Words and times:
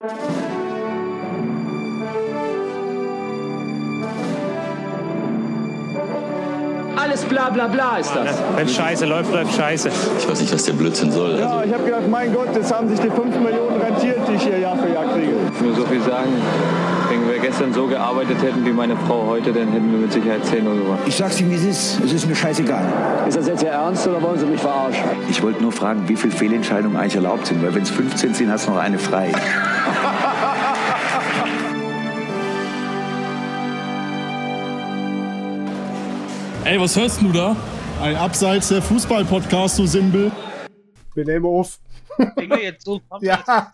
Thank 0.00 0.62
you. 0.62 0.67
Alles 7.08 7.24
bla 7.24 7.48
bla 7.48 7.66
bla 7.68 7.96
ist 7.96 8.14
das. 8.14 8.36
Wenn 8.54 8.68
Scheiße 8.68 9.06
läuft, 9.06 9.32
läuft 9.32 9.54
Scheiße. 9.54 9.88
Ich 10.18 10.28
weiß 10.28 10.42
nicht, 10.42 10.52
was 10.52 10.64
der 10.64 10.74
Blödsinn 10.74 11.10
soll. 11.10 11.38
Ja, 11.38 11.64
ich 11.64 11.72
habe 11.72 11.84
gedacht, 11.84 12.06
mein 12.06 12.34
Gott, 12.34 12.48
das 12.54 12.70
haben 12.70 12.86
sich 12.86 13.00
die 13.00 13.08
5 13.08 13.34
Millionen 13.40 13.80
rentiert, 13.80 14.18
die 14.28 14.34
ich 14.34 14.42
hier 14.42 14.58
Jahr 14.58 14.76
für 14.76 14.92
Jahr 14.92 15.06
kriege. 15.06 15.32
nur 15.62 15.74
so 15.74 15.86
viel 15.86 16.02
sagen. 16.02 16.28
Wenn 17.08 17.26
wir 17.26 17.38
gestern 17.38 17.72
so 17.72 17.86
gearbeitet 17.86 18.42
hätten 18.42 18.62
wie 18.66 18.72
meine 18.72 18.94
Frau 18.94 19.24
heute, 19.26 19.54
dann 19.54 19.68
hätten 19.68 19.90
wir 19.90 20.00
mit 20.00 20.12
Sicherheit 20.12 20.44
10 20.44 20.66
Uhr 20.66 20.74
gewonnen. 20.74 20.98
Ich 21.06 21.16
sag's 21.16 21.40
Ihnen, 21.40 21.50
wie 21.50 21.54
es 21.54 21.64
ist. 21.64 22.00
Es 22.04 22.12
ist 22.12 22.28
mir 22.28 22.36
scheißegal. 22.36 22.84
Ist 23.26 23.38
das 23.38 23.46
jetzt 23.46 23.62
Ihr 23.62 23.70
Ernst 23.70 24.06
oder 24.06 24.20
wollen 24.20 24.38
Sie 24.38 24.44
mich 24.44 24.60
verarschen? 24.60 25.04
Ich 25.30 25.42
wollte 25.42 25.62
nur 25.62 25.72
fragen, 25.72 26.06
wie 26.08 26.16
viele 26.16 26.34
Fehlentscheidungen 26.34 26.98
eigentlich 26.98 27.16
erlaubt 27.16 27.46
sind. 27.46 27.62
Weil 27.62 27.74
wenn 27.74 27.84
es 27.84 27.90
15 27.90 28.34
sind, 28.34 28.52
hast 28.52 28.66
du 28.66 28.72
noch 28.72 28.78
eine 28.78 28.98
frei. 28.98 29.32
Ey, 36.68 36.78
was 36.78 36.94
hörst 36.96 37.22
du 37.22 37.32
da? 37.32 37.56
Ein 38.02 38.14
Abseits 38.14 38.68
der 38.68 38.82
Fußball-Podcast, 38.82 39.78
du 39.78 39.86
Simbel. 39.86 40.30
Wir 41.14 41.24
nehmen 41.24 41.46
auf. 41.46 41.78
Wir 42.36 42.62
jetzt 42.62 42.84
so 42.84 43.00
Ja, 43.22 43.72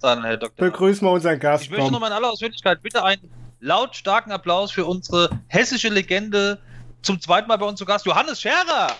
dann, 0.00 0.22
Herr 0.22 0.36
Dr. 0.36 0.54
begrüßen 0.68 1.04
wir 1.04 1.10
unseren 1.10 1.40
Gast. 1.40 1.64
Ich 1.64 1.70
möchte 1.70 1.90
nochmal 1.90 2.10
in 2.10 2.16
aller 2.16 2.30
Ausführlichkeit 2.30 2.82
bitte 2.82 3.02
einen 3.02 3.28
lautstarken 3.58 4.30
Applaus 4.30 4.70
für 4.70 4.84
unsere 4.86 5.40
hessische 5.48 5.88
Legende 5.88 6.60
zum 7.02 7.20
zweiten 7.20 7.48
Mal 7.48 7.56
bei 7.56 7.66
uns 7.66 7.80
zu 7.80 7.84
Gast, 7.84 8.06
Johannes 8.06 8.40
Scherer. 8.40 8.92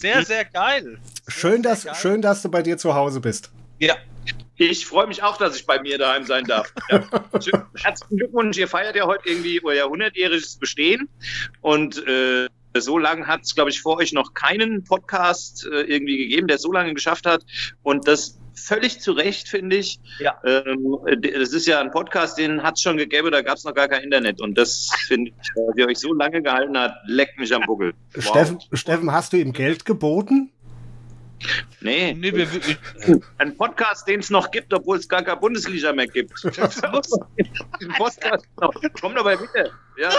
Sehr, 0.00 0.24
sehr 0.24 0.44
geil. 0.44 0.98
Schön 1.28 1.62
dass, 1.62 1.82
Sehr 1.82 1.92
geil. 1.92 2.00
schön, 2.00 2.22
dass 2.22 2.42
du 2.42 2.50
bei 2.50 2.62
dir 2.62 2.76
zu 2.76 2.92
Hause 2.92 3.20
bist. 3.20 3.52
Ja, 3.78 3.94
Ich 4.56 4.86
freue 4.86 5.06
mich 5.06 5.22
auch, 5.22 5.38
dass 5.38 5.56
ich 5.56 5.66
bei 5.66 5.80
mir 5.80 5.98
daheim 5.98 6.24
sein 6.24 6.44
darf. 6.44 6.72
Ja. 7.40 7.66
Herzlichen 7.74 8.18
Glückwunsch, 8.18 8.56
ihr 8.58 8.68
feiert 8.68 8.94
ja 8.94 9.06
heute 9.06 9.28
irgendwie 9.28 9.60
euer 9.64 9.86
100-jähriges 9.86 10.60
Bestehen. 10.60 11.08
Und 11.60 12.06
äh, 12.06 12.46
so 12.76 12.98
lange 12.98 13.26
hat 13.26 13.40
es, 13.42 13.54
glaube 13.54 13.70
ich, 13.70 13.80
vor 13.80 13.96
euch 13.96 14.12
noch 14.12 14.34
keinen 14.34 14.84
Podcast 14.84 15.66
äh, 15.66 15.80
irgendwie 15.82 16.18
gegeben, 16.18 16.46
der 16.46 16.56
es 16.56 16.62
so 16.62 16.70
lange 16.70 16.94
geschafft 16.94 17.26
hat. 17.26 17.44
Und 17.82 18.06
das 18.06 18.38
völlig 18.54 19.00
zu 19.00 19.12
Recht, 19.12 19.48
finde 19.48 19.76
ich. 19.76 19.98
Ja. 20.18 20.38
Ähm, 20.44 20.98
das 21.20 21.52
ist 21.52 21.66
ja 21.66 21.80
ein 21.80 21.90
Podcast, 21.90 22.38
den 22.38 22.62
hat 22.62 22.74
es 22.76 22.82
schon 22.82 22.96
gegeben, 22.96 23.30
da 23.30 23.42
gab 23.42 23.56
es 23.56 23.64
noch 23.64 23.74
gar 23.74 23.88
kein 23.88 24.02
Internet. 24.04 24.40
Und 24.40 24.56
das 24.56 24.90
finde 25.06 25.30
ich, 25.30 25.76
ihr 25.76 25.86
euch 25.86 25.98
so 25.98 26.12
lange 26.12 26.42
gehalten 26.42 26.76
hat, 26.78 26.94
leckt 27.06 27.38
mich 27.38 27.54
am 27.54 27.62
Buckel. 27.62 27.94
Wow. 28.14 28.24
Steffen, 28.24 28.58
Steffen, 28.72 29.12
hast 29.12 29.32
du 29.32 29.38
ihm 29.38 29.52
Geld 29.52 29.84
geboten? 29.84 30.52
Nee, 31.80 32.14
nee, 32.14 32.32
wir, 32.32 32.52
wir, 32.52 33.20
ein 33.38 33.56
Podcast, 33.56 34.06
den 34.06 34.20
es 34.20 34.30
noch 34.30 34.50
gibt, 34.50 34.72
obwohl 34.72 34.98
es 34.98 35.08
gar 35.08 35.22
keine 35.22 35.38
Bundesliga 35.38 35.92
mehr 35.92 36.06
gibt. 36.06 36.32
Das 36.56 36.80
muss, 36.92 37.10
diesen 37.80 37.92
Podcast 37.94 38.46
noch. 38.60 38.72
Komm 39.00 39.14
doch 39.14 39.24
mal 39.24 39.36
bitte. 39.36 39.70
Ja. 39.96 40.10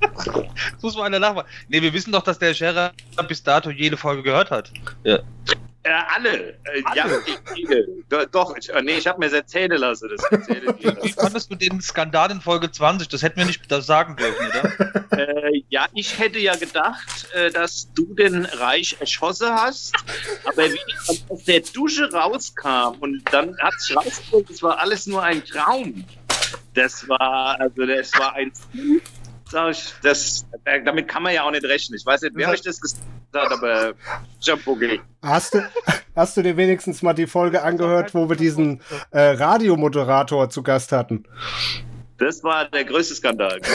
das 0.00 0.82
muss 0.82 0.96
mal 0.96 1.04
einer 1.04 1.18
nachmachen. 1.18 1.48
Nee, 1.68 1.82
wir 1.82 1.92
wissen 1.92 2.12
doch, 2.12 2.22
dass 2.22 2.38
der 2.38 2.54
Scherer 2.54 2.92
bis 3.26 3.42
dato 3.42 3.70
jede 3.70 3.96
Folge 3.96 4.22
gehört 4.22 4.50
hat. 4.50 4.72
Ja. 5.04 5.20
Äh, 5.84 5.90
alle. 6.14 6.50
Äh, 6.64 6.82
Ja, 6.94 7.06
ich, 7.24 7.38
viele. 7.54 7.86
Do- 8.08 8.26
Doch, 8.26 8.56
ich, 8.56 8.68
äh, 8.70 8.82
nee, 8.82 8.98
ich 8.98 9.06
habe 9.06 9.18
mir 9.20 9.26
das 9.26 9.34
erzählen 9.34 9.70
lassen. 9.78 10.08
Das 10.10 10.24
erzähle 10.32 10.74
ich 10.78 10.84
Wie 11.04 11.12
fandest 11.12 11.50
du 11.50 11.54
den 11.54 11.80
Skandal 11.80 12.30
in 12.32 12.40
Folge 12.40 12.70
20? 12.70 13.08
Das 13.08 13.22
hätten 13.22 13.38
wir 13.38 13.44
nicht 13.46 13.70
das 13.70 13.86
sagen 13.86 14.16
dürfen, 14.16 14.46
oder? 14.48 15.18
äh, 15.18 15.62
ja, 15.68 15.86
ich 15.94 16.18
hätte 16.18 16.38
ja 16.40 16.56
gedacht, 16.56 17.28
äh, 17.32 17.50
dass 17.50 17.92
du 17.94 18.12
den 18.14 18.44
Reich 18.44 18.96
erschossen 18.98 19.50
hast, 19.50 19.94
aber 20.44 20.64
wie 20.72 20.78
ich 20.86 21.24
aus 21.30 21.44
der 21.44 21.60
Dusche 21.60 22.10
rauskam 22.12 22.96
und 23.00 23.22
dann 23.32 23.56
hat 23.58 23.74
sich 23.80 23.96
rausgekommen, 23.96 24.46
es 24.50 24.62
war 24.62 24.78
alles 24.78 25.06
nur 25.06 25.22
ein 25.22 25.44
Traum. 25.44 26.04
Das 26.74 27.08
war, 27.08 27.58
also 27.60 27.86
das 27.86 28.12
war 28.18 28.34
ein 28.34 28.52
Sag 29.50 29.70
ich, 29.70 29.94
das, 30.02 30.44
äh, 30.64 30.82
damit 30.82 31.08
kann 31.08 31.22
man 31.22 31.32
ja 31.32 31.44
auch 31.44 31.50
nicht 31.50 31.64
rechnen. 31.64 31.96
Ich 31.98 32.04
weiß 32.04 32.20
nicht, 32.20 32.32
wer 32.36 32.50
euch 32.50 32.60
das 32.60 32.80
gesagt 32.82 33.02
hat, 33.02 33.17
aber 33.32 33.94
Jambogel. 34.40 35.00
Hast 35.22 35.54
du, 35.54 35.60
hast 36.16 36.36
du 36.36 36.42
dir 36.42 36.56
wenigstens 36.56 37.02
mal 37.02 37.12
die 37.14 37.26
Folge 37.26 37.62
angehört, 37.62 38.14
wo 38.14 38.28
wir 38.28 38.36
diesen 38.36 38.80
äh, 39.10 39.20
Radiomoderator 39.20 40.48
zu 40.50 40.62
Gast 40.62 40.92
hatten? 40.92 41.24
Das 42.18 42.42
war 42.42 42.66
der 42.66 42.84
größte 42.84 43.14
Skandal. 43.14 43.60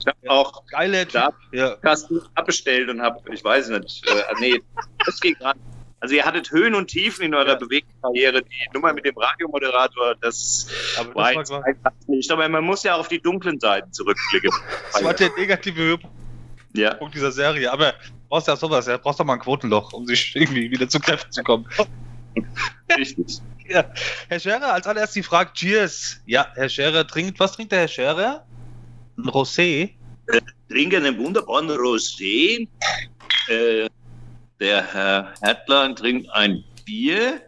Ich 0.00 0.06
habe 0.06 0.30
auch 0.30 0.64
Geile 0.68 1.04
da 1.04 1.30
Ja. 1.52 1.76
Kasten 1.76 2.22
abbestellt 2.34 2.88
und 2.88 3.02
habe, 3.02 3.20
ich 3.34 3.44
weiß 3.44 3.68
nicht, 3.68 4.02
äh, 4.08 4.22
nee, 4.40 4.58
das 5.04 5.20
ging 5.20 5.36
ran. 5.40 5.58
Also 6.00 6.14
ihr 6.14 6.24
hattet 6.24 6.50
Höhen 6.50 6.74
und 6.74 6.86
Tiefen 6.86 7.26
in 7.26 7.34
eurer 7.34 7.56
bewegten 7.56 7.92
Karriere. 8.00 8.40
Die 8.42 8.48
Nummer 8.72 8.94
mit 8.94 9.04
dem 9.04 9.14
Radiomoderator, 9.18 10.14
das 10.22 10.68
Aber 10.98 11.14
war 11.14 11.34
das 11.34 11.50
war, 11.50 11.62
einfach 11.66 11.92
nicht. 12.06 12.30
Aber 12.32 12.48
man 12.48 12.64
muss 12.64 12.82
ja 12.82 12.94
auf 12.94 13.08
die 13.08 13.20
dunklen 13.20 13.60
Seiten 13.60 13.92
zurückblicken. 13.92 14.50
das 14.90 15.04
war 15.04 15.12
der 15.12 15.30
negative 15.36 15.78
Höhepunkt 15.82 16.16
ja. 16.74 16.94
dieser 17.12 17.32
Serie. 17.32 17.72
Aber 17.72 17.92
du 17.92 17.98
brauchst 18.28 18.48
ja 18.48 18.56
sowas, 18.56 18.86
ja. 18.86 18.96
Du 18.96 19.02
brauchst 19.02 19.20
doch 19.20 19.24
mal 19.24 19.34
ein 19.34 19.40
Quotenloch, 19.40 19.92
um 19.92 20.06
sich 20.06 20.34
irgendwie 20.34 20.70
wieder 20.70 20.88
zu 20.88 21.00
Kräften 21.00 21.32
zu 21.32 21.42
kommen. 21.42 21.66
Richtig. 22.96 23.40
Ja. 23.68 23.84
Herr 24.28 24.40
Scherer, 24.40 24.72
als 24.72 24.86
allererst 24.86 25.14
die 25.14 25.22
Frage, 25.22 25.52
Cheers. 25.54 26.20
Ja, 26.26 26.48
Herr 26.54 26.68
Scherer 26.68 27.06
trinkt, 27.06 27.38
was 27.38 27.52
trinkt 27.52 27.72
der 27.72 27.80
Herr 27.80 27.88
Scherer? 27.88 28.46
Ein 29.16 29.24
Rosé. 29.24 29.90
Trinken 30.68 31.04
einen 31.04 31.18
wunderbaren 31.18 31.70
Rosé. 31.70 32.68
Äh, 33.48 33.88
der 34.58 34.92
Herr 34.92 35.34
Hertler 35.40 35.94
trinkt 35.94 36.30
ein 36.32 36.64
Bier. 36.84 37.40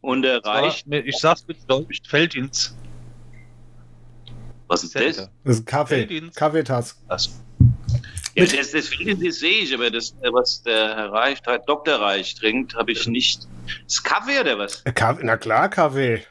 Und 0.00 0.22
der 0.22 0.44
Reich, 0.44 0.84
Ich 0.86 1.16
sag's 1.16 1.46
mit 1.46 1.58
Deutsch, 1.66 2.02
Feldins. 2.06 2.76
was 4.66 4.84
ist 4.84 4.94
das? 4.94 5.16
Das 5.16 5.56
ist 5.56 5.60
ein 5.60 5.64
Kaffee. 5.64 5.94
Felddienst. 5.96 6.36
Kaffeetass. 6.36 7.02
Also, 7.08 7.30
Ja, 8.36 8.44
das, 8.44 8.72
das, 8.72 8.90
das 8.90 9.36
sehe 9.38 9.62
ich, 9.62 9.72
aber 9.74 9.90
das, 9.90 10.14
was 10.32 10.62
der 10.62 10.96
Herr 10.96 11.12
Reich, 11.12 11.40
der 11.42 11.58
Dr. 11.58 12.00
Reich 12.00 12.34
trinkt, 12.34 12.74
habe 12.74 12.92
ich 12.92 13.06
nicht. 13.06 13.46
Ist 13.86 14.02
Kaffee 14.02 14.40
oder 14.40 14.58
was? 14.58 14.82
Äh, 14.84 14.92
Kaffee, 14.92 15.22
na 15.24 15.36
klar, 15.36 15.68
Kaffee. 15.68 16.24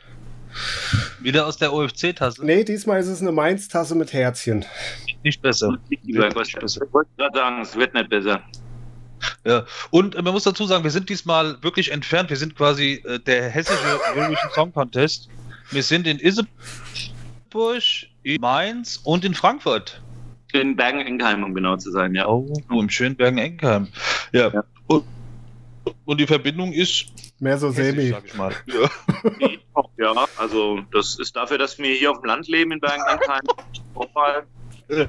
wieder 1.19 1.47
aus 1.47 1.57
der 1.57 1.73
OFC-Tasse. 1.73 2.45
Nee, 2.45 2.63
diesmal 2.63 2.99
ist 2.99 3.07
es 3.07 3.21
eine 3.21 3.31
Mainz-Tasse 3.31 3.95
mit 3.95 4.11
Herzchen. 4.13 4.65
Nicht 5.23 5.41
besser. 5.41 5.77
Ich 5.89 6.01
wollte 6.15 7.09
gerade 7.17 7.37
sagen, 7.37 7.61
es 7.61 7.75
wird 7.75 7.93
nicht 7.93 8.09
besser. 8.09 8.43
Ja. 9.45 9.65
Und 9.89 10.15
äh, 10.15 10.21
man 10.21 10.33
muss 10.33 10.43
dazu 10.43 10.65
sagen, 10.65 10.83
wir 10.83 10.91
sind 10.91 11.09
diesmal 11.09 11.61
wirklich 11.63 11.91
entfernt. 11.91 12.29
Wir 12.29 12.37
sind 12.37 12.55
quasi 12.55 13.01
äh, 13.05 13.19
der 13.19 13.49
hessische 13.49 13.99
Eurovision 14.13 14.51
Song 14.53 14.73
Contest. 14.73 15.29
Wir 15.71 15.83
sind 15.83 16.07
in 16.07 16.19
Iseburg, 16.19 17.81
in 18.23 18.41
Mainz 18.41 18.99
und 19.03 19.23
in 19.23 19.33
Frankfurt. 19.33 20.01
In 20.53 20.75
Bergen-Enkheim, 20.75 21.43
um 21.43 21.53
genau 21.53 21.77
zu 21.77 21.91
sein, 21.91 22.13
ja. 22.15 22.27
Oh, 22.27 22.53
im 22.69 22.89
schönen 22.89 23.15
Bergen-Enkheim. 23.15 23.87
Ja. 24.31 24.49
Ja. 24.49 24.63
Und, 24.87 25.03
und 26.05 26.19
die 26.19 26.27
Verbindung 26.27 26.71
ist 26.71 27.07
Mehr 27.39 27.57
so 27.57 27.71
semi. 27.71 28.09
sag 28.09 28.25
ich 28.25 28.35
mal. 28.35 28.53
Ja. 29.97 30.13
Ja, 30.13 30.25
also 30.37 30.79
das 30.91 31.17
ist 31.19 31.35
dafür, 31.35 31.57
dass 31.57 31.77
wir 31.79 31.93
hier 31.95 32.11
auf 32.11 32.19
dem 32.21 32.25
Land 32.27 32.47
leben 32.47 32.71
in 32.71 32.79
Bergen-Enkheim. 32.79 33.41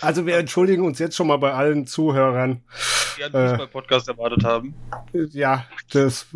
Also 0.00 0.26
wir 0.26 0.36
entschuldigen 0.36 0.84
uns 0.84 0.98
jetzt 0.98 1.16
schon 1.16 1.28
mal 1.28 1.38
bei 1.38 1.52
allen 1.54 1.86
Zuhörern. 1.86 2.62
Die 3.16 3.24
einen 3.24 3.34
Äh. 3.34 3.48
Fußball-Podcast 3.50 4.08
erwartet 4.08 4.44
haben. 4.44 4.74
Ja, 5.12 5.64
das 5.92 6.26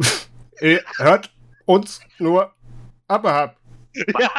hört 0.96 1.30
uns 1.66 2.00
nur 2.18 2.52
ab. 3.08 3.24
ja, 3.94 4.30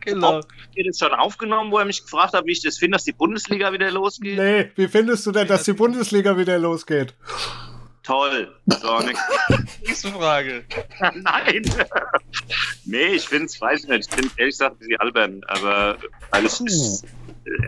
genau. 0.00 0.34
Habt 0.34 0.46
das 0.86 0.98
schon 0.98 1.12
aufgenommen, 1.12 1.70
wo 1.70 1.78
er 1.78 1.84
mich 1.84 2.02
gefragt 2.02 2.34
hat, 2.34 2.44
wie 2.46 2.52
ich 2.52 2.62
das 2.62 2.78
finde, 2.78 2.96
dass 2.96 3.04
die 3.04 3.12
Bundesliga 3.12 3.72
wieder 3.72 3.90
losgeht? 3.90 4.38
Nee, 4.38 4.70
wie 4.74 4.88
findest 4.88 5.26
du 5.26 5.32
denn, 5.32 5.46
dass 5.46 5.64
die 5.64 5.72
Bundesliga 5.72 6.36
wieder 6.36 6.58
losgeht? 6.58 7.14
Toll. 8.02 8.50
So, 8.66 9.00
ne, 9.00 9.12
Nächste 9.86 10.08
Frage. 10.12 10.64
Nein. 11.14 11.62
nee, 12.86 13.08
ich 13.08 13.28
finde 13.28 13.46
es, 13.46 13.60
weiß 13.60 13.84
ich 13.84 13.88
nicht, 13.90 14.08
ich 14.08 14.14
finde 14.14 14.30
ehrlich 14.38 14.54
gesagt 14.54 14.76
ein 14.76 14.78
bisschen 14.78 15.00
albern, 15.00 15.40
aber 15.46 15.98
alles 16.30 16.60
ist, 16.60 17.04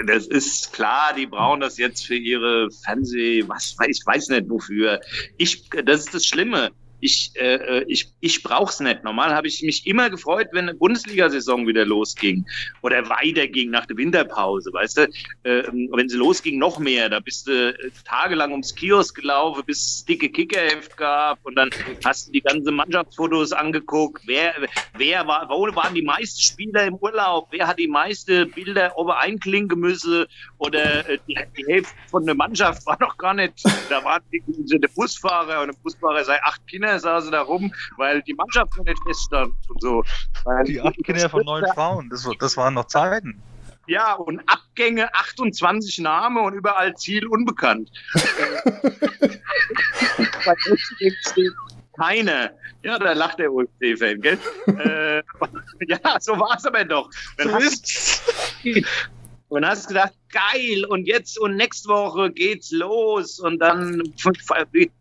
das 0.06 0.26
ist 0.28 0.72
klar, 0.72 1.12
die 1.14 1.26
brauchen 1.26 1.60
das 1.60 1.76
jetzt 1.76 2.06
für 2.06 2.16
ihre 2.16 2.70
Fernseh, 2.70 3.44
was 3.48 3.76
weiß 3.78 4.00
ich 4.00 4.06
weiß 4.06 4.28
nicht 4.30 4.48
wofür. 4.48 5.00
Ich, 5.36 5.68
das 5.84 6.00
ist 6.00 6.14
das 6.14 6.24
Schlimme. 6.24 6.70
Ich, 7.00 7.32
äh, 7.36 7.82
ich, 7.84 8.12
ich 8.20 8.42
brauche 8.42 8.70
es 8.70 8.80
nicht. 8.80 9.04
Normal 9.04 9.34
habe 9.34 9.46
ich 9.46 9.62
mich 9.62 9.86
immer 9.86 10.10
gefreut, 10.10 10.48
wenn 10.52 10.68
eine 10.68 10.74
Bundesliga-Saison 10.74 11.66
wieder 11.66 11.84
losging 11.84 12.46
oder 12.82 13.08
weiterging 13.08 13.70
nach 13.70 13.86
der 13.86 13.96
Winterpause, 13.96 14.72
weißt 14.72 14.98
du? 14.98 15.08
Ähm, 15.44 15.88
wenn 15.92 16.08
sie 16.08 16.16
losging, 16.16 16.58
noch 16.58 16.78
mehr. 16.78 17.08
Da 17.08 17.20
bist 17.20 17.46
du 17.46 17.70
äh, 17.70 17.90
tagelang 18.04 18.52
ums 18.52 18.74
Kiosk 18.74 19.16
gelaufen, 19.16 19.62
bis 19.66 19.80
es 19.80 20.04
dicke 20.04 20.28
Kickerheft 20.28 20.96
gab 20.96 21.38
und 21.42 21.56
dann 21.56 21.70
hast 22.04 22.28
du 22.28 22.32
die 22.32 22.40
ganzen 22.40 22.74
Mannschaftsfotos 22.74 23.52
angeguckt. 23.52 24.22
Wer, 24.26 24.54
wer 24.96 25.26
war, 25.26 25.48
wo 25.48 25.66
waren 25.74 25.94
die 25.94 26.02
meisten 26.02 26.40
Spieler 26.40 26.86
im 26.86 26.96
Urlaub? 26.96 27.48
Wer 27.50 27.66
hat 27.66 27.78
die 27.78 27.88
meisten 27.88 28.50
Bilder 28.50 28.96
oben 28.96 29.12
einklinken 29.12 29.78
müssen? 29.80 30.26
Oder 30.60 31.08
äh, 31.08 31.18
die, 31.26 31.36
die 31.56 31.66
Hälfte 31.66 31.94
von 32.10 32.24
der 32.24 32.34
Mannschaft 32.34 32.86
war 32.86 32.96
noch 33.00 33.16
gar 33.16 33.34
nicht, 33.34 33.64
da 33.88 34.04
waren 34.04 34.22
irgendwie 34.30 34.78
der 34.78 34.88
Busfahrer 34.94 35.62
und 35.62 35.68
der 35.68 35.78
Busfahrer 35.82 36.22
sei 36.24 36.40
acht 36.42 36.66
Kinder 36.66 36.98
saßen 36.98 37.32
da 37.32 37.42
rum, 37.42 37.72
weil 37.96 38.22
die 38.22 38.34
Mannschaft 38.34 38.76
noch 38.76 38.84
nicht 38.84 39.02
feststand 39.04 39.54
und 39.68 39.80
so. 39.80 40.04
Weil 40.44 40.64
Die 40.64 40.80
acht 40.80 41.02
Kinder 41.02 41.28
von 41.28 41.44
neun 41.44 41.64
Frauen, 41.74 42.10
das, 42.10 42.28
das 42.38 42.56
waren 42.56 42.74
noch 42.74 42.86
Zeiten. 42.86 43.42
Ja, 43.86 44.14
und 44.14 44.40
Abgänge 44.46 45.12
28 45.14 45.98
Name 45.98 46.42
und 46.42 46.52
überall 46.54 46.94
Ziel 46.94 47.26
unbekannt. 47.26 47.90
Bei 50.44 50.54
steht 50.76 51.54
Keiner. 51.96 52.50
Ja, 52.82 52.98
da 52.98 53.12
lacht 53.12 53.38
der 53.38 53.52
UFC-Fan, 53.52 54.20
gell? 54.20 54.38
äh, 54.66 55.22
ja, 55.86 56.20
so 56.20 56.38
war 56.38 56.56
es 56.56 56.64
aber 56.64 56.84
doch. 56.84 57.10
Dann 57.36 57.52
hast, 57.52 58.22
du, 58.62 58.80
und 59.50 59.66
hast 59.66 59.88
gedacht, 59.88 60.12
geil, 60.30 60.84
und 60.84 61.06
jetzt 61.06 61.38
und 61.38 61.56
nächste 61.56 61.88
Woche 61.88 62.30
geht's 62.30 62.70
los. 62.70 63.40
Und 63.40 63.58
dann 63.58 64.00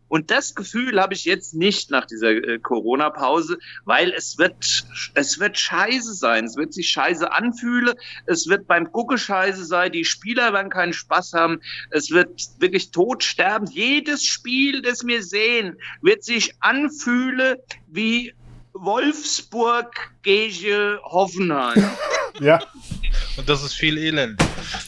und 0.08 0.30
das 0.32 0.56
Gefühl 0.56 1.00
habe 1.00 1.14
ich 1.14 1.24
jetzt 1.24 1.54
nicht 1.54 1.92
nach 1.92 2.04
dieser 2.04 2.30
äh, 2.30 2.58
Corona-Pause, 2.58 3.58
weil 3.84 4.10
es 4.10 4.38
wird 4.38 4.84
es 5.14 5.38
wird 5.38 5.56
scheiße 5.56 6.14
sein, 6.14 6.46
es 6.46 6.56
wird 6.56 6.74
sich 6.74 6.90
scheiße 6.90 7.32
anfühlen, 7.32 7.94
es 8.26 8.48
wird 8.48 8.66
beim 8.66 8.90
Gucke 8.90 9.18
scheiße 9.18 9.64
sein, 9.64 9.92
die 9.92 10.04
Spieler 10.04 10.52
werden 10.52 10.70
keinen 10.70 10.94
Spaß 10.94 11.32
haben, 11.32 11.60
es 11.90 12.10
wird 12.10 12.28
wirklich 12.58 12.90
tot 12.90 13.22
sterben. 13.22 13.66
Jedes 13.70 14.24
Spiel, 14.24 14.82
das 14.82 15.06
wir 15.06 15.22
sehen, 15.22 15.76
wird 16.02 16.24
sich 16.24 16.54
anfühlen 16.58 17.56
wie 17.86 18.34
Wolfsburg 18.80 20.10
gegen 20.22 20.98
Hoffenheim. 21.02 21.84
Ja. 22.38 22.60
Und 23.36 23.48
das 23.48 23.62
ist 23.62 23.74
viel 23.74 23.98
Elend. 23.98 24.40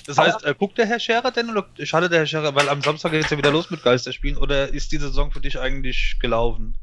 Das 0.06 0.16
heißt, 0.16 0.44
äh, 0.44 0.54
guckt 0.56 0.78
der 0.78 0.86
Herr 0.86 1.00
Scherer 1.00 1.32
denn 1.32 1.50
oder 1.50 1.66
schade 1.82 2.08
der 2.08 2.20
Herr 2.20 2.26
Scherer, 2.26 2.54
weil 2.54 2.68
am 2.68 2.80
Samstag 2.80 3.10
geht 3.10 3.24
es 3.24 3.30
ja 3.30 3.36
wieder 3.36 3.50
los 3.50 3.68
mit 3.68 3.82
Geisterspielen 3.82 4.38
oder 4.38 4.68
ist 4.68 4.92
diese 4.92 5.08
Saison 5.08 5.32
für 5.32 5.40
dich 5.40 5.58
eigentlich 5.58 6.16
gelaufen? 6.20 6.74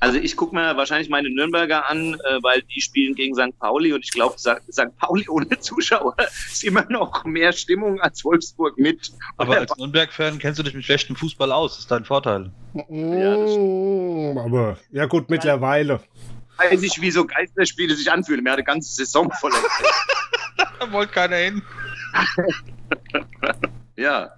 Also 0.00 0.18
ich 0.18 0.36
gucke 0.36 0.54
mir 0.54 0.76
wahrscheinlich 0.76 1.08
meine 1.08 1.30
Nürnberger 1.30 1.88
an, 1.88 2.14
äh, 2.14 2.42
weil 2.42 2.62
die 2.62 2.80
spielen 2.80 3.14
gegen 3.14 3.34
St. 3.34 3.58
Pauli 3.58 3.92
und 3.92 4.04
ich 4.04 4.10
glaube, 4.10 4.38
St. 4.38 4.96
Pauli 4.98 5.26
ohne 5.28 5.48
Zuschauer 5.60 6.14
ist 6.50 6.62
immer 6.64 6.84
noch 6.90 7.24
mehr 7.24 7.52
Stimmung 7.52 8.00
als 8.00 8.24
Wolfsburg 8.24 8.76
mit. 8.78 9.12
Aber 9.36 9.56
als 9.58 9.76
Nürnberg-Fan 9.76 10.38
kennst 10.38 10.58
du 10.58 10.62
dich 10.62 10.74
mit 10.74 10.84
schlechtem 10.84 11.16
Fußball 11.16 11.50
aus, 11.52 11.78
ist 11.78 11.90
dein 11.90 12.04
Vorteil. 12.04 12.50
Mm, 12.74 14.36
aber 14.36 14.78
ja 14.90 15.06
gut, 15.06 15.30
mittlerweile. 15.30 16.00
weiß 16.58 16.82
ich, 16.82 17.00
wie 17.00 17.10
so 17.10 17.24
Geisterspiele 17.24 17.94
sich 17.94 18.10
anfühlen. 18.10 18.44
Mir 18.44 18.50
hat 18.50 18.58
eine 18.58 18.64
ganze 18.64 18.94
Saison 18.94 19.30
voller. 19.32 19.56
Da 20.78 20.92
wollte 20.92 21.12
keiner 21.12 21.36
hin. 21.36 21.62
ja. 23.96 24.30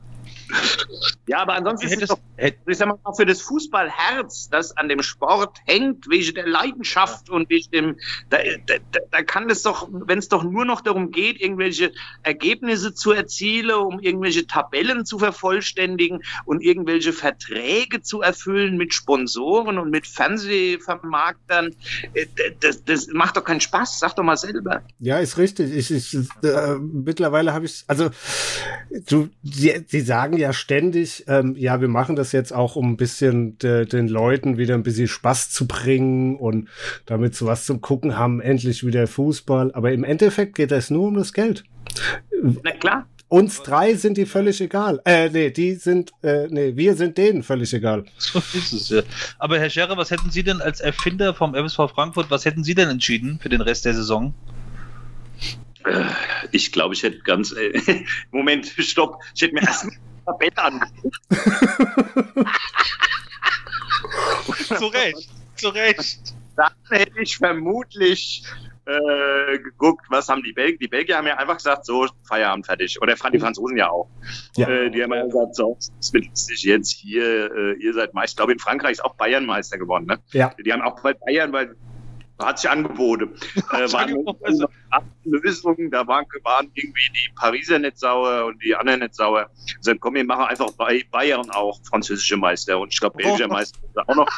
Ja, 1.29 1.39
aber 1.39 1.55
ansonsten 1.55 1.87
ist 1.87 1.93
es 1.95 2.01
Hättest- 2.03 2.13
doch, 2.13 2.71
ich 2.71 2.79
sag 2.79 2.89
mal, 2.89 2.99
auch 3.03 3.17
für 3.17 3.27
das 3.27 3.41
Fußballherz, 3.41 4.49
das 4.51 4.77
an 4.77 4.89
dem 4.89 5.03
Sport 5.03 5.59
hängt, 5.65 6.09
wegen 6.09 6.35
der 6.35 6.47
Leidenschaft 6.47 7.31
und 7.31 7.51
wegen 7.51 7.71
dem, 7.73 7.97
da, 8.31 8.39
da, 8.67 8.75
da- 8.93 9.01
da 9.11 9.23
kann 9.23 9.51
es 9.51 9.63
doch, 9.63 9.89
wenn 9.91 10.19
es 10.19 10.29
doch 10.29 10.45
nur 10.45 10.65
noch 10.65 10.81
darum 10.83 11.11
geht, 11.11 11.41
irgendwelche 11.41 11.93
Ergebnisse 12.23 12.95
zu 12.95 13.11
erzielen, 13.13 13.75
um 13.77 13.99
irgendwelche 14.01 14.47
Tabellen 14.47 15.05
zu 15.05 15.19
vervollständigen 15.19 16.23
und 16.45 16.61
irgendwelche 16.63 17.13
Verträge 17.13 18.03
zu 18.03 18.21
erfüllen 18.21 18.77
mit 18.77 18.95
Sponsoren 18.95 19.79
und 19.79 19.91
mit 19.91 20.07
Fernsehvermarktern, 20.07 21.75
äh, 22.15 22.27
das, 22.61 22.85
das 22.85 23.09
macht 23.09 23.37
doch 23.37 23.45
keinen 23.45 23.61
Spaß, 23.61 23.99
sag 23.99 24.15
doch 24.17 24.23
mal 24.23 24.37
selber. 24.37 24.83
Ja, 25.01 25.19
ist 25.19 25.39
richtig. 25.39 25.73
Ich, 25.75 25.91
ich, 25.91 26.15
äh, 26.43 26.77
mittlerweile 26.79 27.53
habe 27.53 27.67
ich, 27.67 27.85
also 27.87 28.11
du, 29.09 29.29
sie, 29.43 29.85
sie 29.89 30.01
sagen 30.01 30.37
ja 30.37 30.53
ständig, 30.53 31.16
ähm, 31.27 31.55
ja, 31.57 31.81
wir 31.81 31.89
machen 31.89 32.17
das 32.17 32.33
jetzt 32.33 32.53
auch, 32.53 32.77
um 32.77 32.93
ein 32.93 32.97
bisschen 32.97 33.59
de, 33.59 33.85
den 33.87 34.09
Leuten 34.09 34.59
wieder 34.59 34.75
ein 34.75 34.83
bisschen 34.83 35.09
Spaß 35.09 35.51
zu 35.51 35.67
bringen 35.67 36.37
und 36.37 36.69
damit 37.07 37.35
sie 37.35 37.47
was 37.47 37.67
zum 37.67 37.81
Gucken 37.81 38.17
haben, 38.17 38.41
endlich 38.41 38.87
wieder 38.87 39.07
Fußball. 39.07 39.73
Aber 39.73 39.93
im 39.93 40.05
Endeffekt 40.05 40.57
geht 40.57 40.73
es 40.73 40.91
nur 40.91 41.09
um 41.09 41.15
das 41.15 41.33
Geld. 41.33 41.65
Na 42.63 42.73
klar. 42.73 43.07
Uns 43.29 43.61
drei 43.63 43.95
sind 43.95 44.19
die 44.19 44.27
völlig 44.27 44.61
egal. 44.61 45.01
Äh, 45.05 45.31
nee, 45.31 45.51
die 45.51 45.75
sind, 45.75 46.13
äh, 46.23 46.47
nee, 46.49 46.77
wir 46.77 46.95
sind 46.95 47.19
denen 47.19 47.43
völlig 47.43 47.75
egal. 47.75 48.05
So 48.19 48.39
ist 48.39 48.73
es 48.73 48.89
ja. 48.89 49.03
Aber 49.39 49.59
Herr 49.59 49.69
Scherer, 49.69 49.97
was 49.97 50.13
hätten 50.13 50.31
Sie 50.31 50.45
denn 50.45 50.61
als 50.61 50.81
Erfinder 50.81 51.35
vom 51.35 51.57
MSV 51.57 51.91
Frankfurt, 51.93 52.31
was 52.31 52.45
hätten 52.45 52.63
Sie 52.63 52.77
denn 52.77 52.89
entschieden 52.89 53.41
für 53.43 53.49
den 53.49 53.61
Rest 53.61 53.85
der 53.85 53.95
Saison? 53.95 54.33
Ich 56.53 56.73
glaube, 56.73 56.95
ich 56.95 57.03
hätte 57.03 57.19
ganz. 57.19 57.53
Äh, 57.53 58.05
Moment, 58.31 58.67
stopp. 58.79 59.21
Ich 59.35 59.43
hätte 59.43 59.55
mir 59.55 59.63
erst 59.63 59.87
Tabelle 60.27 60.59
angeguckt. 60.59 61.17
zu 64.79 64.87
Recht, 64.87 65.29
zu 65.57 65.69
Recht. 65.69 66.35
Dann 66.57 66.73
hätte 66.91 67.21
ich 67.21 67.37
vermutlich 67.37 68.43
äh, 68.87 69.59
geguckt, 69.59 70.07
was 70.09 70.29
haben 70.29 70.43
die 70.43 70.53
Belgier. 70.53 70.79
Die 70.79 70.89
Belgier 70.89 71.17
haben 71.17 71.27
ja 71.27 71.37
einfach 71.37 71.57
gesagt, 71.57 71.87
so, 71.87 72.07
Feierabend 72.27 72.67
fertig. 72.67 73.01
Oder 73.03 73.15
die 73.15 73.39
Franzosen 73.39 73.77
ja 73.77 73.91
auch. 73.91 74.09
Ja. 74.57 74.69
Äh, 74.69 74.91
die 74.91 75.03
haben 75.03 75.13
ja 75.13 75.25
gesagt, 75.25 75.57
so, 75.57 75.77
es 75.99 76.13
wird 76.13 76.27
lustig 76.27 76.63
jetzt 76.63 76.93
hier, 76.93 77.51
äh, 77.53 77.73
ihr 77.75 77.95
seid 77.95 78.15
Meister. 78.15 78.33
Ich 78.33 78.37
glaube, 78.37 78.53
in 78.53 78.59
Frankreich 78.59 78.93
ist 78.93 79.05
auch 79.05 79.17
Bayern 79.17 79.45
Meister 79.45 79.77
geworden. 79.77 80.07
Ne? 80.07 80.19
Ja. 80.33 80.55
Die 80.65 80.73
haben 80.73 80.83
auch 80.83 81.01
bei 81.03 81.15
Bayern, 81.15 81.53
weil 81.53 81.77
hat 82.39 82.59
sich 82.59 82.71
angeboten. 82.71 83.31
Äh, 83.73 83.93
waren 83.93 84.11
angeboten. 84.11 84.67
Lösungen, 85.25 85.91
da 85.91 86.07
waren, 86.07 86.25
waren 86.45 86.71
irgendwie 86.75 87.09
die 87.11 87.33
Pariser 87.35 87.79
nicht 87.79 87.99
sauer 87.99 88.47
und 88.47 88.63
die 88.63 88.75
anderen 88.75 89.01
nicht 89.01 89.15
sauer. 89.15 89.51
Also 89.79 89.95
komm, 89.99 90.15
wir 90.15 90.25
machen 90.25 90.45
einfach 90.45 90.71
bei 90.73 91.05
Bayern 91.11 91.51
auch 91.51 91.81
französische 91.85 92.37
Meister 92.37 92.79
und 92.79 92.93
ich 92.93 93.01
glaube, 93.01 93.17
belgischer 93.17 93.49
Meister 93.49 93.79
ist 93.83 93.99
auch 93.99 94.15
noch. 94.15 94.29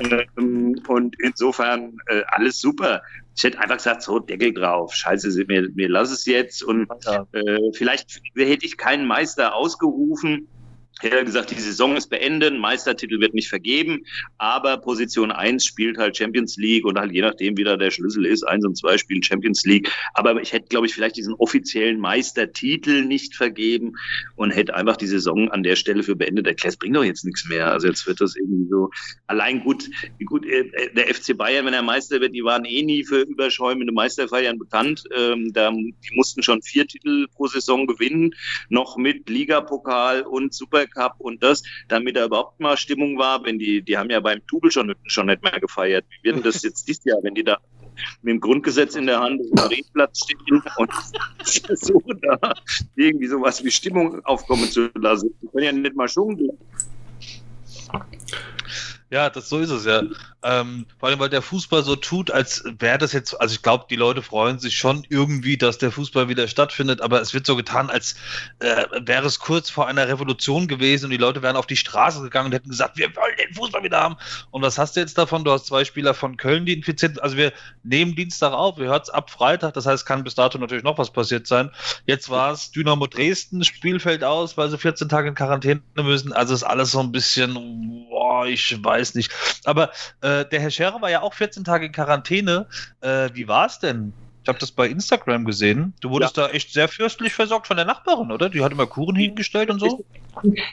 Ähm, 0.00 0.80
Und 0.88 1.16
insofern 1.20 1.98
äh, 2.06 2.22
alles 2.28 2.60
super. 2.60 3.02
Ich 3.34 3.44
hätte 3.44 3.58
einfach 3.58 3.76
gesagt, 3.76 4.02
so 4.02 4.18
Deckel 4.18 4.52
drauf, 4.52 4.94
scheiße, 4.94 5.48
wir, 5.48 5.68
wir 5.74 5.88
lassen 5.88 6.14
es 6.14 6.26
jetzt 6.26 6.62
und 6.62 6.88
äh, 7.32 7.72
vielleicht 7.72 8.20
hätte 8.36 8.66
ich 8.66 8.76
keinen 8.76 9.06
Meister 9.06 9.54
ausgerufen. 9.54 10.48
Hätte 11.00 11.24
gesagt, 11.24 11.50
die 11.50 11.60
Saison 11.60 11.96
ist 11.96 12.10
beendet, 12.10 12.56
Meistertitel 12.56 13.18
wird 13.20 13.34
nicht 13.34 13.48
vergeben, 13.48 14.04
aber 14.38 14.76
Position 14.76 15.32
1 15.32 15.64
spielt 15.64 15.98
halt 15.98 16.16
Champions 16.16 16.56
League 16.56 16.84
und 16.84 16.98
halt 16.98 17.12
je 17.12 17.22
nachdem, 17.22 17.56
wie 17.56 17.64
da 17.64 17.76
der 17.76 17.90
Schlüssel 17.90 18.26
ist, 18.26 18.44
1 18.44 18.64
und 18.64 18.76
2 18.76 18.98
spielen 18.98 19.22
Champions 19.22 19.64
League. 19.64 19.90
Aber 20.14 20.40
ich 20.40 20.52
hätte, 20.52 20.68
glaube 20.68 20.86
ich, 20.86 20.94
vielleicht 20.94 21.16
diesen 21.16 21.34
offiziellen 21.34 21.98
Meistertitel 21.98 23.04
nicht 23.04 23.34
vergeben 23.34 23.94
und 24.36 24.50
hätte 24.50 24.74
einfach 24.74 24.96
die 24.96 25.06
Saison 25.06 25.50
an 25.50 25.62
der 25.62 25.76
Stelle 25.76 26.02
für 26.02 26.14
beendet. 26.14 26.46
Der 26.46 26.54
Klaas 26.54 26.76
bringt 26.76 26.94
doch 26.94 27.04
jetzt 27.04 27.24
nichts 27.24 27.48
mehr. 27.48 27.72
Also 27.72 27.88
jetzt 27.88 28.06
wird 28.06 28.20
das 28.20 28.36
irgendwie 28.36 28.68
so 28.68 28.90
allein 29.26 29.60
gut, 29.60 29.90
gut, 30.24 30.46
äh, 30.46 30.92
der 30.94 31.12
FC 31.12 31.36
Bayern, 31.36 31.66
wenn 31.66 31.74
er 31.74 31.82
Meister 31.82 32.20
wird, 32.20 32.34
die 32.34 32.44
waren 32.44 32.64
eh 32.64 32.82
nie 32.82 33.04
für 33.04 33.22
überschäumende 33.22 33.92
Meisterfeiern 33.92 34.58
bekannt. 34.58 35.04
Ähm, 35.16 35.52
da, 35.52 35.70
die 35.70 36.14
mussten 36.14 36.42
schon 36.42 36.62
vier 36.62 36.86
Titel 36.86 37.26
pro 37.34 37.46
Saison 37.46 37.86
gewinnen, 37.86 38.34
noch 38.68 38.96
mit 38.96 39.28
Ligapokal 39.28 40.22
und 40.22 40.54
Supercup 40.82 41.14
und 41.18 41.42
das, 41.42 41.62
damit 41.88 42.16
da 42.16 42.24
überhaupt 42.24 42.60
mal 42.60 42.76
Stimmung 42.76 43.18
war, 43.18 43.44
wenn 43.44 43.58
die, 43.58 43.82
die 43.82 43.96
haben 43.96 44.10
ja 44.10 44.20
beim 44.20 44.44
Tubel 44.46 44.70
schon, 44.70 44.94
schon 45.04 45.26
nicht 45.26 45.42
mehr 45.42 45.58
gefeiert. 45.60 46.04
Wie 46.10 46.28
wird 46.28 46.36
denn 46.36 46.42
das 46.42 46.62
jetzt 46.62 46.88
dieses 46.88 47.04
Jahr, 47.04 47.18
wenn 47.22 47.34
die 47.34 47.44
da 47.44 47.58
mit 48.22 48.32
dem 48.32 48.40
Grundgesetz 48.40 48.94
in 48.94 49.06
der 49.06 49.20
Hand 49.20 49.40
auf 49.40 49.68
dem 49.68 49.76
Redplatz 49.76 50.20
stehen 50.24 50.62
und 50.76 50.92
versuchen 51.66 52.20
da 52.22 52.54
irgendwie 52.96 53.26
sowas 53.26 53.62
wie 53.62 53.70
Stimmung 53.70 54.24
aufkommen 54.24 54.70
zu 54.70 54.88
lassen. 54.94 55.34
Die 55.42 55.46
können 55.48 55.64
ja 55.64 55.72
nicht 55.72 55.94
mal 55.94 56.08
schunkeln. 56.08 56.56
Ja, 59.10 59.28
das 59.28 59.48
so 59.48 59.58
ist 59.58 59.70
es 59.70 59.84
ja. 59.84 60.02
Ähm, 60.44 60.86
vor 60.98 61.08
allem, 61.08 61.18
weil 61.20 61.28
der 61.28 61.42
Fußball 61.42 61.84
so 61.84 61.94
tut, 61.94 62.30
als 62.30 62.64
wäre 62.78 62.98
das 62.98 63.12
jetzt, 63.12 63.40
also 63.40 63.54
ich 63.54 63.62
glaube, 63.62 63.86
die 63.88 63.96
Leute 63.96 64.22
freuen 64.22 64.58
sich 64.58 64.76
schon 64.76 65.06
irgendwie, 65.08 65.56
dass 65.56 65.78
der 65.78 65.92
Fußball 65.92 66.28
wieder 66.28 66.48
stattfindet, 66.48 67.00
aber 67.00 67.20
es 67.20 67.32
wird 67.32 67.46
so 67.46 67.54
getan, 67.54 67.90
als 67.90 68.16
äh, 68.58 68.84
wäre 69.00 69.26
es 69.26 69.38
kurz 69.38 69.70
vor 69.70 69.86
einer 69.86 70.08
Revolution 70.08 70.66
gewesen 70.66 71.06
und 71.06 71.10
die 71.12 71.16
Leute 71.16 71.42
wären 71.42 71.56
auf 71.56 71.66
die 71.66 71.76
Straße 71.76 72.20
gegangen 72.22 72.46
und 72.46 72.52
hätten 72.52 72.70
gesagt, 72.70 72.98
wir 72.98 73.14
wollen 73.14 73.36
den 73.38 73.54
Fußball 73.54 73.84
wieder 73.84 74.00
haben. 74.00 74.16
Und 74.50 74.62
was 74.62 74.78
hast 74.78 74.96
du 74.96 75.00
jetzt 75.00 75.16
davon? 75.16 75.44
Du 75.44 75.52
hast 75.52 75.66
zwei 75.66 75.84
Spieler 75.84 76.14
von 76.14 76.36
Köln, 76.36 76.66
die 76.66 76.72
infiziert 76.72 77.14
sind. 77.14 77.22
Also 77.22 77.36
wir 77.36 77.52
nehmen 77.84 78.16
Dienstag 78.16 78.52
auf, 78.52 78.78
wir 78.78 78.86
hören 78.86 79.02
es 79.02 79.10
ab 79.10 79.30
Freitag, 79.30 79.74
das 79.74 79.86
heißt, 79.86 80.04
kann 80.06 80.24
bis 80.24 80.34
dato 80.34 80.58
natürlich 80.58 80.84
noch 80.84 80.98
was 80.98 81.12
passiert 81.12 81.46
sein. 81.46 81.70
Jetzt 82.06 82.30
war 82.30 82.52
es 82.52 82.72
Dynamo 82.72 83.06
Dresden, 83.06 83.62
Spielfeld 83.62 84.24
aus, 84.24 84.56
weil 84.56 84.70
sie 84.70 84.78
14 84.78 85.08
Tage 85.08 85.28
in 85.28 85.34
Quarantäne 85.34 85.82
müssen. 85.96 86.32
Also 86.32 86.54
ist 86.54 86.64
alles 86.64 86.90
so 86.90 87.00
ein 87.00 87.12
bisschen, 87.12 88.06
boah, 88.08 88.46
ich 88.46 88.82
weiß 88.82 89.14
nicht. 89.14 89.30
Aber 89.64 89.90
äh, 90.20 90.31
der 90.44 90.60
Herr 90.60 90.70
Scherer 90.70 91.00
war 91.00 91.10
ja 91.10 91.22
auch 91.22 91.34
14 91.34 91.64
Tage 91.64 91.86
in 91.86 91.92
Quarantäne. 91.92 92.66
Äh, 93.00 93.30
wie 93.34 93.48
war 93.48 93.66
es 93.66 93.78
denn? 93.78 94.12
Ich 94.42 94.48
habe 94.48 94.58
das 94.58 94.72
bei 94.72 94.88
Instagram 94.88 95.44
gesehen. 95.44 95.94
Du 96.00 96.10
wurdest 96.10 96.36
da 96.36 96.48
echt 96.48 96.72
sehr 96.72 96.88
fürstlich 96.88 97.32
versorgt 97.32 97.68
von 97.68 97.76
der 97.76 97.86
Nachbarin, 97.86 98.32
oder? 98.32 98.48
Die 98.50 98.62
hat 98.62 98.72
immer 98.72 98.86
Kuchen 98.86 99.14
hingestellt 99.14 99.70
und 99.70 99.78
so. 99.78 100.04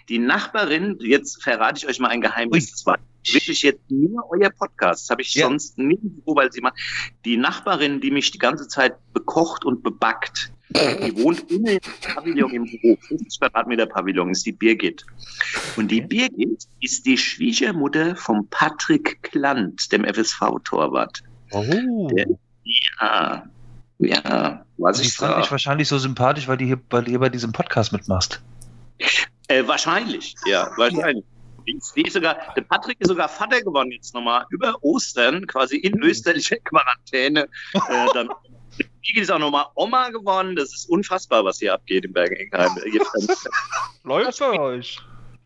Die 0.07 0.17
Nachbarin, 0.17 0.97
jetzt 1.01 1.43
verrate 1.43 1.77
ich 1.77 1.87
euch 1.87 1.99
mal 1.99 2.07
ein 2.07 2.21
Geheimnis, 2.21 2.71
das 2.71 2.85
war 2.87 2.97
wirklich 3.31 3.61
jetzt 3.61 3.91
nur 3.91 4.27
euer 4.31 4.49
Podcast, 4.49 5.03
das 5.03 5.09
habe 5.11 5.21
ich 5.21 5.33
Ja. 5.35 5.45
sonst 5.47 5.77
nirgendwo, 5.77 6.35
weil 6.35 6.51
sie 6.51 6.61
mal, 6.61 6.71
die 7.25 7.37
Nachbarin, 7.37 8.01
die 8.01 8.09
mich 8.09 8.31
die 8.31 8.37
ganze 8.39 8.67
Zeit 8.67 8.95
bekocht 9.13 9.65
und 9.65 9.83
bebackt, 9.83 10.51
Die 10.71 11.15
wohnt 11.17 11.49
in 11.51 11.63
dem 11.65 11.79
Pavillon 12.01 12.51
im 12.51 12.65
Hof. 12.83 12.99
50 13.07 13.39
Quadratmeter 13.39 13.85
Pavillon 13.87 14.29
ist 14.29 14.45
die 14.45 14.51
Birgit. 14.51 15.03
Und 15.77 15.89
die 15.89 16.01
Birgit 16.01 16.67
ist 16.79 17.05
die 17.05 17.17
Schwiegermutter 17.17 18.15
von 18.15 18.47
Patrick 18.49 19.23
Klant, 19.23 19.91
dem 19.91 20.05
FSV-Torwart. 20.05 21.23
Oh. 21.51 22.07
Der- 22.15 22.27
Ja, 22.99 23.43
ja, 23.97 24.65
was 24.77 25.01
Die 25.01 25.07
ich 25.07 25.13
fand 25.15 25.43
ich 25.43 25.49
wahrscheinlich 25.51 25.87
so 25.87 25.97
sympathisch, 25.97 26.47
weil, 26.47 26.57
die 26.57 26.65
hier, 26.67 26.79
weil 26.91 27.03
du 27.03 27.09
hier 27.09 27.19
bei 27.19 27.29
diesem 27.29 27.51
Podcast 27.51 27.91
mitmachst. 27.91 28.39
Äh, 29.47 29.65
wahrscheinlich, 29.67 30.35
ja, 30.45 30.69
wahrscheinlich. 30.77 31.25
Die, 31.67 31.79
die 31.95 32.01
ist 32.03 32.13
sogar, 32.13 32.37
der 32.55 32.61
Patrick 32.61 32.97
ist 32.99 33.07
sogar 33.09 33.27
Vater 33.27 33.61
geworden 33.61 33.91
jetzt 33.91 34.13
nochmal 34.13 34.45
über 34.51 34.75
Ostern, 34.83 35.45
quasi 35.47 35.77
in 35.77 35.99
österlicher 36.03 36.57
Quarantäne. 36.63 37.47
Äh, 37.73 38.07
dann 38.13 38.29
die 38.77 39.19
ist 39.19 39.31
auch 39.31 39.39
nochmal 39.39 39.65
Oma 39.75 40.09
geworden. 40.09 40.55
Das 40.55 40.73
ist 40.73 40.89
unfassbar, 40.89 41.43
was 41.45 41.59
hier 41.59 41.73
abgeht 41.73 42.05
im 42.05 42.13
Bergen-Eckheim. 42.13 42.69
Läuft 44.03 44.39
bei 44.39 44.59
euch. 44.59 44.99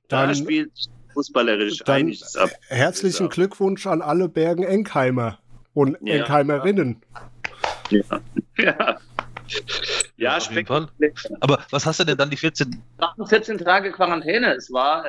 Da 0.08 0.26
Dann- 0.28 0.36
spielt 0.36 0.72
fußballerisch 1.14 1.78
Dann 1.80 1.96
einiges 1.98 2.36
ab. 2.36 2.50
herzlichen 2.68 3.30
Glückwunsch 3.30 3.86
an 3.88 4.02
alle 4.02 4.28
Bergen-Enkheimer 4.30 5.40
und 5.74 5.98
Ja. 6.02 6.16
Enkheimerinnen. 6.16 7.02
Ja. 7.90 8.04
Ja, 8.56 8.98
ja 10.18 10.38
auf 10.38 10.44
jeden 10.44 10.66
spektakulär. 10.66 11.12
Fall. 11.16 11.38
Aber 11.40 11.66
was 11.70 11.86
hast 11.86 12.00
du 12.00 12.04
denn 12.04 12.18
dann 12.18 12.30
die 12.30 12.38
14? 12.38 12.82
Nach 13.00 13.16
14 13.28 13.58
Tage 13.58 13.92
Quarantäne. 13.92 14.54
Es 14.56 14.72
war 14.72 15.06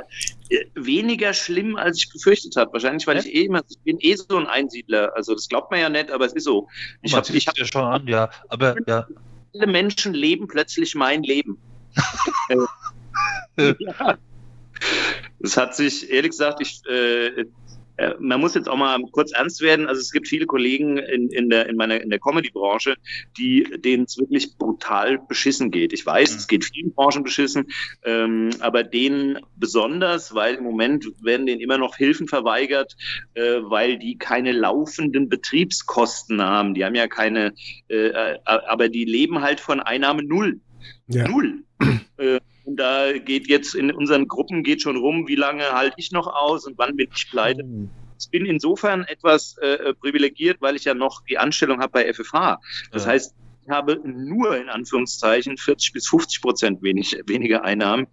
äh, 0.49 0.65
weniger 0.75 1.33
schlimm, 1.33 1.77
als 1.77 1.99
ich 1.99 2.13
befürchtet 2.13 2.57
habe. 2.57 2.73
Wahrscheinlich, 2.73 3.07
weil 3.07 3.19
ich 3.19 3.27
eh 3.35 3.45
immer, 3.45 3.63
ich 3.69 3.79
bin 3.81 3.99
eh 4.01 4.15
so 4.17 4.37
ein 4.37 4.47
Einsiedler. 4.47 5.13
Also 5.15 5.35
das 5.35 5.49
glaubt 5.49 5.71
man 5.71 5.81
ja 5.81 5.89
nicht, 5.89 6.11
aber 6.11 6.27
es 6.27 6.33
ist 6.33 6.45
so. 6.45 6.69
Ich 7.03 7.13
Man 7.13 7.23
habe 7.23 7.37
ich 7.37 7.47
hab 7.47 7.55
dir 7.55 7.67
schon 7.67 7.85
an, 7.85 8.07
ja. 8.07 8.31
Aber 8.49 8.77
ja. 8.87 9.07
viele 9.53 9.67
Menschen 9.67 10.15
leben 10.15 10.49
plötzlich 10.49 10.95
mein 10.95 11.23
Leben. 11.23 11.59
Ja. 13.79 14.19
Das 15.39 15.57
hat 15.57 15.77
sich, 15.77 16.11
ehrlich 16.11 16.31
gesagt, 16.31 16.61
ich, 16.61 16.81
äh, 16.87 17.45
man 18.19 18.41
muss 18.41 18.55
jetzt 18.55 18.69
auch 18.69 18.77
mal 18.77 18.99
kurz 19.13 19.33
ernst 19.33 19.61
werden. 19.61 19.87
Also 19.87 20.01
es 20.01 20.11
gibt 20.11 20.29
viele 20.29 20.47
Kollegen 20.47 20.99
in, 20.99 21.29
in 21.29 21.49
der, 21.49 21.69
in 21.69 21.77
meiner, 21.77 22.01
in 22.01 22.11
der 22.11 22.19
Comedy-Branche, 22.19 22.97
die, 23.39 23.65
denen 23.79 24.05
es 24.05 24.19
wirklich 24.19 24.57
brutal 24.59 25.19
beschissen 25.19 25.71
geht. 25.71 25.93
Ich 25.93 26.05
weiß, 26.05 26.33
Mhm. 26.33 26.37
es 26.39 26.49
geht 26.49 26.65
vielen 26.65 26.93
Branchen 26.93 27.23
beschissen, 27.23 27.67
ähm, 28.05 28.51
aber 28.61 28.83
denen 28.83 29.39
besonders, 29.57 30.35
weil 30.35 30.57
im 30.57 30.65
Moment 30.65 31.07
werden 31.23 31.47
denen 31.47 31.61
immer 31.61 31.79
noch 31.79 31.97
Hilfen 31.97 32.29
verweigert, 32.29 32.97
äh, 33.35 33.61
weil 33.63 33.99
die 33.99 34.19
keine 34.19 34.53
laufenden 34.53 35.29
Betriebskosten 35.29 36.43
haben. 36.43 36.75
Die 36.75 36.85
haben 36.85 36.95
ja 36.95 37.07
keine, 37.07 37.55
äh, 37.89 38.09
äh, 38.09 38.39
aber 38.45 38.89
die 38.89 39.05
leben 39.05 39.41
halt 39.41 39.61
von 39.61 39.81
Einnahme 39.81 40.23
null. 40.25 40.61
Ja. 41.07 41.29
Null. 41.29 41.63
äh, 42.19 42.41
und 42.65 42.77
da 42.77 43.13
geht 43.13 43.49
jetzt 43.49 43.75
in 43.75 43.93
unseren 43.93 44.27
Gruppen 44.27 44.63
geht 44.63 44.83
schon 44.83 44.97
rum, 44.97 45.29
wie 45.29 45.37
lange 45.37 45.73
halte 45.73 45.97
ich 45.99 46.11
noch 46.13 46.27
aus 46.27 46.67
und 46.67 46.79
wann 46.79 46.97
bin 46.97 47.09
ich 47.15 47.31
pleite. 47.31 47.63
Ich 48.19 48.31
bin 48.31 48.47
insofern 48.47 49.05
etwas 49.05 49.57
äh, 49.59 49.93
privilegiert, 49.95 50.61
weil 50.61 50.77
ich 50.77 50.85
ja 50.85 50.95
noch 50.95 51.23
die 51.29 51.39
Anstellung 51.39 51.81
habe 51.81 51.93
bei 51.93 52.13
FFH. 52.13 52.59
Das 52.91 53.05
Ja. 53.05 53.11
heißt, 53.11 53.35
habe 53.69 54.01
nur 54.05 54.57
in 54.57 54.69
Anführungszeichen 54.69 55.57
40 55.57 55.93
bis 55.93 56.09
50 56.09 56.43
Prozent 56.43 56.83
wenig, 56.83 57.17
weniger 57.27 57.65
Einnahmen. 57.65 58.07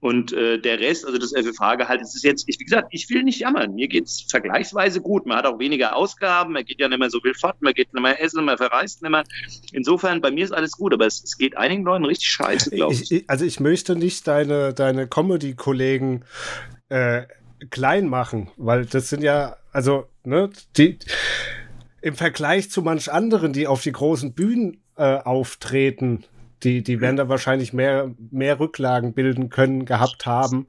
Und 0.00 0.32
äh, 0.32 0.58
der 0.58 0.80
Rest, 0.80 1.06
also 1.06 1.18
das 1.18 1.32
FFH-Gehalt, 1.32 2.00
das 2.00 2.14
ist 2.14 2.24
jetzt, 2.24 2.44
ich, 2.46 2.60
wie 2.60 2.64
gesagt, 2.64 2.88
ich 2.90 3.08
will 3.08 3.22
nicht 3.22 3.40
jammern. 3.40 3.74
Mir 3.74 3.88
geht's 3.88 4.26
vergleichsweise 4.28 5.00
gut. 5.00 5.24
Man 5.26 5.38
hat 5.38 5.46
auch 5.46 5.58
weniger 5.58 5.96
Ausgaben, 5.96 6.52
man 6.52 6.64
geht 6.64 6.78
ja 6.78 6.88
nicht 6.88 6.98
mehr 6.98 7.10
so 7.10 7.20
viel 7.20 7.34
fort, 7.34 7.56
man 7.60 7.72
geht 7.72 7.92
nicht 7.94 8.02
mehr 8.02 8.22
essen, 8.22 8.44
man 8.44 8.58
verreist 8.58 9.02
nicht 9.02 9.10
mehr. 9.10 9.24
Insofern, 9.72 10.20
bei 10.20 10.30
mir 10.30 10.44
ist 10.44 10.52
alles 10.52 10.72
gut, 10.72 10.92
aber 10.92 11.06
es, 11.06 11.22
es 11.22 11.38
geht 11.38 11.56
einigen 11.56 11.84
Leuten 11.84 12.04
richtig 12.04 12.28
scheiße, 12.28 12.70
glaube 12.70 12.92
ich. 12.94 13.02
Ich, 13.02 13.12
ich, 13.12 13.30
also 13.30 13.44
ich 13.44 13.60
möchte 13.60 13.96
nicht 13.96 14.26
deine, 14.26 14.74
deine 14.74 15.08
Comedy-Kollegen 15.08 16.24
äh, 16.90 17.22
klein 17.70 18.06
machen, 18.06 18.50
weil 18.56 18.84
das 18.86 19.08
sind 19.08 19.22
ja, 19.22 19.56
also, 19.72 20.06
ne, 20.24 20.50
die 20.76 20.98
im 22.02 22.14
Vergleich 22.14 22.70
zu 22.70 22.82
manch 22.82 23.10
anderen, 23.10 23.54
die 23.54 23.66
auf 23.66 23.82
die 23.82 23.92
großen 23.92 24.34
Bühnen 24.34 24.83
äh, 24.96 25.16
auftreten, 25.18 26.24
die, 26.62 26.82
die 26.82 27.00
werden 27.00 27.16
da 27.16 27.28
wahrscheinlich 27.28 27.72
mehr, 27.74 28.14
mehr 28.30 28.58
Rücklagen 28.58 29.12
bilden 29.12 29.50
können, 29.50 29.84
gehabt 29.84 30.24
haben. 30.24 30.66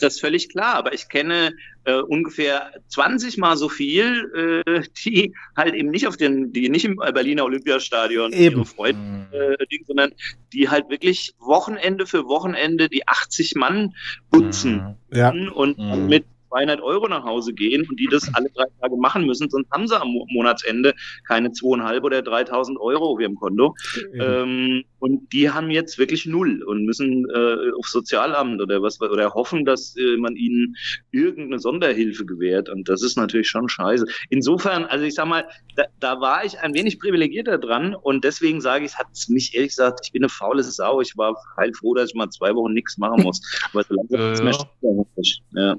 Das 0.00 0.14
ist 0.14 0.20
völlig 0.20 0.50
klar, 0.50 0.74
aber 0.74 0.92
ich 0.92 1.08
kenne 1.08 1.54
äh, 1.84 1.94
ungefähr 1.94 2.70
20 2.88 3.38
mal 3.38 3.56
so 3.56 3.68
viel, 3.70 4.62
äh, 4.66 4.82
die 5.04 5.34
halt 5.56 5.74
eben 5.74 5.90
nicht 5.90 6.06
auf 6.06 6.18
den, 6.18 6.52
die 6.52 6.68
nicht 6.68 6.84
im 6.84 6.96
Berliner 6.96 7.44
Olympiastadion 7.44 8.32
Eben. 8.32 8.64
ihre 8.78 8.90
äh, 9.32 9.66
Ding, 9.70 9.84
sondern 9.86 10.12
die 10.52 10.68
halt 10.68 10.90
wirklich 10.90 11.34
Wochenende 11.38 12.06
für 12.06 12.26
Wochenende 12.26 12.88
die 12.90 13.08
80 13.08 13.54
Mann 13.54 13.94
putzen 14.30 14.96
Ja. 15.12 15.30
und 15.54 15.78
Mhm. 15.78 16.08
mit 16.08 16.24
200 16.52 16.80
Euro 16.82 17.08
nach 17.08 17.24
Hause 17.24 17.52
gehen 17.54 17.86
und 17.88 17.98
die 17.98 18.06
das 18.06 18.32
alle 18.34 18.48
drei 18.54 18.64
Tage 18.80 18.96
machen 18.96 19.24
müssen, 19.26 19.48
sonst 19.50 19.70
haben 19.70 19.88
sie 19.88 20.00
am 20.00 20.08
Mo- 20.08 20.26
Monatsende 20.30 20.94
keine 21.26 21.48
2.500 21.48 22.02
oder 22.02 22.18
3.000 22.18 22.78
Euro 22.78 23.12
auf 23.12 23.20
ihrem 23.20 23.34
Konto. 23.36 23.74
Eben. 24.12 24.20
Ähm, 24.20 24.84
und 24.98 25.32
die 25.32 25.50
haben 25.50 25.70
jetzt 25.70 25.98
wirklich 25.98 26.26
null 26.26 26.62
und 26.62 26.84
müssen 26.84 27.28
äh, 27.30 27.70
auf 27.78 27.86
Sozialamt 27.86 28.60
oder 28.60 28.82
was 28.82 29.00
oder 29.00 29.34
hoffen, 29.34 29.64
dass 29.64 29.96
äh, 29.96 30.16
man 30.16 30.36
ihnen 30.36 30.76
irgendeine 31.10 31.58
Sonderhilfe 31.58 32.24
gewährt. 32.24 32.68
Und 32.68 32.88
das 32.88 33.02
ist 33.02 33.16
natürlich 33.16 33.48
schon 33.48 33.68
scheiße. 33.68 34.06
Insofern, 34.30 34.84
also 34.84 35.04
ich 35.04 35.14
sag 35.14 35.26
mal, 35.26 35.44
da, 35.76 35.84
da 36.00 36.20
war 36.20 36.44
ich 36.44 36.60
ein 36.60 36.74
wenig 36.74 37.00
privilegierter 37.00 37.58
dran 37.58 37.94
und 37.94 38.24
deswegen 38.24 38.60
sage 38.60 38.84
ich, 38.84 38.92
es 38.92 38.98
hat 38.98 39.06
mich 39.28 39.54
ehrlich 39.54 39.70
gesagt, 39.70 40.00
ich 40.04 40.12
bin 40.12 40.22
eine 40.22 40.28
faule 40.28 40.62
Sau. 40.62 41.00
Ich 41.00 41.16
war 41.16 41.34
heilfroh, 41.56 41.94
dass 41.94 42.10
ich 42.10 42.14
mal 42.14 42.28
zwei 42.30 42.54
Wochen 42.54 42.72
nichts 42.72 42.96
machen 42.98 43.22
muss. 43.24 43.40
Aber 43.72 43.82
so 43.82 43.94
langsam 43.94 44.20
Ja, 44.20 44.32
ist 44.32 44.38
ja. 44.40 44.52
schlecht. 44.52 45.42
ja. 45.52 45.74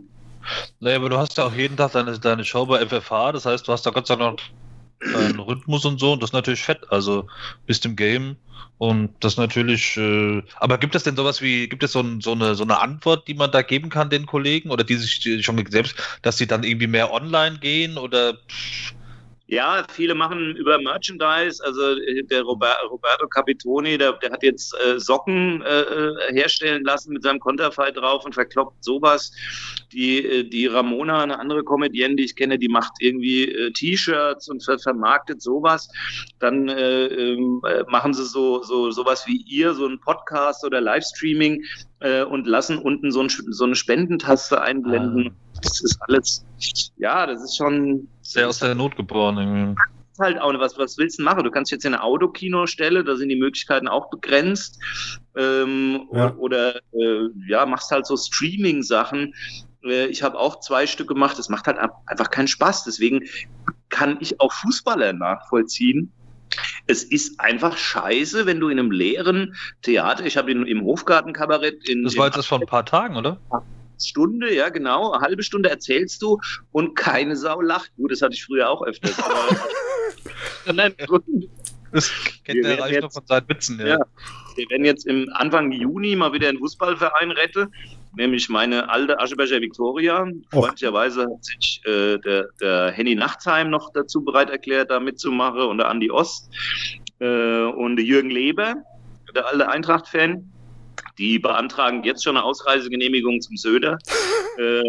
Naja, 0.79 0.97
aber 0.97 1.09
du 1.09 1.17
hast 1.17 1.37
ja 1.37 1.45
auch 1.45 1.53
jeden 1.53 1.77
Tag 1.77 1.93
deine, 1.93 2.19
deine 2.19 2.45
Show 2.45 2.65
bei 2.65 2.85
FFH, 2.85 3.31
das 3.31 3.45
heißt, 3.45 3.67
du 3.67 3.71
hast 3.71 3.85
da 3.85 3.91
Gott 3.91 4.07
sei 4.07 4.15
Dank 4.15 4.41
einen 5.15 5.39
Rhythmus 5.39 5.85
und 5.85 5.99
so 5.99 6.13
und 6.13 6.23
das 6.23 6.29
ist 6.29 6.33
natürlich 6.33 6.63
fett, 6.63 6.81
also 6.89 7.27
bist 7.65 7.85
im 7.85 7.95
Game 7.95 8.37
und 8.77 9.11
das 9.19 9.37
natürlich, 9.37 9.97
äh, 9.97 10.41
aber 10.57 10.77
gibt 10.77 10.95
es 10.95 11.03
denn 11.03 11.15
sowas 11.15 11.41
wie, 11.41 11.67
gibt 11.67 11.83
es 11.83 11.91
so, 11.91 12.03
so, 12.19 12.31
eine, 12.33 12.55
so 12.55 12.63
eine 12.63 12.79
Antwort, 12.79 13.27
die 13.27 13.33
man 13.33 13.51
da 13.51 13.61
geben 13.61 13.89
kann 13.89 14.09
den 14.09 14.25
Kollegen 14.25 14.71
oder 14.71 14.83
die 14.83 14.95
sich 14.95 15.19
die 15.19 15.43
schon 15.43 15.63
selbst, 15.69 15.95
dass 16.21 16.37
sie 16.37 16.47
dann 16.47 16.63
irgendwie 16.63 16.87
mehr 16.87 17.11
online 17.11 17.59
gehen 17.59 17.97
oder 17.97 18.37
Ja, 19.47 19.85
viele 19.89 20.15
machen 20.15 20.55
über 20.55 20.79
Merchandise. 20.79 21.61
Also 21.63 21.97
äh, 21.97 22.23
der 22.23 22.43
Robert, 22.43 22.77
Roberto 22.89 23.27
Capitoni, 23.27 23.97
der, 23.97 24.13
der 24.13 24.31
hat 24.31 24.41
jetzt 24.41 24.73
äh, 24.85 24.97
Socken 24.99 25.61
äh, 25.61 25.81
äh, 25.81 26.33
herstellen 26.33 26.85
lassen 26.85 27.11
mit 27.13 27.23
seinem 27.23 27.41
Konterfei 27.41 27.91
drauf 27.91 28.23
und 28.23 28.33
verkloppt 28.33 28.81
sowas. 28.83 29.33
Die, 29.91 30.25
äh, 30.25 30.43
die 30.45 30.67
Ramona, 30.67 31.23
eine 31.23 31.39
andere 31.39 31.63
Comedienne, 31.63 32.15
die 32.15 32.23
ich 32.23 32.37
kenne, 32.37 32.57
die 32.57 32.69
macht 32.69 32.93
irgendwie 32.99 33.43
äh, 33.51 33.71
T-Shirts 33.71 34.49
und 34.49 34.63
ver 34.63 34.79
vermarktet 34.79 35.41
sowas. 35.41 35.89
Dann 36.39 36.69
äh, 36.69 37.07
ähm, 37.07 37.61
äh, 37.67 37.83
machen 37.89 38.13
sie 38.13 38.25
so, 38.25 38.63
so 38.63 38.91
sowas 38.91 39.27
wie 39.27 39.43
ihr, 39.45 39.73
so 39.73 39.85
ein 39.85 39.99
Podcast 39.99 40.65
oder 40.65 40.81
Livestreaming 40.81 41.63
und 42.29 42.47
lassen 42.47 42.79
unten 42.79 43.13
so, 43.13 43.21
ein, 43.21 43.29
so 43.29 43.63
eine 43.63 43.75
Spendentaste 43.75 44.61
einblenden. 44.61 45.37
Das 45.63 45.81
ist 45.81 45.97
alles, 46.01 46.45
ja, 46.97 47.25
das 47.25 47.43
ist 47.43 47.57
schon 47.57 48.07
sehr 48.21 48.47
aus 48.49 48.59
der 48.59 48.75
Not 48.75 48.95
geboren 48.95 49.37
irgendwie. 49.37 49.81
halt 50.19 50.39
auch, 50.39 50.53
was, 50.59 50.77
was 50.77 50.97
willst 50.97 51.19
du 51.19 51.23
machen? 51.23 51.43
Du 51.43 51.51
kannst 51.51 51.71
jetzt 51.71 51.85
in 51.85 51.93
eine 51.93 52.03
Autokino 52.03 52.67
stellen, 52.67 53.05
da 53.05 53.15
sind 53.15 53.29
die 53.29 53.35
Möglichkeiten 53.35 53.87
auch 53.87 54.09
begrenzt. 54.09 54.79
Ähm, 55.35 56.07
Ja. 56.11 56.33
Oder 56.35 56.75
äh, 56.93 57.29
ja, 57.47 57.65
machst 57.65 57.91
halt 57.91 58.05
so 58.05 58.15
Streaming-Sachen. 58.15 59.33
Äh, 59.83 60.07
ich 60.07 60.21
habe 60.21 60.37
auch 60.37 60.59
zwei 60.59 60.85
Stück 60.85 61.07
gemacht, 61.07 61.37
das 61.39 61.49
macht 61.49 61.67
halt 61.67 61.77
einfach 62.05 62.29
keinen 62.29 62.47
Spaß. 62.47 62.83
Deswegen 62.83 63.23
kann 63.89 64.17
ich 64.19 64.39
auch 64.39 64.51
Fußballer 64.51 65.13
nachvollziehen. 65.13 66.11
Es 66.85 67.03
ist 67.03 67.39
einfach 67.39 67.77
scheiße, 67.77 68.45
wenn 68.45 68.59
du 68.59 68.69
in 68.69 68.77
einem 68.77 68.91
leeren 68.91 69.55
Theater, 69.81 70.25
ich 70.25 70.37
habe 70.37 70.51
im, 70.51 70.65
im 70.65 70.83
Hofgartenkabarett 70.83 71.87
in, 71.89 72.03
Das 72.03 72.17
war 72.17 72.27
jetzt 72.27 72.35
erst 72.37 72.49
vor 72.49 72.59
ein 72.59 72.67
paar 72.67 72.85
Tagen, 72.85 73.15
oder? 73.15 73.39
Stunde, 73.99 74.53
ja 74.53 74.69
genau, 74.69 75.11
eine 75.11 75.21
halbe 75.23 75.43
Stunde 75.43 75.69
erzählst 75.69 76.21
du 76.21 76.39
und 76.71 76.95
keine 76.95 77.35
Sau 77.35 77.61
lacht. 77.61 77.91
Gut, 77.97 78.11
das 78.11 78.21
hatte 78.21 78.33
ich 78.33 78.43
früher 78.45 78.69
auch 78.69 78.81
öfters. 78.85 79.17
Aber 79.19 79.57
Nein. 80.73 80.93
Das 81.91 82.11
kennt 82.43 82.57
Wir 82.57 82.63
der 82.63 82.63
werden 82.71 82.81
Reich 82.81 82.91
noch 82.95 83.01
jetzt- 83.03 83.13
von 83.13 83.25
seinen 83.27 83.49
Witzen, 83.49 83.79
ja. 83.79 83.87
Ja. 83.87 83.97
Wir 84.55 84.69
werden 84.69 84.85
jetzt 84.85 85.05
im 85.07 85.29
Anfang 85.33 85.71
Juni 85.71 86.15
mal 86.15 86.31
wieder 86.33 86.49
einen 86.49 86.59
Fußballverein 86.59 87.31
retten, 87.31 87.73
nämlich 88.15 88.49
meine 88.49 88.89
alte 88.89 89.19
Aschebecher 89.19 89.59
Viktoria. 89.61 90.27
Freundlicherweise 90.51 91.23
hat 91.23 91.43
sich 91.43 91.81
äh, 91.85 92.17
der, 92.19 92.49
der 92.61 92.91
Henny 92.91 93.15
Nachtsheim 93.15 93.69
noch 93.71 93.91
dazu 93.93 94.23
bereit 94.23 94.49
erklärt, 94.51 94.91
da 94.91 94.99
mitzumachen 94.99 95.61
und 95.61 95.79
der 95.79 95.89
Andi 95.89 96.11
Ost 96.11 96.49
äh, 97.19 97.63
und 97.63 97.95
der 97.95 98.05
Jürgen 98.05 98.29
Leber, 98.29 98.75
der 99.35 99.47
alte 99.47 99.67
Eintracht-Fan. 99.69 100.51
Die 101.17 101.39
beantragen 101.39 102.03
jetzt 102.03 102.23
schon 102.23 102.37
eine 102.37 102.45
Ausreisegenehmigung 102.45 103.41
zum 103.41 103.57
Söder. 103.57 103.97
äh, 104.57 104.81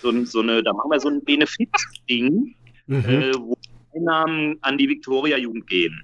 so, 0.00 0.24
so 0.24 0.40
eine, 0.40 0.62
da 0.62 0.72
machen 0.72 0.90
wir 0.90 1.00
so 1.00 1.08
ein 1.08 1.22
Benefit-Ding 1.24 2.54
Mhm. 2.88 3.04
äh, 3.04 3.34
wo 3.34 3.56
Einnahmen 3.94 4.58
an 4.62 4.78
die 4.78 4.88
Viktoria-Jugend 4.88 5.66
gehen. 5.66 6.02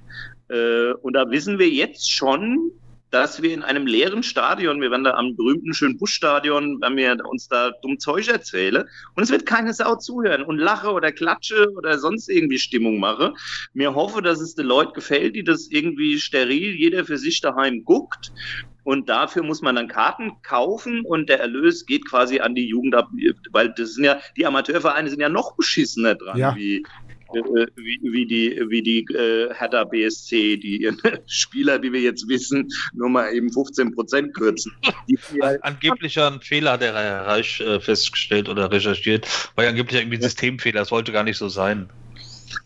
Äh, 0.49 0.92
und 1.02 1.14
da 1.14 1.30
wissen 1.30 1.58
wir 1.58 1.68
jetzt 1.68 2.12
schon, 2.12 2.70
dass 3.11 3.40
wir 3.42 3.54
in 3.54 3.62
einem 3.62 3.87
leeren 3.87 4.23
Stadion, 4.23 4.80
wir 4.80 4.90
werden 4.90 5.04
da 5.04 5.14
am 5.14 5.37
berühmten 5.37 5.73
schönen 5.73 5.96
Buschstadion, 5.96 6.80
wenn 6.80 6.96
wir 6.96 7.16
uns 7.26 7.49
da 7.49 7.70
dumm 7.82 7.99
Zeug 7.99 8.28
erzählen 8.28 8.84
und 9.14 9.23
es 9.23 9.30
wird 9.30 9.46
keine 9.46 9.73
Sau 9.73 9.94
zuhören 9.96 10.42
und 10.42 10.58
lache 10.58 10.90
oder 10.90 11.12
klatsche 11.12 11.70
oder 11.76 11.99
sonst 11.99 12.28
irgendwie 12.28 12.58
Stimmung 12.58 12.99
mache. 12.99 13.32
Mir 13.73 13.94
hoffe, 13.94 14.20
dass 14.20 14.40
es 14.40 14.56
den 14.56 14.66
Leuten 14.66 14.94
gefällt, 14.94 15.37
die 15.37 15.44
das 15.44 15.68
irgendwie 15.70 16.18
steril 16.18 16.75
jeder 16.75 17.04
für 17.04 17.16
sich 17.16 17.40
daheim 17.40 17.84
guckt 17.84 18.32
und 18.85 19.09
dafür 19.09 19.43
muss 19.43 19.62
man 19.62 19.75
dann 19.76 19.88
Karten 19.88 20.33
kaufen 20.43 21.03
und 21.05 21.29
der 21.29 21.41
Erlös 21.41 21.85
geht 21.87 22.09
quasi 22.09 22.41
an 22.41 22.55
die 22.55 22.67
Jugend 22.69 22.95
ab, 22.95 23.09
weil 23.50 23.71
das 23.71 23.95
sind 23.95 24.05
ja, 24.05 24.19
die 24.37 24.47
Amateurvereine 24.47 25.11
sind 25.11 25.21
ja 25.21 25.29
noch 25.29 25.57
beschissener 25.57 26.14
dran, 26.14 26.38
Ja. 26.38 26.55
wie, 26.55 26.85
äh, 27.35 27.67
wie, 27.76 27.99
wie 28.03 28.26
die, 28.26 28.62
wie 28.69 28.83
die 28.83 29.00
äh, 29.12 29.53
Hertha 29.55 29.85
BSC, 29.85 30.57
die 30.59 30.88
Spieler, 31.26 31.79
die 31.79 31.93
wir 31.93 32.00
jetzt 32.00 32.29
wissen, 32.29 32.69
nur 32.93 33.09
mal 33.09 33.33
eben 33.33 33.50
15 33.53 33.95
Prozent 33.95 34.35
kürzen. 34.35 34.73
Die, 35.09 35.19
An, 35.43 35.57
angeblich 35.62 36.21
ein 36.21 36.41
Fehler 36.41 36.73
hat 36.73 36.83
der 36.83 36.95
Herr 36.95 37.26
Reich 37.26 37.61
äh, 37.61 37.81
festgestellt 37.81 38.49
oder 38.49 38.71
recherchiert, 38.71 39.26
ja 39.59 39.69
angeblich 39.69 40.00
irgendwie 40.00 40.19
ein 40.19 40.23
Systemfehler, 40.23 40.81
das 40.81 40.88
sollte 40.88 41.11
gar 41.11 41.25
nicht 41.25 41.38
so 41.38 41.49
sein. 41.49 41.88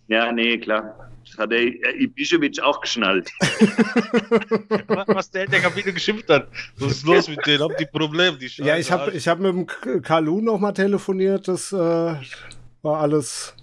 ja, 0.09 0.31
nee, 0.33 0.59
klar. 0.59 1.08
Hat 1.39 1.51
der 1.53 1.61
Ibišević 1.61 2.61
auch 2.61 2.81
geschnallt. 2.81 3.31
Was 5.07 5.31
der 5.31 5.47
der 5.47 5.61
Kapitel 5.61 5.93
geschimpft 5.93 6.29
hat. 6.29 6.49
Was 6.79 6.93
ist 6.93 7.07
los 7.07 7.29
mit 7.29 7.47
denen? 7.47 7.63
Haben 7.63 7.75
die 7.79 7.87
Probleme? 7.87 8.37
Die 8.39 8.51
Ja, 8.57 8.77
ich 8.77 8.91
habe 8.91 9.13
ich 9.13 9.29
hab 9.29 9.39
mit 9.39 9.53
dem 9.55 10.03
Kalu 10.03 10.41
noch 10.41 10.59
mal 10.59 10.73
telefoniert. 10.73 11.47
Das 11.47 11.73
äh, 11.73 11.77
war 11.77 13.01
alles 13.01 13.55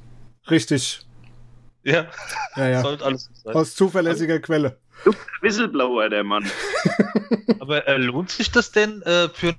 richtig. 0.50 1.02
Ja, 1.84 2.08
Ja, 2.56 2.68
ja. 2.70 2.82
sollte 2.82 3.06
alles 3.06 3.26
so 3.26 3.32
sein. 3.44 3.56
Aus 3.56 3.76
zuverlässiger 3.76 4.40
Quelle. 4.40 4.78
Whistleblower, 5.42 6.10
der 6.10 6.24
Mann. 6.24 6.50
Aber 7.60 7.88
äh, 7.88 7.98
lohnt 7.98 8.32
sich 8.32 8.50
das 8.52 8.72
denn 8.72 9.02
äh, 9.04 9.30
für 9.30 9.54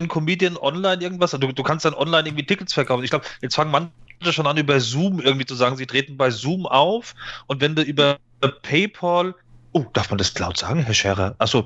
einen 0.00 0.08
Comedian 0.08 0.56
online 0.56 1.00
irgendwas? 1.02 1.34
Also, 1.34 1.46
du, 1.46 1.52
du 1.52 1.62
kannst 1.62 1.84
dann 1.84 1.94
online 1.94 2.28
irgendwie 2.28 2.46
Tickets 2.46 2.72
verkaufen. 2.74 3.04
Ich 3.04 3.10
glaube, 3.10 3.26
jetzt 3.40 3.54
fangen 3.54 3.70
manche 3.70 3.92
schon 4.22 4.46
an, 4.46 4.56
über 4.56 4.80
Zoom 4.80 5.20
irgendwie 5.20 5.46
zu 5.46 5.54
sagen, 5.54 5.76
sie 5.76 5.86
treten 5.86 6.16
bei 6.16 6.30
Zoom 6.30 6.66
auf 6.66 7.14
und 7.46 7.60
wenn 7.60 7.74
du 7.74 7.82
über 7.82 8.18
PayPal. 8.62 9.34
Oh, 9.72 9.84
darf 9.92 10.10
man 10.10 10.18
das 10.18 10.36
laut 10.38 10.56
sagen, 10.56 10.80
Herr 10.82 10.94
Scherer? 10.94 11.34
Achso, 11.38 11.64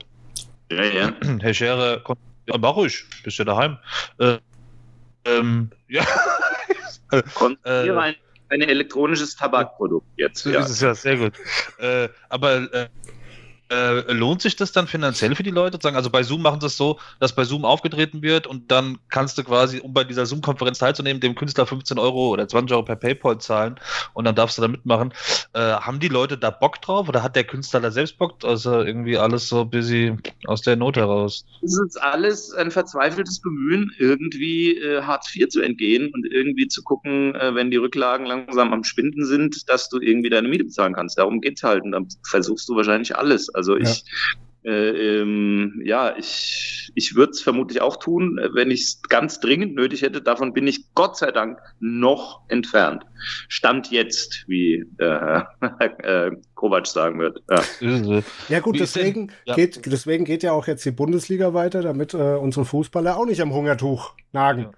Ja, 0.70 0.82
ja. 0.84 1.12
Herr 1.40 1.54
Scherer, 1.54 2.00
kon- 2.00 2.16
ja, 2.46 2.58
mach 2.58 2.76
ich, 2.78 3.04
bist 3.22 3.38
ja 3.38 3.44
daheim. 3.44 3.78
Äh, 4.18 4.38
ähm, 5.24 5.70
ja. 5.88 6.04
Konsumiere 7.34 7.96
Äh, 7.96 8.00
ein, 8.00 8.14
ein 8.48 8.60
elektronisches 8.62 9.36
Tabakprodukt 9.36 10.06
jetzt. 10.16 10.42
So 10.42 10.50
Ja. 10.50 10.60
ist 10.60 10.70
es 10.70 10.80
ja, 10.80 10.94
sehr 10.94 11.16
gut. 11.16 11.34
Äh, 11.78 12.08
aber 12.28 12.88
äh, 13.72 14.12
lohnt 14.12 14.42
sich 14.42 14.56
das 14.56 14.72
dann 14.72 14.86
finanziell 14.86 15.34
für 15.34 15.42
die 15.42 15.50
Leute? 15.50 15.78
Sagen, 15.80 15.96
also 15.96 16.10
bei 16.10 16.22
Zoom 16.22 16.42
machen 16.42 16.60
sie 16.60 16.66
es 16.66 16.76
so, 16.76 16.98
dass 17.20 17.34
bei 17.34 17.44
Zoom 17.44 17.64
aufgetreten 17.64 18.22
wird 18.22 18.46
und 18.46 18.70
dann 18.70 18.98
kannst 19.08 19.38
du 19.38 19.44
quasi, 19.44 19.80
um 19.80 19.94
bei 19.94 20.04
dieser 20.04 20.26
Zoom-Konferenz 20.26 20.78
teilzunehmen, 20.78 21.20
dem 21.20 21.34
Künstler 21.34 21.66
15 21.66 21.98
Euro 21.98 22.28
oder 22.28 22.46
20 22.46 22.74
Euro 22.74 22.84
per 22.84 22.96
PayPal 22.96 23.38
zahlen 23.38 23.76
und 24.12 24.24
dann 24.24 24.34
darfst 24.34 24.58
du 24.58 24.62
da 24.62 24.68
mitmachen. 24.68 25.12
Äh, 25.54 25.60
haben 25.60 26.00
die 26.00 26.08
Leute 26.08 26.36
da 26.36 26.50
Bock 26.50 26.82
drauf 26.82 27.08
oder 27.08 27.22
hat 27.22 27.36
der 27.36 27.44
Künstler 27.44 27.80
da 27.80 27.90
selbst 27.90 28.18
Bock? 28.18 28.44
Also 28.44 28.82
irgendwie 28.82 29.16
alles 29.16 29.48
so 29.48 29.64
busy 29.64 30.16
aus 30.46 30.62
der 30.62 30.76
Not 30.76 30.96
heraus. 30.96 31.46
Es 31.62 31.78
ist 31.78 32.00
alles 32.00 32.52
ein 32.52 32.70
verzweifeltes 32.70 33.40
Bemühen, 33.40 33.90
irgendwie 33.98 34.76
äh, 34.76 35.02
Hartz 35.02 35.34
IV 35.34 35.48
zu 35.48 35.62
entgehen 35.62 36.10
und 36.12 36.26
irgendwie 36.26 36.68
zu 36.68 36.82
gucken, 36.82 37.34
äh, 37.36 37.54
wenn 37.54 37.70
die 37.70 37.76
Rücklagen 37.76 38.26
langsam 38.26 38.72
am 38.72 38.84
Schwinden 38.84 39.24
sind, 39.24 39.68
dass 39.68 39.88
du 39.88 40.00
irgendwie 40.00 40.30
deine 40.30 40.48
Miete 40.48 40.64
bezahlen 40.64 40.94
kannst. 40.94 41.18
Darum 41.18 41.40
geht's 41.40 41.62
halt. 41.62 41.84
Und 41.84 41.92
dann 41.92 42.08
versuchst 42.28 42.68
du 42.68 42.76
wahrscheinlich 42.76 43.16
alles. 43.16 43.48
Also 43.54 43.61
ich, 43.76 44.04
äh, 44.64 45.20
ähm, 45.20 45.82
ja, 45.84 46.16
ich, 46.16 46.92
ich 46.94 47.16
würde 47.16 47.32
es 47.32 47.40
vermutlich 47.40 47.80
auch 47.80 47.96
tun, 47.96 48.38
äh, 48.38 48.54
wenn 48.54 48.70
ich 48.70 48.82
es 48.82 49.02
ganz 49.02 49.40
dringend 49.40 49.74
nötig 49.74 50.02
hätte. 50.02 50.22
Davon 50.22 50.52
bin 50.52 50.66
ich 50.66 50.94
Gott 50.94 51.16
sei 51.16 51.32
Dank 51.32 51.58
noch 51.80 52.42
entfernt. 52.48 53.04
Stand 53.48 53.90
jetzt, 53.90 54.44
wie 54.46 54.84
Herr 54.98 55.48
äh, 55.60 56.30
Kovac 56.62 56.86
sagen 56.86 57.18
wird. 57.18 57.42
Ja. 57.50 58.22
Ja 58.48 58.60
gut, 58.60 58.76
Wie 58.76 58.78
deswegen, 58.78 59.32
ja. 59.46 59.56
geht, 59.56 59.84
deswegen 59.84 60.24
geht 60.24 60.44
ja 60.44 60.52
auch 60.52 60.68
jetzt 60.68 60.84
die 60.84 60.92
Bundesliga 60.92 61.54
weiter, 61.54 61.82
damit 61.82 62.14
äh, 62.14 62.18
unsere 62.36 62.64
Fußballer 62.64 63.16
auch 63.16 63.26
nicht 63.26 63.40
am 63.42 63.52
Hungertuch 63.52 64.12
nagen. 64.30 64.68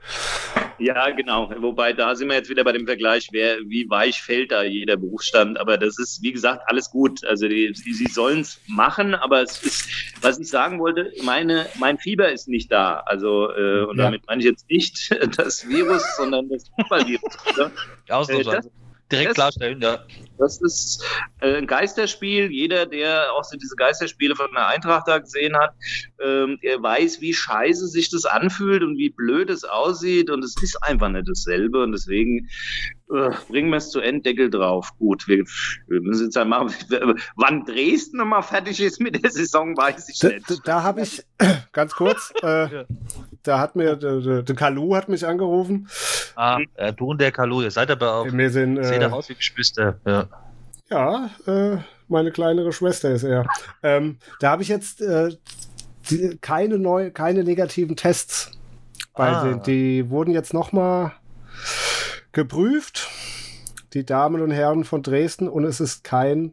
Ja, 0.78 1.10
genau. 1.10 1.52
Wobei 1.58 1.92
da 1.92 2.14
sind 2.16 2.28
wir 2.28 2.36
jetzt 2.36 2.48
wieder 2.48 2.64
bei 2.64 2.72
dem 2.72 2.86
Vergleich, 2.86 3.28
wer, 3.32 3.58
wie 3.66 3.88
weich 3.90 4.22
fällt 4.22 4.50
da 4.50 4.62
jeder 4.64 4.96
Berufsstand. 4.96 5.60
Aber 5.60 5.76
das 5.76 5.98
ist, 5.98 6.22
wie 6.22 6.32
gesagt, 6.32 6.62
alles 6.66 6.90
gut. 6.90 7.22
Also 7.26 7.48
die, 7.48 7.70
die, 7.72 7.92
sie 7.92 8.06
sollen 8.06 8.40
es 8.40 8.58
machen, 8.66 9.14
aber 9.14 9.42
es 9.42 9.62
ist, 9.62 9.86
was 10.22 10.38
ich 10.40 10.48
sagen 10.48 10.80
wollte, 10.80 11.12
meine, 11.22 11.66
mein 11.78 11.98
Fieber 11.98 12.32
ist 12.32 12.48
nicht 12.48 12.72
da. 12.72 13.02
Also, 13.06 13.50
äh, 13.52 13.82
und 13.84 13.98
Ja. 13.98 14.04
damit 14.04 14.26
meine 14.26 14.40
ich 14.40 14.46
jetzt 14.46 14.68
nicht 14.70 15.14
das 15.38 15.68
Virus, 15.68 16.02
sondern 16.16 16.48
das 16.48 16.64
Fußballvirus. 16.80 17.36
Ja, 18.08 18.16
ausnahmsweise. 18.16 18.50
Äh, 18.56 18.62
das- 18.62 18.70
Direkt 19.12 19.30
das- 19.30 19.34
klarstellen, 19.34 19.80
ja. 19.80 19.98
Das 20.38 20.60
ist 20.60 21.04
äh, 21.40 21.56
ein 21.58 21.66
Geisterspiel. 21.66 22.50
Jeder, 22.50 22.86
der 22.86 23.32
auch 23.32 23.44
so 23.44 23.56
diese 23.56 23.76
Geisterspiele 23.76 24.34
von 24.34 24.48
der 24.54 24.66
Eintracht 24.66 25.06
da 25.06 25.18
gesehen 25.18 25.56
hat, 25.56 25.74
ähm, 26.20 26.58
der 26.62 26.82
weiß, 26.82 27.20
wie 27.20 27.32
scheiße 27.34 27.86
sich 27.86 28.10
das 28.10 28.24
anfühlt 28.24 28.82
und 28.82 28.96
wie 28.96 29.10
blöd 29.10 29.50
es 29.50 29.64
aussieht. 29.64 30.30
Und 30.30 30.42
es 30.42 30.54
ist 30.62 30.82
einfach 30.82 31.08
nicht 31.08 31.28
dasselbe. 31.28 31.82
Und 31.82 31.92
deswegen 31.92 32.48
äh, 33.14 33.30
bringen 33.48 33.70
wir 33.70 33.76
es 33.78 33.90
zu 33.90 34.00
Enddeckel 34.00 34.50
drauf. 34.50 34.90
Gut, 34.98 35.26
wir, 35.28 35.44
wir 35.86 36.00
müssen 36.02 36.24
jetzt 36.26 36.36
einmal 36.36 36.64
machen. 36.64 36.74
Wann 37.36 37.64
Dresden 37.64 38.18
nochmal 38.18 38.42
fertig 38.42 38.80
ist 38.80 39.00
mit 39.00 39.22
der 39.22 39.30
Saison, 39.30 39.76
weiß 39.76 40.08
ich 40.08 40.18
Da, 40.18 40.28
nicht. 40.28 40.50
da, 40.50 40.54
da 40.64 40.82
habe 40.82 41.02
ich, 41.02 41.24
ganz 41.72 41.94
kurz, 41.94 42.32
äh, 42.42 42.84
da 43.42 43.58
hat 43.60 43.76
mir, 43.76 43.96
der, 43.96 44.42
der, 44.42 44.56
Kalu 44.56 44.94
hat 44.96 45.08
mich 45.08 45.26
angerufen. 45.26 45.88
Ah, 46.36 46.58
äh, 46.74 46.92
du 46.92 47.06
und 47.10 47.20
der 47.20 47.30
Kalu, 47.32 47.62
ihr 47.62 47.70
seid 47.70 47.90
aber 47.90 48.14
auch. 48.14 48.26
Wir 48.32 48.50
sind, 48.50 48.82
Seht 48.84 49.00
äh, 49.00 49.04
ihr 49.06 49.12
aus 49.12 49.28
wie 49.28 49.34
Geschwister. 49.34 49.98
Ja. 50.06 50.28
ja, 50.90 51.30
äh, 51.46 51.78
meine 52.08 52.32
kleinere 52.32 52.72
Schwester 52.72 53.10
ist 53.10 53.22
er. 53.24 53.46
Ähm, 53.82 54.18
da 54.40 54.50
habe 54.50 54.62
ich 54.62 54.68
jetzt 54.68 55.00
äh, 55.00 55.30
die, 56.10 56.36
keine 56.40 56.78
neu, 56.78 57.10
keine 57.10 57.44
negativen 57.44 57.96
Tests. 57.96 58.50
Bei 59.16 59.28
Ah. 59.30 59.44
den, 59.44 59.62
die 59.62 60.10
wurden 60.10 60.32
jetzt 60.32 60.52
noch 60.52 60.72
mal 60.72 61.12
geprüft, 62.34 63.08
die 63.94 64.04
Damen 64.04 64.42
und 64.42 64.50
Herren 64.50 64.84
von 64.84 65.02
Dresden, 65.02 65.48
und 65.48 65.64
es 65.64 65.80
ist 65.80 66.04
kein 66.04 66.52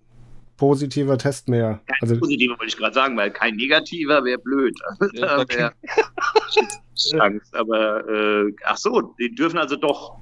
positiver 0.58 1.18
Test 1.18 1.50
mehr. 1.50 1.82
Kein 1.88 1.98
Also 2.02 2.20
positiver 2.20 2.54
wollte 2.54 2.68
ich 2.68 2.78
gerade 2.78 2.94
sagen, 2.94 3.18
weil 3.18 3.32
kein 3.32 3.56
negativer 3.56 4.24
wäre 4.24 4.38
blöd. 4.38 4.80
Ja, 5.14 5.40
wär 5.50 5.74
Angst. 7.20 7.56
Aber 7.56 8.08
äh, 8.08 8.54
ach 8.66 8.78
so, 8.78 9.02
die 9.20 9.34
dürfen 9.34 9.58
also 9.58 9.76
doch. 9.76 10.20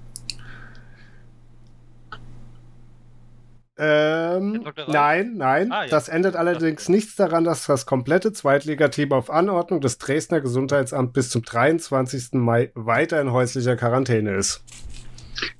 Ähm, 3.78 4.65
nein, 4.88 5.36
nein. 5.36 5.72
Ah, 5.72 5.84
ja. 5.84 5.89
Das 5.89 6.10
ändert 6.10 6.36
allerdings 6.36 6.89
nichts 6.89 7.15
daran, 7.15 7.45
dass 7.45 7.65
das 7.65 7.86
komplette 7.86 8.34
Zweitligateam 8.34 9.13
auf 9.13 9.30
Anordnung 9.30 9.80
des 9.80 9.98
Dresdner 9.98 10.41
Gesundheitsamts 10.41 11.13
bis 11.13 11.30
zum 11.30 11.43
23. 11.43 12.34
Mai 12.34 12.72
weiter 12.76 13.22
in 13.22 13.32
häuslicher 13.32 13.78
Quarantäne 13.78 14.36
ist. 14.36 14.63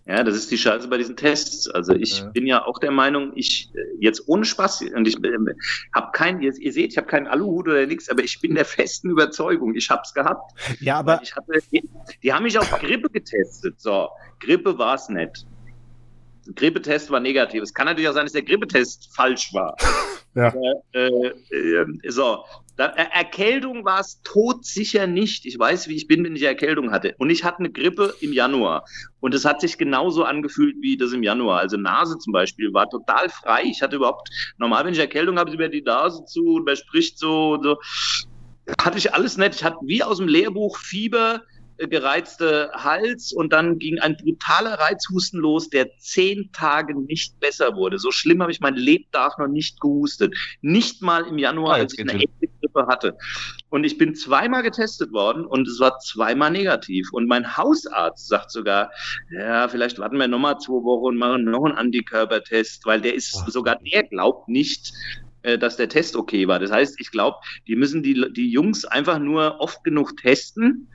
Ja, 0.06 0.24
das 0.24 0.36
ist 0.36 0.52
die 0.52 0.58
Scheiße 0.58 0.88
bei 0.88 0.98
diesen 0.98 1.15
Tests. 1.15 1.70
Also 1.70 1.94
ich 1.94 2.20
Ja. 2.20 2.26
bin 2.30 2.46
ja 2.48 2.65
auch 2.65 2.80
der 2.80 2.92
Meinung, 2.92 3.32
ich 3.36 3.70
äh, 3.76 3.80
jetzt 4.00 4.28
ohne 4.28 4.46
Spaß 4.46 4.84
und 4.96 5.08
ich 5.08 5.15
äh, 5.24 5.32
habe 5.94 6.12
keinen, 6.13 6.42
ihr, 6.42 6.54
ihr 6.58 6.74
seht, 6.74 6.92
ich 6.92 6.98
habe 6.98 7.08
keinen 7.08 7.28
Aluhut 7.28 7.68
oder 7.68 7.86
nichts, 7.86 8.10
aber 8.10 8.24
ich 8.24 8.39
bin 8.42 8.56
der 8.56 8.65
festen 8.65 9.10
Überzeugung, 9.10 9.76
ich 9.76 9.89
habe 9.89 10.02
es 10.04 10.13
gehabt. 10.13 10.52
Ja, 10.80 11.00
aber 11.00 11.20
ich 11.22 11.36
hatte, 11.36 11.52
die, 12.24 12.34
haben 12.34 12.44
mich 12.44 12.58
auf 12.58 12.70
Grippe 12.80 13.10
getestet. 13.10 13.80
So, 13.80 14.10
Grippe 14.39 14.78
war 14.78 14.96
es 14.96 15.10
nicht. 15.10 15.46
Grippetest 16.56 17.12
war 17.12 17.20
negativ. 17.20 17.62
Es 17.62 17.74
kann 17.74 17.86
natürlich 17.86 18.10
auch 18.10 18.13
sein, 18.13 18.26
dass 18.26 18.34
der 18.34 18.42
Grippetest 18.44 19.13
falsch 19.15 19.54
war. 19.54 19.76
Ja. 20.36 20.54
Äh, 20.94 21.08
äh, 21.50 21.86
so, 22.08 22.46
Erkältung 22.86 23.86
war 23.86 24.00
es 24.00 24.22
todsicher 24.24 25.08
nicht. 25.08 25.46
Ich 25.46 25.60
weiß, 25.60 25.88
wie 25.88 25.96
ich 25.96 26.08
bin, 26.08 26.24
wenn 26.24 26.36
ich 26.36 26.44
Erkältung 26.44 26.92
hatte. 26.92 27.15
Und 27.18 27.30
ich 27.30 27.44
hatte 27.44 27.60
eine 27.60 27.72
Grippe 27.72 28.15
im 28.22 28.34
Januar. 28.34 28.86
Und 29.20 29.34
es 29.34 29.46
hat 29.46 29.62
sich 29.62 29.78
genauso 29.78 30.24
angefühlt 30.24 30.78
wie 30.80 30.98
das 30.98 31.12
im 31.12 31.24
Januar. 31.24 31.60
Also 31.60 31.78
Nase 31.78 32.18
zum 32.18 32.34
Beispiel 32.34 32.74
war 32.74 32.89
total 32.89 33.30
frei. 33.30 33.63
Ich 33.65 33.82
hatte 33.82 33.98
überhaupt, 33.98 34.30
normal, 34.58 34.86
wenn 34.86 34.94
ich 34.94 35.00
Erkältung 35.00 35.38
habe, 35.38 35.50
ist 35.50 35.56
über 35.56 35.68
die 35.68 35.82
Nase 35.82 36.24
zu 36.26 36.56
und 36.56 36.65
man 36.65 36.76
spricht 36.76 37.18
so 37.18 37.54
und 37.54 37.63
so. 37.63 37.78
Hatte 38.82 38.98
ich 38.98 39.13
alles 39.13 39.38
nicht. 39.38 39.56
Ich 39.56 39.63
hatte 39.63 39.78
wie 39.84 40.04
aus 40.04 40.18
dem 40.18 40.28
Lehrbuch 40.28 40.78
Fieber, 40.78 41.36
äh, 41.36 41.59
gereizte 41.88 42.72
Hals 42.74 43.32
und 43.32 43.54
dann 43.54 43.80
ging 43.80 44.00
ein 44.00 44.18
brutaler 44.18 44.74
Reizhusten 44.80 45.39
los, 45.39 45.70
der 45.70 45.98
zehn 45.98 46.52
Tage 46.52 47.00
nicht 47.00 47.39
besser 47.39 47.76
wurde. 47.76 47.98
So 48.00 48.12
schlimm 48.12 48.42
habe 48.42 48.52
ich 48.52 48.60
mein 48.60 48.76
Lebtag 48.76 49.38
noch 49.39 49.48
nicht 49.48 49.80
gehustet. 49.80 50.36
Nicht 50.62 51.02
mal 51.02 51.26
im 51.26 51.38
Januar, 51.38 51.76
Ah, 51.76 51.80
als 51.80 51.94
ich 51.94 52.00
eine 52.00 52.13
echte 52.13 52.48
Grippe 52.60 52.88
hatte. 52.88 53.18
Und 53.70 53.84
ich 53.84 53.98
bin 53.98 54.15
zweimal 54.15 54.63
getestet 54.63 55.12
worden 55.12 55.46
und 55.46 55.68
es 55.68 55.80
war 55.80 56.00
zweimal 56.00 56.52
negativ. 56.52 57.10
Und 57.13 57.28
mein 57.28 57.56
Hausarzt 57.58 58.28
sagt 58.28 58.52
sogar, 58.52 58.92
ja, 59.32 59.68
vielleicht 59.68 60.00
warten 60.00 60.18
wir 60.18 60.28
nochmal 60.28 60.58
zwei 60.58 60.84
Wochen 60.84 61.06
und 61.06 61.18
machen 61.18 61.46
noch 61.46 61.65
einen 61.65 61.78
Antikörpertest, 61.78 62.86
weil 62.86 63.02
der 63.02 63.13
ist, 63.13 63.32
sogar 63.48 63.78
der 63.78 64.04
glaubt 64.04 64.50
nicht, 64.50 64.92
dass 65.41 65.78
der 65.78 65.88
Test 65.89 66.15
okay 66.15 66.47
war. 66.47 66.60
Das 66.60 66.71
heißt, 66.71 66.99
ich 66.99 67.12
glaube, 67.12 67.38
die 67.67 67.75
müssen 67.75 68.04
die, 68.04 68.25
die 68.34 68.49
Jungs 68.52 68.84
einfach 68.86 69.19
nur 69.19 69.60
oft 69.62 69.84
genug 69.84 70.17
testen 70.17 70.88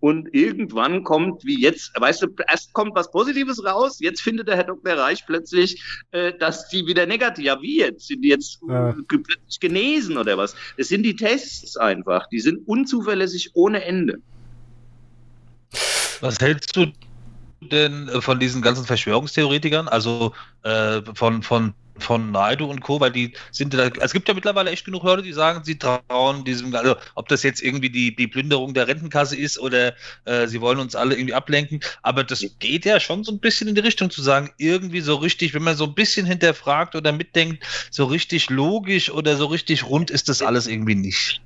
und 0.00 0.34
irgendwann 0.34 1.04
kommt, 1.04 1.44
wie 1.44 1.60
jetzt, 1.60 1.92
weißt 2.00 2.22
du, 2.22 2.28
erst 2.48 2.72
kommt 2.72 2.96
was 2.96 3.10
Positives 3.12 3.64
raus, 3.64 3.98
jetzt 4.00 4.20
findet 4.20 4.48
der 4.48 4.56
Herr 4.56 4.64
Dr. 4.64 4.94
Reich 4.94 5.24
plötzlich, 5.26 5.80
äh, 6.10 6.32
dass 6.36 6.68
die 6.68 6.84
wieder 6.86 7.06
negativ, 7.06 7.44
ja 7.44 7.62
wie 7.62 7.78
jetzt, 7.78 8.08
sind 8.08 8.22
die 8.22 8.28
jetzt 8.30 8.58
Ja. 8.68 8.90
äh, 8.90 8.94
ge- 9.06 9.20
plötzlich 9.20 9.60
genesen 9.60 10.18
oder 10.18 10.36
was? 10.36 10.56
Das 10.76 10.88
sind 10.88 11.04
die 11.04 11.14
Tests 11.14 11.76
einfach, 11.76 12.26
die 12.28 12.40
sind 12.40 12.66
unzuverlässig 12.66 13.50
ohne 13.54 13.84
Ende. 13.84 14.18
Was 16.20 16.38
hältst 16.40 16.76
du 16.76 16.86
denn 17.70 18.08
äh, 18.08 18.20
von 18.20 18.40
diesen 18.40 18.62
ganzen 18.62 18.84
Verschwörungstheoretikern? 18.84 19.88
Also 19.88 20.32
äh, 20.62 21.00
von, 21.14 21.42
von, 21.42 21.74
von 21.98 22.30
Naidu 22.30 22.66
und 22.66 22.80
Co., 22.80 23.00
weil 23.00 23.10
die 23.10 23.32
sind 23.50 23.74
da, 23.74 23.88
es 23.88 24.12
gibt 24.12 24.28
ja 24.28 24.34
mittlerweile 24.34 24.70
echt 24.70 24.84
genug 24.84 25.02
Leute, 25.04 25.22
die 25.22 25.32
sagen, 25.32 25.62
sie 25.64 25.78
trauen 25.78 26.44
diesem, 26.44 26.74
also 26.74 26.96
ob 27.14 27.28
das 27.28 27.42
jetzt 27.42 27.62
irgendwie 27.62 27.90
die, 27.90 28.14
die 28.14 28.26
Plünderung 28.26 28.74
der 28.74 28.88
Rentenkasse 28.88 29.36
ist 29.36 29.58
oder 29.58 29.94
äh, 30.24 30.46
sie 30.46 30.60
wollen 30.60 30.78
uns 30.78 30.94
alle 30.94 31.14
irgendwie 31.14 31.34
ablenken, 31.34 31.80
aber 32.02 32.24
das 32.24 32.44
geht 32.58 32.84
ja 32.84 33.00
schon 33.00 33.24
so 33.24 33.32
ein 33.32 33.38
bisschen 33.38 33.68
in 33.68 33.74
die 33.74 33.80
Richtung 33.80 34.10
zu 34.10 34.22
sagen, 34.22 34.50
irgendwie 34.58 35.00
so 35.00 35.16
richtig, 35.16 35.54
wenn 35.54 35.62
man 35.62 35.76
so 35.76 35.84
ein 35.84 35.94
bisschen 35.94 36.26
hinterfragt 36.26 36.94
oder 36.94 37.12
mitdenkt, 37.12 37.64
so 37.90 38.04
richtig 38.06 38.50
logisch 38.50 39.10
oder 39.10 39.36
so 39.36 39.46
richtig 39.46 39.84
rund 39.84 40.10
ist 40.10 40.28
das 40.28 40.42
alles 40.42 40.66
irgendwie 40.66 40.94
nicht. 40.94 41.40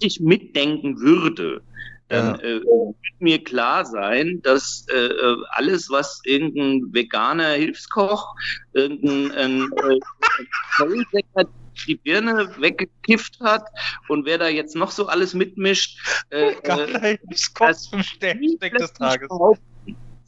ich 0.00 0.20
mitdenken 0.20 0.98
würde, 0.98 1.62
dann 2.10 2.34
Ja. 2.34 2.40
äh, 2.40 2.60
wird 2.62 2.96
mir 3.20 3.42
klar 3.42 3.84
sein, 3.84 4.40
dass 4.42 4.86
äh, 4.92 4.96
äh, 4.96 5.36
alles, 5.50 5.90
was 5.90 6.20
irgendein 6.24 6.92
veganer 6.92 7.52
Hilfskoch, 7.52 8.34
irgendein 8.72 9.70
äh, 9.72 9.98
Vollsäcker 10.76 11.48
die 11.86 11.94
Birne 11.94 12.50
weggekifft 12.58 13.40
hat 13.40 13.64
und 14.08 14.26
wer 14.26 14.36
da 14.38 14.48
jetzt 14.48 14.76
noch 14.76 14.90
so 14.90 15.06
alles 15.06 15.32
mitmischt, 15.32 15.98
äh, 16.30 16.50
äh, 16.62 17.18
das 17.30 17.90
Steck 18.02 18.76
des 18.76 18.92
Tages. 18.92 19.28
behaupten. 19.28 19.69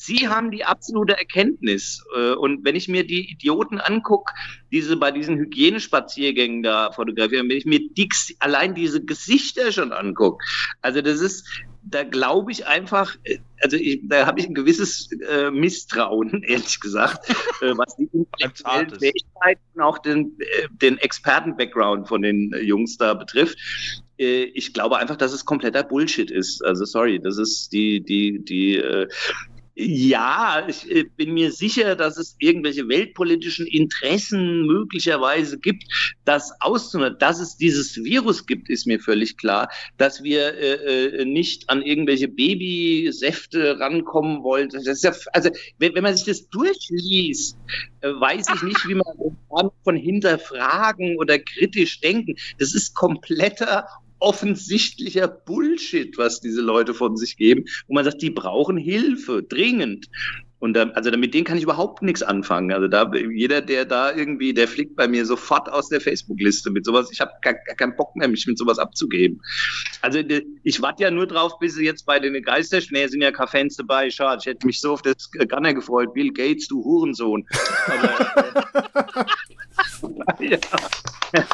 Sie 0.05 0.29
haben 0.29 0.51
die 0.51 0.65
absolute 0.65 1.17
Erkenntnis. 1.17 2.05
äh, 2.17 2.33
Und 2.33 2.65
wenn 2.65 2.75
ich 2.75 2.89
mir 2.89 3.07
die 3.07 3.31
Idioten 3.31 3.79
angucke, 3.79 4.33
diese 4.73 4.97
bei 4.97 5.13
diesen 5.13 5.39
Hygienespaziergängen 5.39 6.65
da 6.65 6.91
fotografieren, 6.91 7.49
wenn 7.49 7.57
ich 7.57 7.67
mir 7.67 7.79
die, 7.79 8.09
allein 8.41 8.75
diese 8.75 9.05
Gesichter 9.05 9.71
schon 9.71 9.93
angucke, 9.93 10.45
also 10.81 11.03
das 11.03 11.21
ist, 11.21 11.47
da 11.85 12.03
glaube 12.03 12.51
ich 12.51 12.67
einfach, 12.67 13.15
äh, 13.23 13.39
also 13.61 13.77
ich, 13.77 14.01
da 14.09 14.27
habe 14.27 14.41
ich 14.41 14.49
ein 14.49 14.55
gewisses 14.55 15.09
äh, 15.31 15.53
Misstrauen, 15.53 16.43
ehrlich 16.49 16.81
gesagt, 16.81 17.31
äh, 17.61 17.73
was 17.77 17.95
die 17.95 18.09
intellektuellen. 18.13 18.99
Fähigkeiten 18.99 19.63
und 19.75 19.83
auch 19.83 19.99
den, 19.99 20.37
äh, 20.41 20.67
den 20.73 20.99
Experten-Background 20.99 22.09
von 22.09 22.23
den 22.23 22.53
äh, 22.53 22.59
Jungs 22.59 22.97
da 22.97 23.15
betrifft. 23.15 23.57
Ich 24.19 24.73
glaube 24.73 24.99
einfach, 24.99 25.17
dass 25.17 25.33
es 25.33 25.45
kompletter 25.45 25.83
Bullshit 25.83 26.31
ist. 26.31 26.65
Also 26.65 26.85
sorry, 26.85 27.19
das 27.19 27.39
ist 27.39 27.73
die, 27.73 28.01
die, 28.01 28.45
die, 28.45 28.77
äh, 28.77 29.09
ja, 29.75 30.67
ich 30.69 30.91
äh, 30.91 31.05
bin 31.05 31.33
mir 31.33 31.51
sicher, 31.51 31.97
dass 31.97 32.19
es 32.19 32.37
irgendwelche 32.39 32.89
weltpolitischen 32.89 33.67
Interessen 33.67 34.67
möglicherweise 34.67 35.59
gibt, 35.59 35.85
das 36.27 36.53
auszunutzen. 36.61 37.19
Dass 37.19 37.41
es 37.41 37.57
dieses 37.57 37.97
Virus 37.97 38.45
gibt, 38.45 38.69
ist 38.69 38.87
mir 38.87 39.01
völlig 39.01 39.39
klar. 39.39 39.71
Dass 39.97 40.23
wir 40.23 40.55
äh, 40.59 41.21
äh, 41.21 41.25
nicht 41.25 41.71
an 41.71 41.81
irgendwelche 41.81 42.29
Babysäfte 42.29 43.81
rankommen 43.81 44.43
wollen. 44.43 44.69
Das 44.69 44.87
ist 44.87 45.05
ja, 45.05 45.13
also, 45.33 45.49
wenn, 45.79 45.95
wenn 45.95 46.03
man 46.03 46.17
sich 46.17 46.27
das 46.27 46.49
durchliest, 46.51 47.57
äh, 48.03 48.09
weiß 48.09 48.47
ich 48.55 48.63
nicht, 48.63 48.89
wie 48.89 48.95
man 48.95 49.07
von 49.85 49.97
hinterfragen 49.97 51.17
oder 51.17 51.39
kritisch 51.39 52.01
denken. 52.01 52.35
Das 52.59 52.75
ist 52.75 52.95
kompletter 52.95 53.87
offensichtlicher 54.23 55.29
Bullshit, 55.29 56.17
was 56.17 56.41
diese 56.41 56.61
Leute 56.61 56.95
von 56.95 57.17
sich 57.17 57.37
geben. 57.37 57.65
Und 57.87 57.97
man 57.97 58.05
sagt, 58.05 58.23
die 58.23 58.31
brauchen 58.31 58.77
Hilfe, 58.77 59.43
dringend. 59.43 60.09
Und 60.61 60.75
da, 60.75 60.85
also 60.91 61.11
mit 61.11 61.35
denen 61.35 61.45
kann 61.45 61.57
ich 61.57 61.65
überhaupt 61.65 62.03
nichts 62.03 62.23
anfangen. 62.23 62.71
Also 62.73 62.87
da 62.87 63.11
jeder, 63.13 63.61
der 63.61 63.85
da 63.85 64.15
irgendwie, 64.15 64.55
der 64.55 64.69
fliegt 64.69 64.95
bei 64.95 65.09
mir 65.09 65.27
sofort 65.27 65.69
aus 65.69 65.89
der 65.89 66.01
Facebook-Liste 66.01 66.71
mit 66.71 66.85
sowas. 66.85 67.09
Ich 67.11 67.21
habe 67.21 67.33
gar, 67.43 67.55
gar 67.55 67.75
keinen 67.75 67.97
Bock 67.97 68.15
mehr, 68.15 68.29
mich 68.29 68.47
mit 68.47 68.57
sowas 68.57 68.79
abzugeben. 68.79 69.43
Also 70.03 70.21
ich 70.63 70.81
warte 70.81 71.03
ja 71.03 71.11
nur 71.11 71.27
drauf, 71.27 71.59
bis 71.59 71.75
sie 71.75 71.85
jetzt 71.85 72.07
bei 72.07 72.21
den 72.21 72.41
Geisterschnee 72.45 73.09
sind 73.09 73.23
ja 73.23 73.33
keine 73.33 73.49
Fans 73.49 73.75
dabei. 73.75 74.09
Schade, 74.09 74.39
ich 74.41 74.47
hätte 74.47 74.65
mich 74.65 74.81
so 74.81 74.93
auf 74.93 75.03
das 75.03 75.33
Gunner 75.33 75.75
gefreut. 75.75 76.15
Bill 76.15 76.33
Gates, 76.33 76.69
du 76.69 76.85
Hurensohn. 76.85 77.45
Aber, 77.89 78.85
äh, 79.21 79.25
ja. 80.41 80.59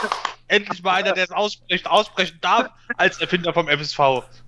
Endlich 0.49 0.83
mal 0.83 0.95
einer, 0.95 1.13
der 1.13 1.25
es 1.25 1.31
ausspricht, 1.31 1.87
aussprechen 1.87 2.39
darf, 2.41 2.71
als 2.97 3.21
Erfinder 3.21 3.53
vom 3.53 3.69
FSV. 3.69 3.99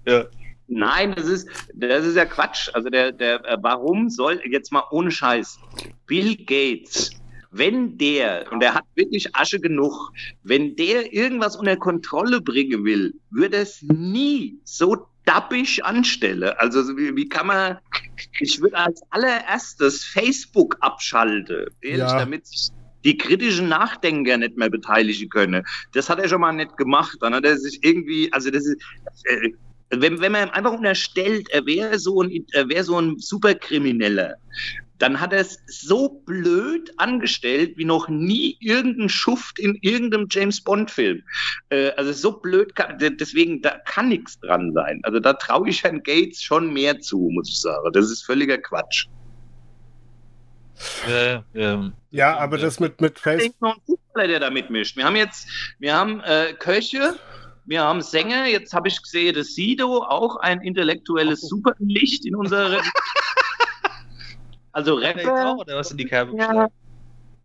Ja. 0.06 0.24
Nein, 0.66 1.14
das 1.14 1.26
ist, 1.26 1.48
das 1.74 2.06
ist 2.06 2.16
ja 2.16 2.24
Quatsch. 2.24 2.70
Also 2.72 2.88
der, 2.88 3.12
der, 3.12 3.44
äh, 3.44 3.58
warum 3.60 4.08
soll, 4.08 4.40
jetzt 4.48 4.72
mal 4.72 4.84
ohne 4.90 5.10
Scheiß, 5.10 5.58
Bill 6.06 6.36
Gates, 6.36 7.10
wenn 7.50 7.98
der, 7.98 8.50
und 8.52 8.60
der 8.60 8.74
hat 8.74 8.84
wirklich 8.94 9.34
Asche 9.34 9.58
genug, 9.60 10.12
wenn 10.44 10.76
der 10.76 11.12
irgendwas 11.12 11.56
unter 11.56 11.76
Kontrolle 11.76 12.40
bringen 12.40 12.84
will, 12.84 13.12
würde 13.30 13.56
es 13.56 13.82
nie 13.82 14.58
so 14.64 15.06
dappig 15.24 15.84
anstelle. 15.84 16.58
Also 16.60 16.82
so 16.82 16.96
wie, 16.96 17.14
wie 17.16 17.28
kann 17.28 17.48
man, 17.48 17.78
ich 18.38 18.60
würde 18.60 18.76
als 18.76 19.02
allererstes 19.10 20.04
Facebook 20.04 20.76
abschalte, 20.80 21.72
ehrlich, 21.80 21.98
Ja. 21.98 22.18
damit 22.18 22.46
sich 22.46 22.70
die 23.04 23.16
kritischen 23.16 23.68
Nachdenker 23.68 24.36
nicht 24.36 24.56
mehr 24.56 24.70
beteiligen 24.70 25.28
können. 25.28 25.64
Das 25.92 26.08
hat 26.10 26.18
er 26.18 26.28
schon 26.28 26.40
mal 26.40 26.52
nicht 26.52 26.76
gemacht. 26.76 27.16
Dann 27.20 27.34
hat 27.34 27.44
er 27.44 27.56
sich 27.56 27.78
irgendwie, 27.82 28.32
also 28.32 28.50
das 28.50 28.66
ist, 28.66 28.82
äh, 29.24 29.50
wenn, 29.90 30.20
wenn 30.20 30.32
man 30.32 30.48
ihm 30.48 30.54
einfach 30.54 30.72
unterstellt, 30.72 31.48
er 31.50 31.66
wäre 31.66 31.98
so 31.98 32.22
ein, 32.22 32.46
er 32.52 32.68
wäre 32.68 32.84
so 32.84 33.00
ein 33.00 33.18
Superkrimineller, 33.18 34.34
dann 34.98 35.18
hat 35.18 35.32
er 35.32 35.40
es 35.40 35.58
so 35.66 36.22
blöd 36.26 36.92
angestellt 36.98 37.72
wie 37.76 37.86
noch 37.86 38.08
nie 38.08 38.56
irgendein 38.60 39.08
Schuft 39.08 39.58
in 39.58 39.78
irgendeinem 39.80 40.26
James 40.30 40.62
Bond 40.62 40.90
Film. 40.90 41.22
Äh, 41.70 41.90
also 41.96 42.12
so 42.12 42.38
blöd, 42.38 42.74
kann, 42.76 42.98
de- 42.98 43.16
deswegen 43.16 43.62
da 43.62 43.78
kann 43.86 44.10
nichts 44.10 44.38
dran 44.40 44.72
sein. 44.74 45.00
Also 45.02 45.18
da 45.18 45.32
traue 45.32 45.70
ich 45.70 45.82
Herrn 45.82 46.02
Gates 46.02 46.42
schon 46.42 46.72
mehr 46.72 47.00
zu, 47.00 47.30
muss 47.32 47.48
ich 47.48 47.60
sagen. 47.60 47.90
Das 47.92 48.10
ist 48.10 48.24
völliger 48.24 48.58
Quatsch. 48.58 49.06
Äh, 51.08 51.38
ähm, 51.54 51.92
Ja, 52.10 52.36
aber 52.38 52.58
das 52.58 52.80
mit, 52.80 53.00
mit 53.00 53.14
Ich 53.16 53.22
Facebook. 53.22 53.42
denke 53.42 53.64
noch 53.64 53.74
ein 53.76 53.82
Fußballer, 53.86 54.28
der 54.28 54.40
da 54.40 54.50
mitmischt. 54.50 54.96
Wir 54.96 55.04
haben 55.04 55.16
jetzt, 55.16 55.48
wir 55.78 55.94
haben 55.94 56.20
äh, 56.20 56.54
Köche, 56.58 57.14
wir 57.66 57.82
haben 57.82 58.00
Sänger, 58.02 58.46
jetzt 58.46 58.72
habe 58.72 58.88
ich 58.88 59.00
gesehen, 59.02 59.34
das 59.34 59.54
Sido, 59.54 60.02
auch 60.02 60.36
ein 60.36 60.60
intellektuelles 60.62 61.42
Superlicht 61.42 62.26
in 62.26 62.34
unserer 62.36 62.72
Re 62.72 62.80
Also 64.72 65.00
er 65.00 65.16
Rapper, 65.16 65.56
oder 65.58 65.76
was 65.76 65.90
in 65.90 65.96
die 65.98 66.04
Kerbe 66.04 66.36
ja? 66.36 66.68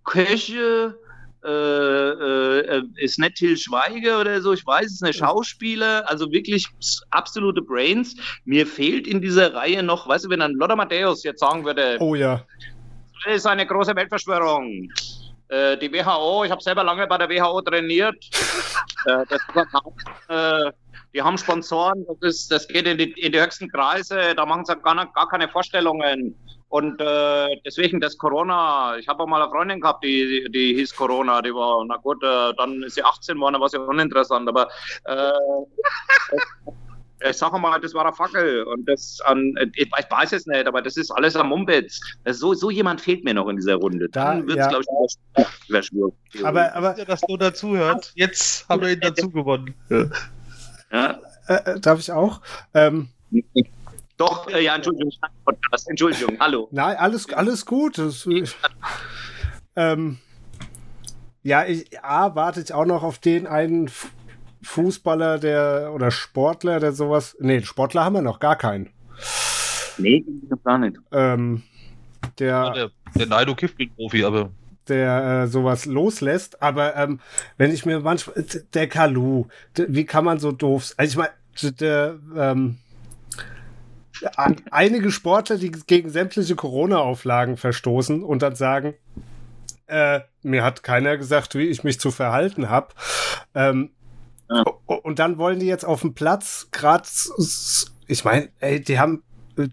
Köche, 0.04 0.95
äh, 1.43 1.50
äh, 1.50 2.84
ist 2.98 3.17
nicht 3.19 3.36
Till 3.36 3.58
Schweiger 3.58 4.21
oder 4.21 4.41
so, 4.41 4.54
ich 4.54 4.65
weiß 4.65 4.91
es 4.91 5.02
nicht, 5.02 5.17
Schauspieler, 5.19 6.10
also 6.10 6.32
wirklich 6.32 6.67
absolute 7.10 7.62
Brains. 7.62 8.15
Mir 8.45 8.67
fehlt 8.67 9.08
in 9.08 9.21
dieser 9.21 9.54
Reihe 9.54 9.82
noch, 9.84 10.08
weißt 10.08 10.26
du, 10.26 10.30
wenn 10.30 10.39
dann 10.39 10.54
Lothar 10.54 10.76
Matthäus 10.76 11.24
jetzt 11.24 11.39
sagen 11.39 11.65
würde, 11.65 11.98
Oh 12.00 12.15
ja. 12.15 12.45
Das 13.23 13.36
ist 13.36 13.47
eine 13.47 13.65
große 13.65 13.95
Weltverschwörung. 13.95 14.89
Äh, 15.49 15.78
die 15.78 15.91
WHO, 15.91 16.43
ich 16.43 16.51
habe 16.51 16.62
selber 16.62 16.84
lange 16.84 17.08
bei 17.08 17.17
der 17.17 17.30
WHO 17.30 17.62
trainiert. 17.62 18.17
äh, 19.06 19.25
das, 19.30 19.41
äh, 20.28 20.71
die 21.13 21.21
haben 21.21 21.38
Sponsoren, 21.38 22.06
das, 22.08 22.17
ist, 22.21 22.51
das 22.51 22.67
geht 22.67 22.88
in 22.88 22.97
die, 22.97 23.12
in 23.13 23.32
die 23.32 23.41
höchsten 23.41 23.69
Kreise, 23.69 24.36
da 24.36 24.45
machen 24.45 24.65
sie 24.65 24.75
gar, 24.75 24.95
gar 25.13 25.30
keine 25.30 25.47
Vorstellungen. 25.47 26.36
Und 26.67 26.99
äh, 26.99 27.62
deswegen 27.63 28.01
das 28.01 28.17
Corona, 28.17 28.97
ich 28.97 29.08
habe 29.08 29.23
auch 29.23 29.28
mal 29.28 29.41
eine 29.41 29.49
Freundin 29.49 29.80
gehabt, 29.80 30.04
die, 30.04 30.49
die 30.49 30.73
hieß 30.75 30.93
Corona, 30.93 31.41
die 31.41 31.54
war, 31.54 31.86
na 31.86 31.95
gut, 31.97 32.21
äh, 32.21 32.54
dann 32.58 32.84
ist 32.84 32.95
sie 32.95 33.04
18 33.04 33.36
geworden, 33.36 33.54
da 33.54 33.62
war 33.62 33.69
sie 33.69 33.80
uninteressant, 33.80 34.49
aber 34.49 34.67
äh, 35.06 35.32
ich 37.21 37.38
sage 37.38 37.58
mal, 37.60 37.80
das 37.80 37.93
war 37.93 38.06
eine 38.06 38.13
Fackel 38.15 38.63
und 38.63 38.88
das 38.89 39.19
an, 39.25 39.56
ich 39.75 39.89
ich 39.97 40.12
weiß 40.12 40.34
es 40.34 40.45
nicht, 40.47 40.67
aber 40.67 40.82
das 40.82 40.97
ist 40.97 41.12
alles 41.12 41.36
am 41.36 41.49
Mumpitz. 41.49 41.99
Das- 42.23 42.39
So, 42.39 42.54
so 42.54 42.69
jemand 42.69 42.99
fehlt 43.01 43.23
mir 43.23 43.34
noch 43.34 43.47
in 43.47 43.56
dieser 43.56 43.75
Runde. 43.75 44.10
Da, 44.10 44.34
Dann 44.34 44.47
wird 44.47 44.58
ja. 44.58 44.65
es, 44.65 44.69
glaube 44.69 45.08
ich, 45.08 45.45
Verschwörung. 45.71 46.15
Aber, 46.43 46.73
aber 46.75 46.97
Ja, 46.97 47.06
dass 47.06 47.21
du 47.21 47.38
dazu 47.38 47.75
hört. 47.78 48.12
Jetzt 48.15 48.67
haben 48.69 48.82
wir 48.82 48.89
ihn 48.91 48.99
dazu 48.99 49.30
gewonnen. 49.32 49.73
ja, 50.91 51.19
äh, 51.47 51.54
äh, 51.54 51.80
darf 51.80 51.99
ich 51.99 52.12
auch? 52.12 52.41
Ähm, 52.73 53.10
Doch, 54.17 54.47
äh, 54.49 54.63
ja, 54.63 54.75
Entschuldigung, 54.75 55.12
Podcast, 55.43 55.89
Entschuldigung, 55.89 56.38
hallo. 56.39 56.67
Nein, 56.71 56.95
alles, 56.97 57.32
alles 57.34 57.65
gut. 57.65 57.97
Das, 57.97 58.28
ähm, 59.75 60.17
ja, 61.43 61.65
ich, 61.65 62.01
A, 62.04 62.34
warte 62.36 62.62
ich 62.62 62.73
auch 62.73 62.86
noch 62.86 63.04
auf 63.04 63.19
den 63.19 63.45
einen 63.45 63.89
Fußballer, 64.65 65.38
der 65.39 65.91
oder 65.93 66.12
Sportler, 66.12 66.80
der 66.80 66.91
sowas. 66.91 67.36
Nee, 67.39 67.62
Sportler 67.62 68.04
haben 68.04 68.13
wir 68.15 68.21
noch 68.21 68.39
gar 68.39 68.56
keinen. 68.58 68.89
Nee, 69.97 70.25
gar 70.63 70.78
nicht. 70.78 70.97
Ähm, 71.12 71.63
der, 72.39 72.71
Der, 72.73 72.91
der 73.15 73.25
Naido 73.28 73.56
Kiffbild-Profi, 73.56 74.25
aber 74.25 74.49
der 74.88 75.43
äh, 75.43 75.47
sowas 75.47 75.86
loslässt. 75.86 76.62
Aber 76.62 76.95
ähm, 76.95 77.19
wenn 77.58 77.71
ich 77.71 77.86
mir 77.86 77.99
manchmal, 78.01 78.43
der 78.73 78.88
Kalu, 78.89 79.45
der, 79.78 79.86
wie 79.89 80.06
kann 80.06 80.25
man 80.25 80.39
so 80.39 80.51
doof? 80.51 80.93
Also 80.97 81.12
ich 81.12 81.17
meine, 81.17 81.71
der, 81.80 82.19
ähm, 82.36 82.78
ein- 84.36 84.62
einige 84.71 85.12
Sportler, 85.12 85.58
die 85.58 85.71
gegen 85.71 86.10
sämtliche 86.10 86.56
Corona-Auflagen 86.56 87.58
verstoßen 87.58 88.23
und 88.23 88.41
dann 88.41 88.56
sagen, 88.56 88.95
äh, 89.88 90.21
mir 90.41 90.63
hat 90.63 90.84
keiner 90.84 91.17
gesagt, 91.17 91.56
wie 91.56 91.67
ich 91.67 91.84
mich 91.84 91.99
zu 91.99 92.12
verhalten 92.12 92.69
habe. 92.69 92.89
Ähm, 93.54 93.91
Ja. 94.50 94.64
Und 94.88 95.20
dann 95.20 95.38
wollen 95.38 95.60
die 95.60 95.66
jetzt 95.66 95.86
auf 95.86 96.02
dem 96.02 96.14
Platz 96.14 96.68
gerade, 96.72 97.08
ich 98.08 98.24
meine, 98.24 98.50
ey, 98.60 98.82
die 98.82 99.00
haben 99.00 99.24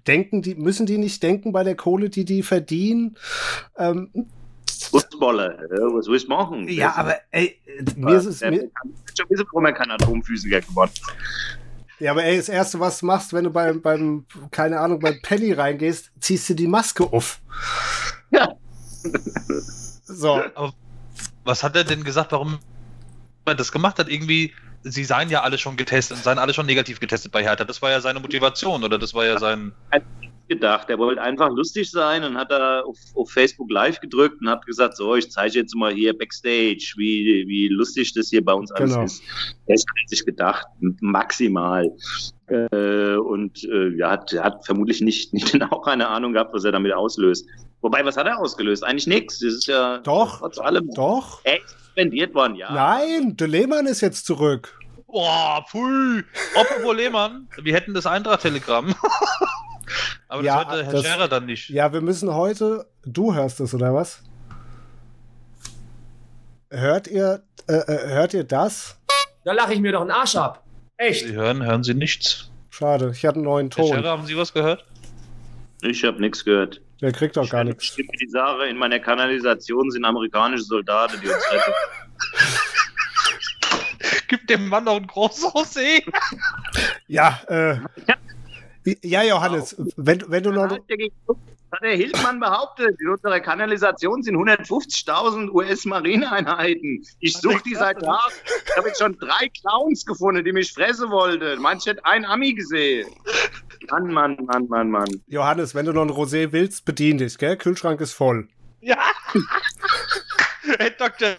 denken, 0.06 0.42
die 0.42 0.54
müssen 0.54 0.86
die 0.86 0.98
nicht 0.98 1.22
denken 1.22 1.52
bei 1.52 1.64
der 1.64 1.76
Kohle, 1.76 2.08
die 2.08 2.24
die 2.24 2.42
verdienen. 2.42 3.16
Ähm, 3.76 4.10
Fußballer, 4.90 5.58
was 5.94 6.06
soll 6.06 6.16
ich 6.16 6.28
machen? 6.28 6.68
ja, 6.68 6.94
aber 6.96 7.16
ey, 7.30 7.60
mir 7.96 8.16
ist 8.16 8.26
es 8.26 8.38
der, 8.40 8.50
mir, 8.50 8.64
Ich 8.64 9.16
schon 9.16 9.28
wissen, 9.30 9.46
warum 9.52 9.66
er 9.66 9.72
kein 9.72 9.90
Atomphysiker 9.90 10.60
geworden 10.60 10.92
ist. 10.92 12.00
ja, 12.00 12.12
aber 12.12 12.24
ey, 12.24 12.36
das 12.36 12.48
erste, 12.48 12.80
was 12.80 13.00
du 13.00 13.06
machst, 13.06 13.32
wenn 13.32 13.44
du 13.44 13.50
beim, 13.50 13.80
beim, 13.80 14.26
keine 14.50 14.80
Ahnung, 14.80 15.00
beim 15.00 15.20
Penny 15.22 15.52
reingehst, 15.52 16.10
ziehst 16.20 16.48
du 16.50 16.54
die 16.54 16.66
Maske 16.66 17.04
auf. 17.04 17.40
Ja. 18.30 18.54
So, 20.04 20.42
was 21.44 21.62
hat 21.62 21.76
er 21.76 21.84
denn 21.84 22.04
gesagt, 22.04 22.32
warum 22.32 22.58
er 23.44 23.54
das 23.54 23.72
gemacht 23.72 23.98
hat? 23.98 24.08
Irgendwie, 24.08 24.52
sie 24.82 25.04
seien 25.04 25.30
ja 25.30 25.42
alle 25.42 25.58
schon 25.58 25.76
getestet 25.76 26.16
und 26.18 26.22
seien 26.24 26.38
alle 26.38 26.54
schon 26.54 26.66
negativ 26.66 27.00
getestet 27.00 27.32
bei 27.32 27.42
Hertha. 27.42 27.64
Das 27.64 27.82
war 27.82 27.90
ja 27.90 28.00
seine 28.00 28.20
Motivation 28.20 28.84
oder 28.84 28.98
das 28.98 29.14
war 29.14 29.24
ja 29.24 29.38
sein. 29.38 29.72
gedacht. 30.48 30.90
Er 30.90 30.98
wollte 30.98 31.22
einfach 31.22 31.48
lustig 31.50 31.90
sein 31.90 32.24
und 32.24 32.36
hat 32.36 32.50
da 32.50 32.80
auf, 32.80 32.98
auf 33.14 33.30
Facebook 33.30 33.70
Live 33.70 34.00
gedrückt 34.00 34.36
und 34.42 34.50
hat 34.50 34.66
gesagt, 34.66 34.96
so, 34.96 35.14
ich 35.14 35.30
zeige 35.30 35.54
jetzt 35.60 35.74
mal 35.74 35.92
hier 35.94 36.16
Backstage, 36.16 36.92
wie, 36.96 37.44
wie 37.48 37.68
lustig 37.68 38.12
das 38.12 38.28
hier 38.28 38.44
bei 38.44 38.52
uns 38.52 38.70
alles 38.72 38.90
Genau. 38.92 39.04
ist. 39.04 39.22
Das 39.66 39.80
hat 39.82 40.08
sich 40.08 40.24
gedacht, 40.26 40.66
maximal. 41.00 41.90
Äh, 42.48 43.14
und 43.16 43.64
äh, 43.64 43.96
ja, 43.96 44.10
hat, 44.10 44.30
hat 44.32 44.66
vermutlich 44.66 45.00
nicht, 45.00 45.32
nicht 45.32 45.54
auch 45.72 45.86
eine 45.86 46.08
Ahnung 46.08 46.34
gehabt, 46.34 46.52
was 46.52 46.64
er 46.64 46.72
damit 46.72 46.92
auslöst. 46.92 47.46
Wobei, 47.80 48.04
was 48.04 48.16
hat 48.16 48.26
er 48.26 48.38
ausgelöst? 48.38 48.84
Eigentlich 48.84 49.06
nichts. 49.06 49.38
Das 49.38 49.54
ist 49.54 49.66
ja 49.66 49.98
Doch, 49.98 50.40
trotz 50.40 50.58
allem 50.58 50.88
doch. 50.94 51.40
echt 51.44 51.64
spendiert 51.92 52.34
worden, 52.34 52.56
ja. 52.56 52.72
Nein, 52.72 53.36
der 53.36 53.48
Lehmann 53.48 53.86
ist 53.86 54.00
jetzt 54.00 54.26
zurück. 54.26 54.78
Boah, 55.06 55.64
pfui! 55.68 56.24
Apropos 56.58 56.96
Lehmann, 56.96 57.48
wir 57.62 57.74
hätten 57.74 57.92
das 57.94 58.06
Eintracht-Telegramm. 58.06 58.94
Aber 60.28 60.42
Ja, 60.42 60.64
das 60.64 60.72
hörte 60.74 60.84
Herr 60.86 60.92
das- 60.92 61.02
Scherer 61.04 61.28
dann 61.28 61.46
nicht. 61.46 61.68
Ja, 61.68 61.92
wir 61.92 62.00
müssen 62.00 62.32
heute, 62.34 62.86
du 63.04 63.34
hörst 63.34 63.60
es, 63.60 63.74
oder 63.74 63.92
was? 63.94 64.22
Hört 66.70 67.06
ihr, 67.08 67.42
äh, 67.68 67.74
äh, 67.74 68.08
hört 68.14 68.32
ihr 68.34 68.44
das? 68.44 68.96
Da 69.44 69.52
lache 69.52 69.74
ich 69.74 69.80
mir 69.80 69.92
doch 69.92 70.00
einen 70.00 70.10
Arsch 70.10 70.36
ab. 70.36 70.64
Echt. 70.96 71.26
Sie 71.26 71.34
hören, 71.34 71.62
hören 71.62 71.82
Sie 71.82 71.94
nichts. 71.94 72.50
Schade, 72.70 73.10
ich 73.14 73.26
hatte 73.26 73.36
einen 73.36 73.44
neuen 73.44 73.70
Herr 73.74 73.84
Scherer, 73.84 73.96
Ton. 73.96 74.06
haben 74.06 74.26
Sie 74.26 74.36
was 74.36 74.52
gehört? 74.54 74.86
Ich 75.82 76.04
habe 76.04 76.20
nichts 76.20 76.44
gehört. 76.44 76.80
Der 77.02 77.10
kriegt 77.10 77.36
doch 77.36 77.50
gar 77.50 77.64
nichts. 77.64 77.86
Stimmt 77.86 78.12
die 78.20 78.28
Sache, 78.28 78.66
in 78.66 78.76
meiner 78.78 79.00
Kanalisation 79.00 79.90
sind 79.90 80.04
amerikanische 80.04 80.62
Soldaten, 80.62 81.20
die 81.20 81.26
uns 81.26 81.44
retten. 81.50 81.72
Gib 84.28 84.46
dem 84.46 84.68
Mann 84.68 84.84
noch 84.84 84.96
ein 84.96 85.06
großes 85.08 85.46
Rosé. 85.46 86.04
Ja, 87.08 87.40
äh. 87.48 87.78
Ja, 89.02 89.22
Johannes, 89.24 89.76
wenn, 89.96 90.24
wenn 90.28 90.44
du 90.44 90.52
noch. 90.52 90.70
Hat 90.70 90.88
der 90.88 90.96
geguckt, 90.96 91.40
hat 91.72 91.82
der 91.82 91.96
Hildmann 91.96 92.38
behauptet, 92.38 93.00
in 93.00 93.08
unserer 93.08 93.40
Kanalisation 93.40 94.22
sind 94.22 94.36
150.000 94.36 95.50
US-Marineeinheiten. 95.50 97.04
Ich 97.20 97.34
suche 97.34 97.62
die 97.64 97.74
seit 97.74 98.00
Jahren. 98.02 98.32
Ich 98.66 98.76
habe 98.76 98.88
jetzt 98.88 99.00
schon 99.00 99.18
drei 99.18 99.48
Clowns 99.60 100.04
gefunden, 100.04 100.44
die 100.44 100.52
mich 100.52 100.72
fressen 100.72 101.10
wollten. 101.10 101.60
Manche 101.60 101.90
hat 101.90 102.04
ein 102.04 102.24
Ami 102.24 102.54
gesehen. 102.54 103.08
Mann, 103.90 104.12
Mann, 104.12 104.36
Mann, 104.46 104.66
Mann, 104.68 104.90
Mann. 104.90 105.22
Johannes, 105.26 105.74
wenn 105.74 105.86
du 105.86 105.92
noch 105.92 106.02
ein 106.02 106.10
Rosé 106.10 106.52
willst, 106.52 106.84
bedien 106.84 107.18
dich, 107.18 107.38
gell? 107.38 107.56
Kühlschrank 107.56 108.00
ist 108.00 108.12
voll. 108.12 108.48
Ja. 108.80 108.98
Herr 110.78 110.90
Doktor. 110.90 111.36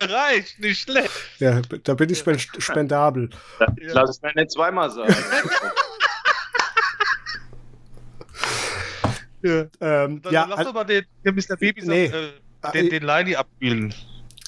Reicht, 0.00 0.58
nicht 0.60 0.80
schlecht. 0.80 1.10
Ja, 1.38 1.60
da 1.82 1.94
bin 1.94 2.08
ich 2.10 2.18
spen- 2.18 2.38
spendabel. 2.38 3.30
Das 3.58 3.68
lass 3.78 4.10
es 4.10 4.22
mir 4.22 4.32
nicht 4.34 4.52
zweimal 4.52 4.90
sagen. 4.90 5.14
Ähm, 9.44 9.70
Dann 10.22 10.32
ja, 10.32 10.46
lass 10.48 10.64
doch 10.64 10.74
mal 10.74 10.82
den, 10.84 11.04
den 11.24 11.34
Mr. 11.34 11.56
Baby 11.56 11.82
Nee. 11.86 12.06
äh, 12.06 12.32
den, 12.74 12.90
den 12.90 13.02
Leini 13.04 13.36
abspielen. 13.36 13.94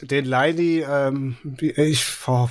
den 0.02 0.24
Leini, 0.24 0.84
ähm, 0.86 1.36
wie- 1.44 1.70
ich. 1.70 2.04
Oh, 2.26 2.48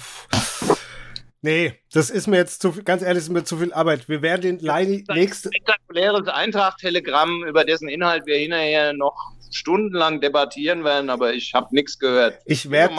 nee, 1.41 1.73
das 1.91 2.09
ist 2.09 2.27
mir 2.27 2.37
jetzt 2.37 2.61
zu 2.61 2.71
viel, 2.71 2.83
ganz 2.83 3.01
ehrlich, 3.01 3.23
ist 3.23 3.29
mir 3.29 3.43
zu 3.43 3.57
viel 3.57 3.73
Arbeit. 3.73 4.07
Wir 4.09 4.21
werden 4.21 4.41
den 4.41 4.59
Leini 4.59 5.03
nächste. 5.13 5.49
spektakuläres 5.49 6.27
Eintracht-Telegramm, 6.27 7.43
über 7.43 7.65
dessen 7.65 7.89
Inhalt 7.89 8.25
wir 8.25 8.37
hinterher 8.37 8.93
noch 8.93 9.33
stundenlang 9.51 10.21
debattieren 10.21 10.83
werden, 10.83 11.09
aber 11.09 11.33
ich 11.33 11.53
habe 11.53 11.73
nichts 11.73 11.97
gehört. 11.99 12.39
Ich 12.45 12.69
werde 12.69 12.95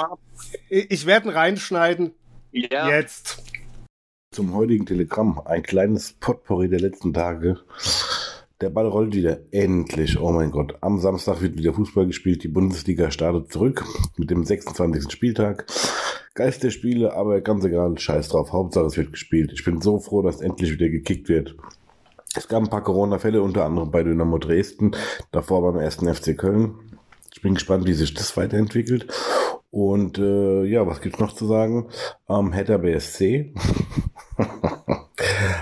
ich 0.69 1.07
werd 1.07 1.25
ihn 1.25 1.31
reinschneiden. 1.31 2.15
Ja. 2.53 2.89
Jetzt. 2.89 3.43
Zum 4.33 4.55
heutigen 4.55 4.87
Telegramm. 4.87 5.41
Ein 5.45 5.63
kleines 5.63 6.13
Potpourri 6.13 6.69
der 6.69 6.81
letzten 6.81 7.13
Tage. 7.13 7.61
Der 8.61 8.69
Ball 8.69 8.89
rollt 8.89 9.15
wieder. 9.15 9.39
Endlich. 9.53 10.21
Oh 10.21 10.33
mein 10.33 10.51
Gott. 10.51 10.75
Am 10.83 10.99
Samstag 10.99 11.41
wird 11.41 11.57
wieder 11.57 11.73
Fußball 11.73 12.07
gespielt. 12.07 12.43
Die 12.45 12.49
Bundesliga 12.49 13.11
startet 13.11 13.51
zurück 13.51 13.87
mit 14.19 14.31
dem 14.31 14.45
26. 14.45 15.11
Spieltag. 15.11 15.65
Geist 16.35 16.63
der 16.63 16.71
Spiele, 16.71 17.15
aber 17.15 17.41
ganz 17.41 17.65
egal. 17.65 17.97
Scheiß 17.97 18.29
drauf. 18.29 18.53
Hauptsache 18.53 18.85
es 18.85 18.99
wird 18.99 19.13
gespielt. 19.13 19.53
Ich 19.55 19.65
bin 19.65 19.81
so 19.81 19.99
froh, 19.99 20.21
dass 20.21 20.43
endlich 20.43 20.73
wieder 20.73 20.91
gekickt 20.91 21.31
wird. 21.31 21.57
Es 22.37 22.49
gab 22.49 22.63
ein 22.63 22.69
paar 22.69 22.85
Corona-Fälle, 22.85 23.43
unter 23.43 23.65
anderem 23.65 23.91
bei 23.91 24.03
Dynamo 24.03 24.37
Dresden, 24.37 24.93
davor 25.33 25.63
beim 25.63 25.81
ersten 25.81 26.13
FC 26.13 26.37
Köln. 26.37 26.75
Ich 27.35 27.41
bin 27.41 27.55
gespannt, 27.55 27.87
wie 27.87 27.95
sich 27.95 28.13
das 28.13 28.37
weiterentwickelt. 28.37 29.07
Und 29.71 30.19
äh, 30.19 30.65
ja, 30.65 30.87
was 30.87 31.01
gibt's 31.01 31.19
noch 31.19 31.33
zu 31.33 31.47
sagen? 31.47 31.89
Ähm, 32.29 32.53
Hertha 32.53 32.77
BSC 32.77 33.55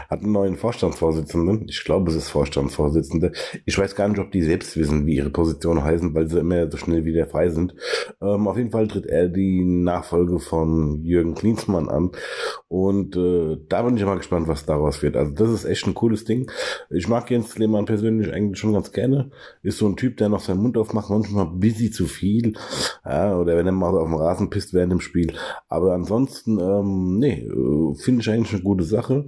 hat 0.09 0.23
einen 0.23 0.33
neuen 0.33 0.57
Vorstandsvorsitzenden. 0.57 1.67
Ich 1.69 1.85
glaube, 1.85 2.11
es 2.11 2.17
ist 2.17 2.31
Vorstandsvorsitzende. 2.31 3.33
Ich 3.67 3.79
weiß 3.79 3.95
gar 3.95 4.09
nicht, 4.09 4.19
ob 4.19 4.33
die 4.33 4.43
selbst 4.43 4.77
wissen, 4.79 5.07
wie 5.07 5.17
ihre 5.17 5.31
Positionen 5.31 5.85
heißen, 5.85 6.15
weil 6.15 6.29
sie 6.29 6.41
immer 6.41 6.71
so 6.71 6.79
schnell 6.79 7.05
wieder 7.05 7.27
frei 7.27 7.51
sind. 7.51 7.75
Ähm, 8.23 8.49
auf 8.49 8.57
jeden 8.57 8.71
Fall 8.71 8.89
tritt 8.89 9.07
er 9.07 9.29
die 9.29 9.65
Nachfolge 9.65 10.39
von 10.39 11.05
Jürgen 11.05 11.35
Klinsmann 11.35 11.91
an. 11.91 12.11
Und 12.69 13.17
äh, 13.17 13.59
da 13.69 13.83
bin 13.83 13.97
ich 13.97 14.05
mal 14.05 14.17
gespannt, 14.17 14.49
was 14.49 14.65
daraus 14.65 15.03
wird. 15.03 15.17
Also 15.17 15.33
das 15.33 15.51
ist 15.51 15.65
echt 15.67 15.87
ein 15.87 15.95
cooles 15.95 16.25
Ding. 16.25 16.51
Ich 16.91 17.07
mag 17.07 17.31
Jens 17.31 17.59
Lehmann 17.59 17.85
persönlich 17.85 18.33
eigentlich 18.33 18.59
schon 18.59 18.73
ganz 18.73 18.93
gerne. 18.93 19.31
Ist 19.63 19.79
so 19.79 19.87
ein 19.87 19.97
Typ, 19.97 20.17
der 20.17 20.31
noch 20.31 20.41
seinen 20.41 20.63
Mund 20.63 20.79
aufmacht, 20.79 21.11
manchmal 21.11 21.47
bisschen 21.47 21.93
zu 21.93 22.07
viel. 22.07 22.55
Ja, 23.05 23.37
oder 23.37 23.57
wenn 23.59 23.67
er 23.67 23.73
mal 23.73 23.97
auf 23.97 24.09
dem 24.09 24.15
Rasen 24.15 24.49
pisst 24.49 24.73
während 24.73 24.93
dem 24.93 25.01
Spiel. 25.01 25.35
Aber 25.69 25.93
ansonsten, 25.93 26.59
ähm, 26.59 27.19
nee, 27.19 27.43
äh, 27.43 27.95
finde 27.95 28.23
ich 28.23 28.31
eigentlich 28.31 28.55
eine 28.55 28.63
gute 28.63 28.85
Sache. 28.85 29.27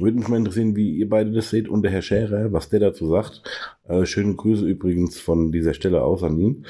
Würde 0.00 0.18
mich 0.18 0.28
mal 0.28 0.36
interessieren, 0.38 0.74
wie 0.76 0.96
ihr 0.96 1.08
beide 1.08 1.30
das 1.32 1.50
seht 1.50 1.68
und 1.68 1.82
der 1.82 1.90
Herr 1.92 2.02
Scherer, 2.02 2.52
was 2.52 2.68
der 2.70 2.80
dazu 2.80 3.08
sagt. 3.08 3.42
Äh, 3.88 4.06
schöne 4.06 4.34
Grüße 4.34 4.64
übrigens 4.64 5.20
von 5.20 5.52
dieser 5.52 5.74
Stelle 5.74 6.02
aus 6.02 6.22
an 6.22 6.38
ihn. 6.38 6.66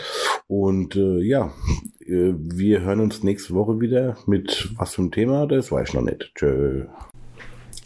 Und 0.48 0.96
äh, 0.96 1.20
ja, 1.20 1.52
äh, 2.00 2.32
wir 2.36 2.80
hören 2.82 3.00
uns 3.00 3.22
nächste 3.22 3.54
Woche 3.54 3.80
wieder 3.80 4.16
mit 4.26 4.70
was 4.76 4.94
für 4.94 5.02
ein 5.02 5.12
Thema, 5.12 5.46
das 5.46 5.70
weiß 5.70 5.88
ich 5.88 5.94
noch 5.94 6.02
nicht. 6.02 6.32
Tschö. 6.34 6.86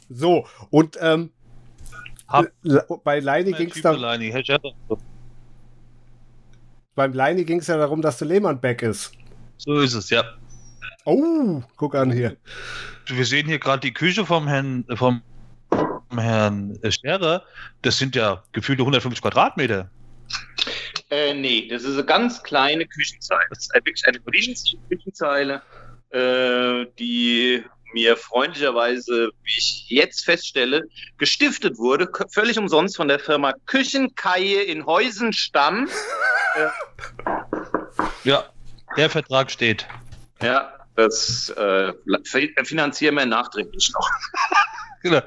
So, 0.09 0.46
und 0.70 0.96
ähm, 1.00 1.30
Hab- 2.28 2.46
bei 3.04 3.20
Leini 3.20 3.50
Mein 3.50 3.59
ging 3.59 3.68
es 3.68 3.74
Typ 3.74 3.83
da, 3.83 3.90
Leini, 3.92 4.30
Herr 4.30 4.44
Scherer. 4.44 4.72
beim 6.94 7.12
Leini 7.12 7.44
ging 7.44 7.59
es 7.59 7.66
ja 7.66 7.76
darum, 7.76 8.00
dass 8.02 8.18
der 8.18 8.28
Lehmann 8.28 8.61
back 8.61 8.83
ist. 8.83 9.12
So 9.57 9.74
ist 9.80 9.94
es, 9.94 10.11
ja. 10.11 10.24
Oh, 11.04 11.61
guck 11.76 11.94
an 11.96 12.11
hier. 12.11 12.37
Wir 13.07 13.24
sehen 13.26 13.46
hier 13.46 13.59
gerade 13.59 13.80
die 13.80 13.92
Küche 13.92 14.24
vom 14.24 14.48
Herrn, 14.48 14.85
vom 14.94 15.20
Herrn 16.18 16.79
äh, 16.83 16.90
Scherer. 16.90 17.44
Das 17.83 17.98
sind 17.98 18.14
ja 18.16 18.42
gefühlte 18.53 18.83
150 18.83 19.22
Quadratmeter. 19.22 19.90
Äh, 21.11 21.35
nee, 21.35 21.68
das 21.68 21.83
ist 21.85 21.94
eine 21.94 22.05
ganz 22.05 22.42
kleine 22.42 22.87
Küchenzeile. 22.87 23.44
Das 23.50 23.59
ist 23.61 23.74
wirklich 23.74 24.03
eine 24.07 24.18
Küchenzeile, 24.88 25.62
äh, 26.11 26.87
die 26.98 27.62
mir 27.92 28.16
freundlicherweise, 28.16 29.31
wie 29.44 29.53
ich 29.59 29.85
jetzt 29.88 30.24
feststelle, 30.24 30.83
gestiftet 31.18 31.79
wurde, 31.79 32.09
völlig 32.33 32.59
umsonst 32.59 32.96
von 32.96 33.07
der 33.07 33.20
Firma 33.20 33.53
Küchenkaie 33.66 34.62
in 34.64 34.85
Heusenstamm. 34.87 35.88
Ja, 38.24 38.44
der 38.96 39.11
Vertrag 39.11 39.50
steht. 39.50 39.87
Ja, 40.42 40.72
das 40.96 41.50
äh, 41.50 41.92
fi- 42.24 42.55
finanzieren 42.64 43.16
wir 43.16 43.27
nachträglich 43.27 43.92
noch. 43.92 44.09
Genau. 45.04 45.20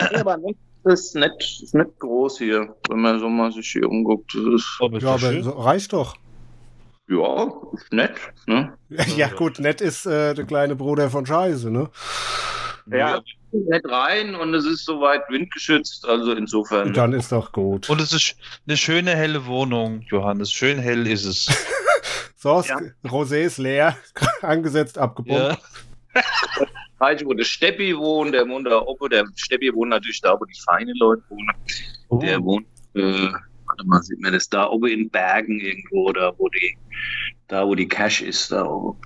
Ja, 0.00 0.20
aber 0.20 0.36
nicht, 0.36 0.58
das 0.84 1.00
ist 1.00 1.14
nicht, 1.16 1.62
ist 1.62 1.74
nicht 1.74 1.98
groß 1.98 2.38
hier, 2.38 2.76
wenn 2.88 3.00
man 3.00 3.18
so 3.18 3.28
mal 3.28 3.50
sich 3.50 3.66
hier 3.72 3.88
umguckt. 3.88 4.32
Das 4.34 4.42
ist, 4.54 4.78
ist 4.92 5.02
Ja, 5.02 5.14
aber 5.14 5.42
so, 5.42 5.50
reicht 5.52 5.92
doch. 5.94 6.16
ja, 7.08 7.50
ist 7.72 7.92
nett. 7.92 8.12
Ne? 8.46 8.72
Ja, 9.16 9.28
gut, 9.28 9.58
nett 9.58 9.80
ist 9.80 10.06
äh, 10.06 10.34
der 10.34 10.44
kleine 10.44 10.76
Bruder 10.76 11.10
von 11.10 11.24
Scheiße, 11.26 11.70
ne? 11.70 11.88
Ja, 12.88 13.20
nett 13.50 13.84
rein 13.88 14.36
und 14.36 14.54
es 14.54 14.64
ist 14.64 14.84
soweit 14.84 15.22
windgeschützt, 15.28 16.06
also 16.06 16.32
insofern. 16.32 16.92
Dann 16.92 17.14
ist 17.14 17.32
doch 17.32 17.50
gut. 17.50 17.88
Und 17.90 18.00
es 18.00 18.12
ist 18.12 18.36
eine 18.68 18.76
schöne 18.76 19.16
helle 19.16 19.46
Wohnung, 19.46 20.02
Johannes. 20.02 20.52
Schön 20.52 20.78
hell 20.78 21.06
ist 21.06 21.24
es. 21.24 21.46
So, 22.38 22.58
das 22.58 22.68
Ja. 22.68 22.78
Rosé 23.06 23.40
ist 23.40 23.56
leer, 23.56 23.96
angesetzt, 24.42 24.98
abgepumpt. 24.98 25.40
Ja. 25.40 25.58
Bereich, 26.98 27.24
wo 27.24 27.34
der 27.34 27.44
Steppi 27.44 27.96
wohnt, 27.96 28.34
der 28.34 28.48
wohnt 28.48 28.66
da 28.66 28.80
oben, 28.80 29.10
der 29.10 29.26
Steppi 29.34 29.72
wohnt 29.74 29.90
natürlich 29.90 30.20
da, 30.20 30.38
wo 30.38 30.44
die 30.44 30.60
feinen 30.64 30.94
Leute 30.96 31.22
wohnen. 31.28 31.52
Oh. 32.08 32.18
Der 32.18 32.42
wohnt, 32.42 32.66
äh, 32.94 33.28
warte 33.66 33.86
mal, 33.86 34.02
sieht 34.02 34.20
man 34.20 34.32
das 34.32 34.48
da 34.48 34.66
oben 34.68 34.88
in 34.88 35.10
Bergen 35.10 35.60
irgendwo, 35.60 36.12
da 36.12 36.32
wo 36.38 36.48
die, 36.48 36.76
da 37.48 37.66
wo 37.66 37.74
die 37.74 37.88
Cash 37.88 38.22
ist, 38.22 38.50
da 38.52 38.64
oben. 38.64 39.00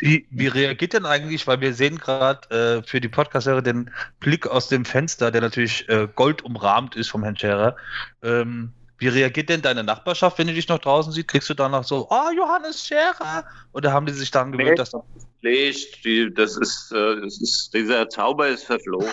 Wie, 0.00 0.26
wie 0.30 0.48
reagiert 0.48 0.92
denn 0.92 1.06
eigentlich, 1.06 1.46
weil 1.46 1.60
wir 1.60 1.72
sehen 1.72 1.98
gerade 1.98 2.50
äh, 2.50 2.82
für 2.86 3.00
die 3.00 3.08
Podcast-Hörer 3.08 3.62
den 3.62 3.90
Blick 4.20 4.46
aus 4.46 4.68
dem 4.68 4.84
Fenster, 4.84 5.30
der 5.30 5.40
natürlich 5.40 5.88
äh, 5.88 6.08
gold 6.14 6.44
umrahmt 6.44 6.94
ist 6.94 7.08
vom 7.08 7.22
Herrn 7.22 7.36
Scherer. 7.36 7.76
Ähm, 8.22 8.72
wie 8.98 9.08
reagiert 9.08 9.48
denn 9.48 9.62
deine 9.62 9.84
Nachbarschaft, 9.84 10.38
wenn 10.38 10.46
die 10.46 10.54
dich 10.54 10.68
noch 10.68 10.78
draußen 10.78 11.12
sieht? 11.12 11.28
Kriegst 11.28 11.50
du 11.50 11.54
danach 11.54 11.84
so, 11.84 12.06
oh, 12.10 12.30
Johannes 12.34 12.86
Scherer? 12.86 13.44
Oder 13.72 13.92
haben 13.92 14.06
die 14.06 14.12
sich 14.12 14.30
daran 14.30 14.52
gewöhnt, 14.52 14.70
Nee. 14.70 14.74
dass 14.76 14.90
du 14.90 15.02
Schlecht, 15.40 16.04
die, 16.04 16.32
das 16.32 16.56
ist, 16.56 16.92
äh, 16.92 17.20
das 17.20 17.40
ist, 17.40 17.74
dieser 17.74 18.08
Zauber 18.08 18.48
ist 18.48 18.64
verflogen. 18.64 19.08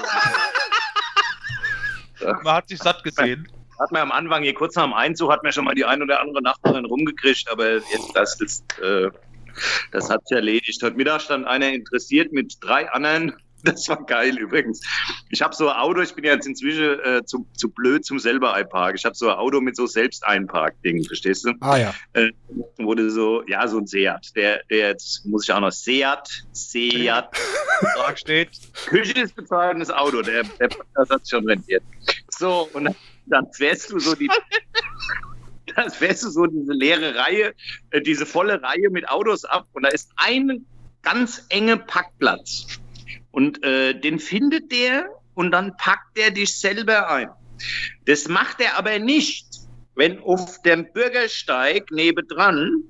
man 2.44 2.56
hat 2.56 2.70
sich 2.70 2.80
satt 2.80 3.04
gesehen? 3.04 3.48
hat 3.80 3.92
man 3.92 4.04
am 4.04 4.12
Anfang, 4.12 4.44
hier 4.44 4.54
kurz 4.54 4.76
nach 4.76 4.86
dem 4.86 4.94
Einzug, 4.94 5.32
hat 5.32 5.44
man 5.44 5.52
schon 5.52 5.66
mal 5.66 5.76
die 5.76 5.84
ein 5.86 6.02
oder 6.02 6.22
andere 6.22 6.42
Nachbarin 6.42 6.86
rumgekriegt, 6.86 7.50
aber 7.52 7.76
jetzt 7.76 8.12
das 8.16 8.40
ist, 8.40 8.64
äh, 8.80 9.10
das 9.92 10.10
hat 10.10 10.26
sich 10.28 10.36
erledigt. 10.36 10.82
Heute 10.82 10.96
Mittag 10.96 11.22
stand 11.22 11.46
einer 11.46 11.70
interessiert 11.70 12.32
mit 12.32 12.56
drei 12.62 12.90
anderen. 12.92 13.36
Das 13.74 13.88
war 13.88 14.06
geil 14.06 14.38
übrigens. 14.38 14.82
Ich 15.30 15.42
habe 15.42 15.56
so 15.56 15.70
ein 15.70 15.78
Auto, 15.78 16.02
ich 16.02 16.14
bin 16.14 16.26
ja 16.26 16.34
jetzt 16.34 16.46
inzwischen 16.46 17.00
äh, 17.00 17.24
zu, 17.26 17.48
zu 17.56 17.70
blöd 17.70 18.04
zum 18.06 18.20
selber 18.20 18.54
einparken. 18.54 18.98
Ich 18.98 19.06
habe 19.06 19.16
so 19.16 19.30
ein 19.30 19.38
Auto 19.38 19.62
mit 19.62 19.78
so 19.78 19.88
Selbsteinpark-Ding, 19.88 21.06
verstehst 21.06 21.46
du? 21.46 21.54
Ah 21.62 21.78
ja. 21.78 21.94
Äh, 22.12 22.32
wurde 22.78 23.10
so, 23.10 23.44
ja, 23.48 23.66
so 23.68 23.78
ein 23.78 23.88
Seat. 23.88 24.36
Der, 24.36 24.62
der 24.70 24.90
jetzt, 24.90 25.26
muss 25.26 25.46
ich 25.46 25.54
auch 25.54 25.62
noch, 25.62 25.72
Seat, 25.72 26.44
Seat. 26.52 27.30
Vertrag 27.80 28.20
steht. 28.20 28.50
Küche 28.86 29.22
ist 29.22 29.36
bezahltes 29.36 29.90
Auto, 29.90 30.22
der, 30.22 30.44
der 30.44 30.68
Podcast 30.68 31.12
hat 31.12 31.26
sich 31.26 31.30
schon 31.30 31.48
rentiert. 31.48 31.84
So, 32.30 32.70
und 32.74 32.86
dann, 32.86 32.96
dann 33.28 33.48
fährst 33.54 33.92
du 33.92 34.00
so 34.00 34.14
die, 34.14 34.30
dann 35.76 35.90
fährst 35.90 36.24
du 36.24 36.30
so 36.30 36.46
diese 36.48 36.74
leere 36.74 37.16
Reihe, 37.16 37.54
äh, 37.92 38.02
diese 38.02 38.26
volle 38.26 38.62
Reihe 38.62 38.90
mit 38.90 39.08
Autos 39.08 39.46
ab 39.46 39.68
und 39.72 39.84
da 39.84 39.90
ist 39.90 40.12
ein 40.18 40.66
ganz 41.02 41.46
enge 41.50 41.78
Parkplatz. 41.78 42.80
Und 43.34 43.64
äh, 43.64 44.00
den 44.00 44.20
findet 44.20 44.72
der 44.72 45.10
und 45.34 45.50
dann 45.52 45.76
packt 45.78 46.16
der 46.18 46.30
dich 46.30 46.56
selber 46.56 47.10
ein. 47.10 47.30
Das 48.06 48.28
macht 48.28 48.62
er 48.62 48.78
aber 48.78 49.00
nicht, 49.00 49.48
wenn 49.96 50.20
auf 50.20 50.62
dem 50.62 50.92
Bürgersteig 50.94 51.90
nebendran 51.90 52.84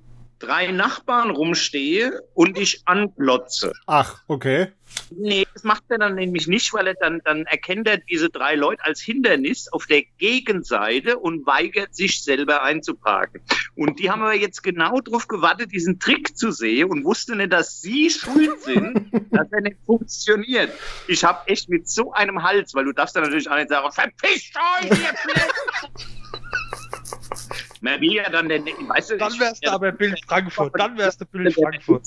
drei 0.43 0.71
Nachbarn 0.71 1.29
rumstehe 1.29 2.21
und 2.33 2.57
ich 2.57 2.81
anglotze. 2.85 3.73
Ach, 3.87 4.21
okay. 4.27 4.67
Nee, 5.09 5.47
das 5.53 5.63
macht 5.63 5.83
er 5.89 5.97
dann 5.97 6.15
nämlich 6.15 6.47
nicht, 6.47 6.73
weil 6.73 6.87
er 6.87 6.93
dann, 6.95 7.21
dann 7.23 7.45
erkennt 7.45 7.87
er 7.87 7.97
diese 7.97 8.29
drei 8.29 8.55
Leute 8.55 8.83
als 8.85 9.01
Hindernis 9.01 9.67
auf 9.71 9.85
der 9.87 10.03
Gegenseite 10.17 11.17
und 11.17 11.47
weigert 11.47 11.95
sich 11.95 12.23
selber 12.23 12.61
einzuparken. 12.61 13.41
Und 13.75 13.99
die 13.99 14.11
haben 14.11 14.21
aber 14.21 14.35
jetzt 14.35 14.61
genau 14.61 14.99
darauf 14.99 15.27
gewartet, 15.27 15.71
diesen 15.71 15.99
Trick 15.99 16.37
zu 16.37 16.51
sehen 16.51 16.91
und 16.91 17.05
wussten 17.05 17.37
nicht, 17.37 17.53
dass 17.53 17.81
sie 17.81 18.09
schuld 18.09 18.61
sind, 18.61 19.09
dass 19.31 19.51
er 19.51 19.61
nicht 19.61 19.77
funktioniert. 19.85 20.71
Ich 21.07 21.23
habe 21.23 21.47
echt 21.47 21.69
mit 21.69 21.89
so 21.89 22.11
einem 22.11 22.43
Hals, 22.43 22.75
weil 22.75 22.85
du 22.85 22.91
darfst 22.91 23.15
dann 23.15 23.23
natürlich 23.23 23.49
auch 23.49 23.55
nicht 23.55 23.69
sagen, 23.69 23.91
verpisst 23.91 24.55
euch, 24.55 24.89
ihr 24.89 25.13
Blöd! 25.23 26.12
Man 27.83 27.99
will 27.99 28.13
ja 28.13 28.29
dann, 28.29 28.47
den, 28.47 28.65
weißt 28.65 29.11
du, 29.11 29.17
Dann 29.17 29.37
wärst 29.39 29.65
du 29.65 29.69
aber 29.69 29.91
Bild 29.91 30.17
Frankfurt. 30.25 30.73
Dann 30.79 30.97
wärst 30.97 31.19
du 31.19 31.25
Bild 31.25 31.53
Frankfurt. 31.53 32.03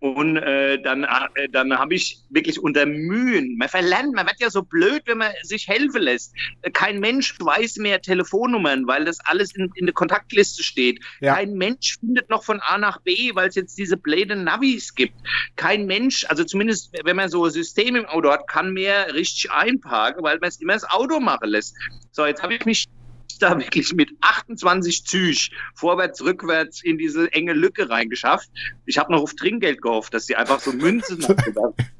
Und 0.00 0.36
äh, 0.36 0.82
dann, 0.82 1.04
äh, 1.04 1.48
dann 1.48 1.72
habe 1.78 1.94
ich 1.94 2.18
wirklich 2.28 2.60
unter 2.60 2.84
Mühen, 2.84 3.56
man 3.56 3.68
verlernt, 3.68 4.14
man 4.14 4.26
wird 4.26 4.40
ja 4.40 4.50
so 4.50 4.62
blöd, 4.62 5.02
wenn 5.06 5.18
man 5.18 5.30
sich 5.42 5.68
helfen 5.68 6.02
lässt. 6.02 6.34
Kein 6.72 6.98
Mensch 6.98 7.34
weiß 7.38 7.76
mehr 7.76 8.02
Telefonnummern, 8.02 8.86
weil 8.88 9.04
das 9.04 9.20
alles 9.20 9.54
in, 9.54 9.70
in 9.76 9.86
der 9.86 9.94
Kontaktliste 9.94 10.64
steht. 10.64 11.02
Ja. 11.20 11.36
Kein 11.36 11.54
Mensch 11.54 11.98
findet 12.00 12.28
noch 12.28 12.42
von 12.42 12.60
A 12.60 12.76
nach 12.76 13.00
B, 13.00 13.34
weil 13.34 13.48
es 13.48 13.54
jetzt 13.54 13.78
diese 13.78 13.96
blöden 13.96 14.44
Navis 14.44 14.94
gibt. 14.94 15.14
Kein 15.54 15.86
Mensch, 15.86 16.26
also 16.28 16.42
zumindest 16.42 16.92
wenn 17.04 17.16
man 17.16 17.30
so 17.30 17.44
ein 17.44 17.50
System 17.52 17.94
im 17.94 18.06
Auto 18.06 18.30
hat, 18.30 18.48
kann 18.48 18.72
mehr 18.72 19.14
richtig 19.14 19.50
einparken, 19.52 20.22
weil 20.22 20.38
man 20.40 20.48
es 20.48 20.60
immer 20.60 20.74
das 20.74 20.84
Auto 20.90 21.20
machen 21.20 21.48
lässt. 21.48 21.76
So, 22.10 22.26
jetzt 22.26 22.42
habe 22.42 22.54
ich 22.54 22.66
mich 22.66 22.86
da 23.38 23.58
wirklich 23.58 23.92
mit 23.92 24.10
28 24.20 25.04
Züg 25.04 25.50
vorwärts, 25.74 26.22
rückwärts 26.22 26.82
in 26.82 26.98
diese 26.98 27.32
enge 27.32 27.52
Lücke 27.52 27.88
reingeschafft. 27.88 28.48
Ich 28.84 28.98
habe 28.98 29.12
noch 29.12 29.22
auf 29.22 29.34
Trinkgeld 29.34 29.82
gehofft, 29.82 30.14
dass 30.14 30.26
sie 30.26 30.36
einfach 30.36 30.60
so 30.60 30.72
Münzen 30.72 31.24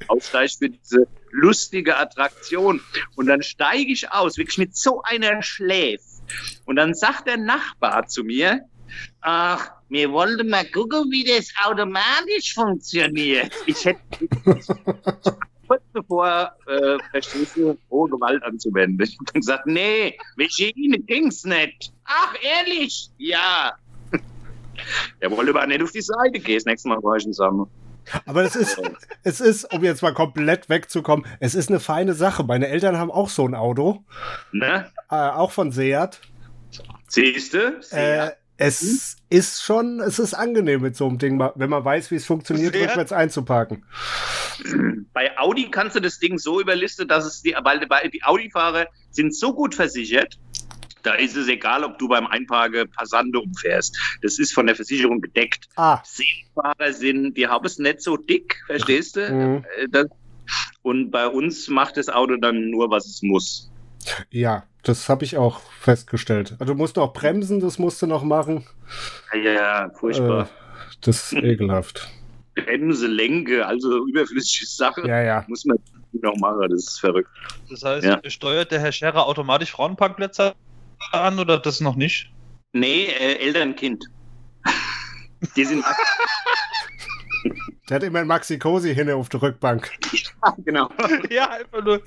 ausreicht 0.08 0.58
für 0.58 0.70
diese 0.70 1.06
lustige 1.30 1.96
Attraktion. 1.96 2.80
Und 3.16 3.26
dann 3.26 3.42
steige 3.42 3.92
ich 3.92 4.10
aus, 4.10 4.38
wirklich 4.38 4.58
mit 4.58 4.76
so 4.76 5.02
einer 5.02 5.42
Schläf. 5.42 6.02
Und 6.64 6.76
dann 6.76 6.94
sagt 6.94 7.26
der 7.26 7.36
Nachbar 7.36 8.06
zu 8.06 8.24
mir, 8.24 8.62
ach, 9.20 9.72
wir 9.88 10.10
wollten 10.10 10.48
mal 10.48 10.64
gucken, 10.64 11.10
wie 11.10 11.24
das 11.24 11.52
automatisch 11.64 12.54
funktioniert. 12.54 13.52
Ich 13.66 13.84
hätte 13.84 14.00
kurz 15.66 15.82
bevor, 15.92 16.52
äh, 16.66 16.98
du, 17.54 17.78
hohe 17.90 18.10
Gewalt 18.10 18.42
anzuwenden. 18.42 19.00
Ich 19.02 19.16
habe 19.18 19.32
gesagt, 19.38 19.66
nee, 19.66 20.18
mit 20.36 20.50
Gene 20.56 20.98
ging's 21.00 21.44
nicht. 21.44 21.92
Ach, 22.04 22.34
ehrlich? 22.42 23.10
Ja. 23.18 23.74
Er 25.20 25.30
wollte 25.30 25.50
aber 25.52 25.66
nicht 25.66 25.82
auf 25.82 25.90
die 25.90 26.02
Seite 26.02 26.38
gehen. 26.38 26.56
Das 26.56 26.66
nächste 26.66 26.88
Mal 26.90 27.02
war 27.02 27.16
ich 27.16 27.24
zusammen. 27.24 27.66
Aber 28.26 28.42
es 28.42 28.54
ist, 28.54 28.80
es 29.22 29.40
ist, 29.40 29.72
um 29.72 29.82
jetzt 29.82 30.02
mal 30.02 30.12
komplett 30.12 30.68
wegzukommen, 30.68 31.26
es 31.40 31.54
ist 31.54 31.70
eine 31.70 31.80
feine 31.80 32.12
Sache. 32.14 32.44
Meine 32.44 32.68
Eltern 32.68 32.98
haben 32.98 33.10
auch 33.10 33.30
so 33.30 33.46
ein 33.46 33.54
Auto, 33.54 34.04
Ne? 34.52 34.90
äh, 35.10 35.14
auch 35.14 35.50
von 35.50 35.72
Seat. 35.72 36.20
Siehst 37.08 37.54
du? 37.54 37.80
Äh, 37.90 38.32
es 38.58 39.16
ist 39.28 39.62
schon, 39.62 40.00
es 40.00 40.18
ist 40.18 40.34
angenehm 40.34 40.80
mit 40.82 40.96
so 40.96 41.06
einem 41.06 41.18
Ding, 41.18 41.38
wenn 41.56 41.70
man 41.70 41.84
weiß, 41.84 42.10
wie 42.10 42.14
es 42.16 42.24
funktioniert, 42.24 42.72
Seat? 42.74 42.88
rückwärts 42.90 43.12
einzuparken. 43.12 43.84
Bei 45.12 45.36
Audi 45.38 45.70
kannst 45.70 45.96
du 45.96 46.00
das 46.00 46.18
Ding 46.18 46.38
so 46.38 46.60
überlisten, 46.60 47.06
dass 47.08 47.24
es 47.26 47.42
die, 47.42 47.54
weil 47.62 47.80
die- 47.80 48.10
die 48.10 48.22
Audi-Fahrer 48.22 48.86
sind 49.10 49.34
so 49.34 49.52
gut 49.54 49.74
versichert, 49.74 50.38
da 51.02 51.12
ist 51.14 51.36
es 51.36 51.46
egal, 51.48 51.84
ob 51.84 51.98
du 51.98 52.08
beim 52.08 52.26
Einparken 52.26 52.90
Passante 52.90 53.38
umfährst. 53.38 53.96
Das 54.22 54.38
ist 54.38 54.52
von 54.52 54.66
der 54.66 54.74
Versicherung 54.74 55.20
gedeckt. 55.20 55.68
Ah, 55.76 56.00
Seefahrer 56.04 56.92
sind, 56.92 57.34
die 57.36 57.46
haben 57.46 57.64
es 57.64 57.78
nicht 57.78 58.00
so 58.02 58.16
dick, 58.16 58.60
verstehst 58.66 59.16
du? 59.16 59.30
Mhm. 59.32 59.64
Äh, 59.78 59.88
Das, 59.90 60.06
und 60.82 61.10
bei 61.10 61.26
uns 61.28 61.68
macht 61.68 61.96
das 61.96 62.08
Auto 62.08 62.36
dann 62.36 62.70
nur, 62.70 62.90
was 62.90 63.06
es 63.06 63.22
muss. 63.22 63.70
ja, 64.30 64.64
das 64.86 65.08
habe 65.08 65.24
ich 65.24 65.36
auch 65.36 65.60
festgestellt. 65.80 66.54
Also 66.60 66.72
du 66.72 66.78
musst 66.78 66.98
auch 66.98 67.12
bremsen, 67.12 67.60
das 67.60 67.78
musst 67.78 68.00
du 68.02 68.06
noch 68.06 68.22
machen. 68.22 68.64
Ja, 69.32 69.52
ja, 69.52 69.90
furchtbar. 69.98 70.42
Äh, 70.42 70.46
das 71.00 71.32
ist 71.32 71.42
ekelhaft. 71.42 72.08
Bremse, 72.54 73.08
Lenke, 73.08 73.66
also 73.66 74.06
überflüssige 74.06 74.66
Sache. 74.66 75.06
Ja, 75.06 75.22
ja. 75.22 75.44
Muss 75.48 75.64
man 75.64 75.78
noch 76.12 76.36
machen, 76.36 76.68
das 76.70 76.84
ist 76.84 77.00
verrückt. 77.00 77.28
Das 77.68 77.82
heißt, 77.82 78.06
Ja. 78.06 78.20
steuert 78.30 78.70
der 78.70 78.80
Herr 78.80 78.92
Scherer 78.92 79.26
automatisch 79.26 79.72
Frauenparkplätze 79.72 80.54
an 81.12 81.38
oder 81.38 81.58
das 81.58 81.80
noch 81.80 81.96
nicht? 81.96 82.30
Nee, 82.72 83.06
äh, 83.06 83.38
Eltern-Kind. 83.38 84.04
Die 85.56 85.64
sind 85.64 85.84
Der 87.88 87.96
hat 87.96 88.02
immer 88.02 88.20
ein 88.20 88.26
Maxi 88.26 88.58
Cosi 88.58 88.94
hin 88.94 89.10
auf 89.10 89.28
der 89.28 89.42
Rückbank. 89.42 89.90
genau. 90.64 90.88
ja, 91.30 91.50
einfach 91.50 91.84
nur. 91.84 92.02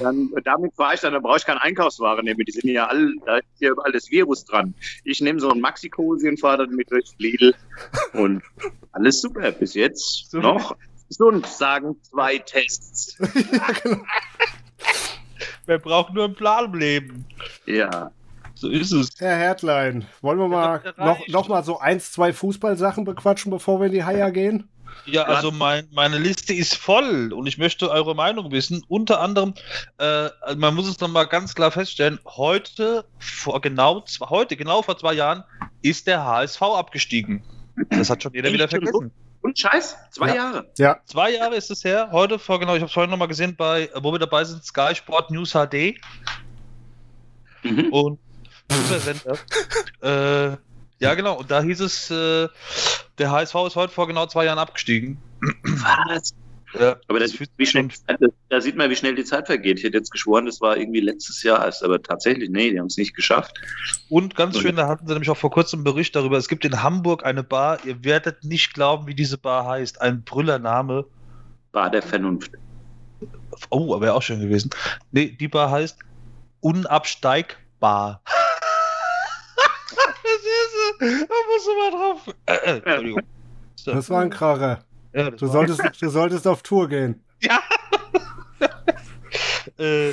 Dann, 0.00 0.30
damit 0.44 0.74
fahre 0.74 0.94
ich 0.94 1.00
dann, 1.00 1.12
da 1.12 1.20
brauche 1.20 1.38
ich 1.38 1.44
keine 1.44 1.62
Einkaufsware 1.62 2.22
nehmen. 2.22 2.44
Die 2.44 2.52
sind 2.52 2.68
ja 2.70 2.86
alle, 2.86 3.12
da 3.24 3.38
ist 3.38 3.46
ja 3.60 3.72
alles 3.84 4.10
Virus 4.10 4.44
dran. 4.44 4.74
Ich 5.04 5.20
nehme 5.20 5.40
so 5.40 5.50
ein 5.50 5.60
Maxi-Cosi 5.60 6.28
und 6.28 6.40
fahre 6.40 6.66
dann 6.66 6.76
mit 6.76 6.90
durch 6.90 7.12
Lidl 7.18 7.54
und 8.12 8.42
alles 8.92 9.20
super. 9.20 9.50
Bis 9.52 9.74
jetzt 9.74 10.30
So. 10.30 10.38
noch 10.38 10.76
gesund, 11.08 11.46
sagen 11.46 11.96
zwei 12.02 12.38
Tests. 12.38 13.18
ja, 13.52 13.66
genau. 13.82 14.02
Wer 15.66 15.78
braucht 15.78 16.12
nur 16.12 16.24
einen 16.24 16.34
Plan 16.34 16.66
im 16.66 16.74
Leben? 16.74 17.24
Ja. 17.66 18.10
So 18.54 18.68
ist 18.68 18.92
es. 18.92 19.10
Herr 19.18 19.36
Hertlein, 19.36 20.06
wollen 20.20 20.38
wir 20.38 20.48
mal 20.48 20.94
noch, 20.96 21.26
noch 21.28 21.48
mal 21.48 21.64
so 21.64 21.78
eins, 21.78 22.12
zwei 22.12 22.32
Fußballsachen 22.32 23.04
bequatschen, 23.04 23.50
bevor 23.50 23.80
wir 23.80 23.86
in 23.86 23.92
die 23.92 24.04
Haia 24.04 24.30
gehen? 24.30 24.68
Ja, 25.06 25.24
also 25.24 25.50
mein, 25.50 25.86
meine 25.92 26.18
Liste 26.18 26.54
ist 26.54 26.76
voll 26.76 27.32
und 27.32 27.46
ich 27.46 27.58
möchte 27.58 27.90
eure 27.90 28.14
Meinung 28.14 28.50
wissen. 28.52 28.82
Unter 28.88 29.20
anderem, 29.20 29.54
äh, 29.98 30.28
man 30.56 30.74
muss 30.74 30.88
es 30.88 30.98
nochmal 31.00 31.26
ganz 31.26 31.54
klar 31.54 31.70
feststellen, 31.70 32.18
heute, 32.24 33.04
vor 33.18 33.60
genau 33.60 34.00
zwei, 34.02 34.26
heute, 34.28 34.56
genau 34.56 34.80
vor 34.82 34.96
zwei 34.96 35.12
Jahren, 35.12 35.44
ist 35.82 36.06
der 36.06 36.24
HSV 36.24 36.62
abgestiegen. 36.62 37.42
Das 37.90 38.08
hat 38.08 38.22
schon 38.22 38.32
jeder 38.32 38.52
wieder 38.52 38.68
vergessen. 38.68 39.10
Und 39.42 39.58
Scheiß, 39.58 39.96
zwei 40.10 40.28
Ja. 40.28 40.34
Jahre. 40.36 40.70
Ja, 40.78 40.96
Zwei 41.04 41.32
Jahre 41.32 41.56
ist 41.56 41.70
es 41.70 41.84
her, 41.84 42.08
heute 42.12 42.38
vor 42.38 42.58
genau, 42.58 42.74
ich 42.74 42.80
habe 42.80 42.86
es 42.88 42.92
vorhin 42.94 43.10
nochmal 43.10 43.28
gesehen, 43.28 43.56
bei, 43.56 43.90
wo 43.94 44.10
wir 44.10 44.18
dabei 44.18 44.42
sind, 44.44 44.64
Sky 44.64 44.94
Sport 44.94 45.30
News 45.30 45.52
HD 45.52 45.96
Mhm. 47.62 47.92
und 47.92 48.18
super 48.70 49.00
Sender. 49.00 49.38
äh, 50.52 50.56
ja, 50.98 51.14
genau, 51.14 51.38
und 51.38 51.50
da 51.50 51.60
hieß 51.62 51.80
es, 51.80 52.10
äh, 52.10 52.48
der 53.18 53.30
HSV 53.30 53.54
ist 53.66 53.76
heute 53.76 53.92
vor 53.92 54.06
genau 54.06 54.26
zwei 54.26 54.44
Jahren 54.44 54.58
abgestiegen. 54.58 55.18
Was? 56.08 56.34
Ja, 56.78 56.96
Aber 57.06 57.20
das, 57.20 57.32
fühlt 57.32 57.50
wie 57.56 57.66
schnell, 57.66 57.88
da 58.48 58.60
sieht 58.60 58.76
man, 58.76 58.90
wie 58.90 58.96
schnell 58.96 59.14
die 59.14 59.24
Zeit 59.24 59.46
vergeht. 59.46 59.78
Ich 59.78 59.84
hätte 59.84 59.96
jetzt 59.96 60.10
geschworen, 60.10 60.46
das 60.46 60.60
war 60.60 60.76
irgendwie 60.76 61.00
letztes 61.00 61.42
Jahr 61.42 61.64
erst, 61.64 61.84
aber 61.84 62.02
tatsächlich, 62.02 62.50
nee, 62.50 62.70
die 62.70 62.80
haben 62.80 62.86
es 62.86 62.96
nicht 62.96 63.14
geschafft. 63.14 63.60
Und 64.08 64.34
ganz 64.34 64.58
schön, 64.58 64.74
da 64.74 64.88
hatten 64.88 65.06
sie 65.06 65.12
nämlich 65.12 65.30
auch 65.30 65.36
vor 65.36 65.50
kurzem 65.50 65.78
einen 65.78 65.84
Bericht 65.84 66.16
darüber. 66.16 66.36
Es 66.36 66.48
gibt 66.48 66.64
in 66.64 66.82
Hamburg 66.82 67.24
eine 67.24 67.44
Bar, 67.44 67.84
ihr 67.84 68.02
werdet 68.04 68.42
nicht 68.42 68.74
glauben, 68.74 69.06
wie 69.06 69.14
diese 69.14 69.38
Bar 69.38 69.66
heißt. 69.66 70.00
Ein 70.00 70.24
Brüllername. 70.24 71.06
War 71.70 71.90
der 71.90 72.02
Vernunft. 72.02 72.50
Oh, 73.70 74.00
wäre 74.00 74.14
auch 74.14 74.22
schön 74.22 74.40
gewesen. 74.40 74.70
Nee, 75.12 75.28
die 75.28 75.48
Bar 75.48 75.70
heißt 75.70 75.98
Unabsteigbar. 76.60 78.22
Da 81.00 81.06
musst 81.06 81.66
du 81.66 81.74
mal 81.78 81.90
drauf. 81.90 82.34
Äh, 82.46 82.52
äh, 82.54 82.76
Entschuldigung. 82.78 83.22
So. 83.76 83.92
das 83.92 84.10
war 84.10 84.22
ein 84.22 84.30
Kracher. 84.30 84.84
Ja, 85.12 85.30
das 85.30 85.40
Du 85.40 85.46
war- 85.46 85.52
solltest, 85.52 86.02
du 86.02 86.08
solltest 86.08 86.46
auf 86.46 86.62
Tour 86.62 86.88
gehen. 86.88 87.22
Ja. 87.40 87.60
äh, 89.78 90.12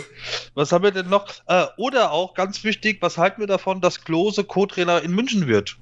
was 0.54 0.72
haben 0.72 0.84
wir 0.84 0.92
denn 0.92 1.10
noch? 1.10 1.28
Äh, 1.48 1.66
oder 1.78 2.12
auch 2.12 2.34
ganz 2.34 2.64
wichtig, 2.64 2.98
was 3.02 3.18
halten 3.18 3.40
wir 3.42 3.48
davon, 3.48 3.82
dass 3.82 4.04
Klose 4.04 4.44
Co-Trainer 4.44 5.02
in 5.02 5.14
München 5.14 5.48
wird? 5.48 5.78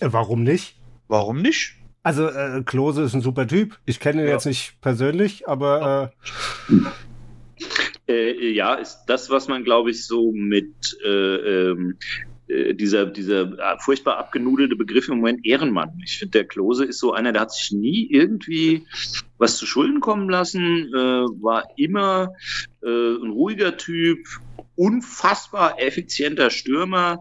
Äh, 0.00 0.08
Warum 0.10 0.42
nicht? 0.42 0.76
Warum 1.08 1.40
nicht? 1.42 1.74
Also, 2.02 2.26
äh, 2.28 2.62
Klose 2.64 3.02
ist 3.02 3.14
ein 3.14 3.20
super 3.20 3.46
Typ. 3.46 3.78
Ich 3.84 4.00
kenne 4.00 4.22
ihn 4.22 4.26
Ja. 4.28 4.32
jetzt 4.34 4.46
nicht 4.46 4.80
persönlich, 4.80 5.46
aber 5.48 6.12
Äh, 8.08 8.50
ja, 8.52 8.74
ist 8.74 9.04
das, 9.06 9.30
was 9.30 9.46
man, 9.46 9.62
glaube 9.62 9.90
ich, 9.92 10.04
so 10.06 10.32
mit 10.32 10.98
äh, 11.04 11.08
ähm, 11.68 11.96
äh, 12.00 12.31
dieser, 12.74 13.06
dieser 13.06 13.42
äh, 13.58 13.78
furchtbar 13.78 14.18
abgenudelte 14.18 14.76
Begriff 14.76 15.08
im 15.08 15.16
Moment 15.16 15.44
Ehrenmann. 15.44 16.00
Ich 16.04 16.18
finde, 16.18 16.38
der 16.38 16.44
Klose 16.46 16.84
ist 16.84 16.98
so 16.98 17.12
einer, 17.12 17.32
der 17.32 17.42
hat 17.42 17.52
sich 17.52 17.72
nie 17.72 18.06
irgendwie 18.10 18.86
was 19.38 19.56
zu 19.56 19.66
Schulden 19.66 20.00
kommen 20.00 20.28
lassen, 20.28 20.88
äh, 20.94 20.96
war 21.42 21.68
immer 21.76 22.32
äh, 22.82 22.86
ein 22.86 23.30
ruhiger 23.30 23.76
Typ, 23.76 24.26
unfassbar 24.76 25.80
effizienter 25.80 26.50
Stürmer. 26.50 27.20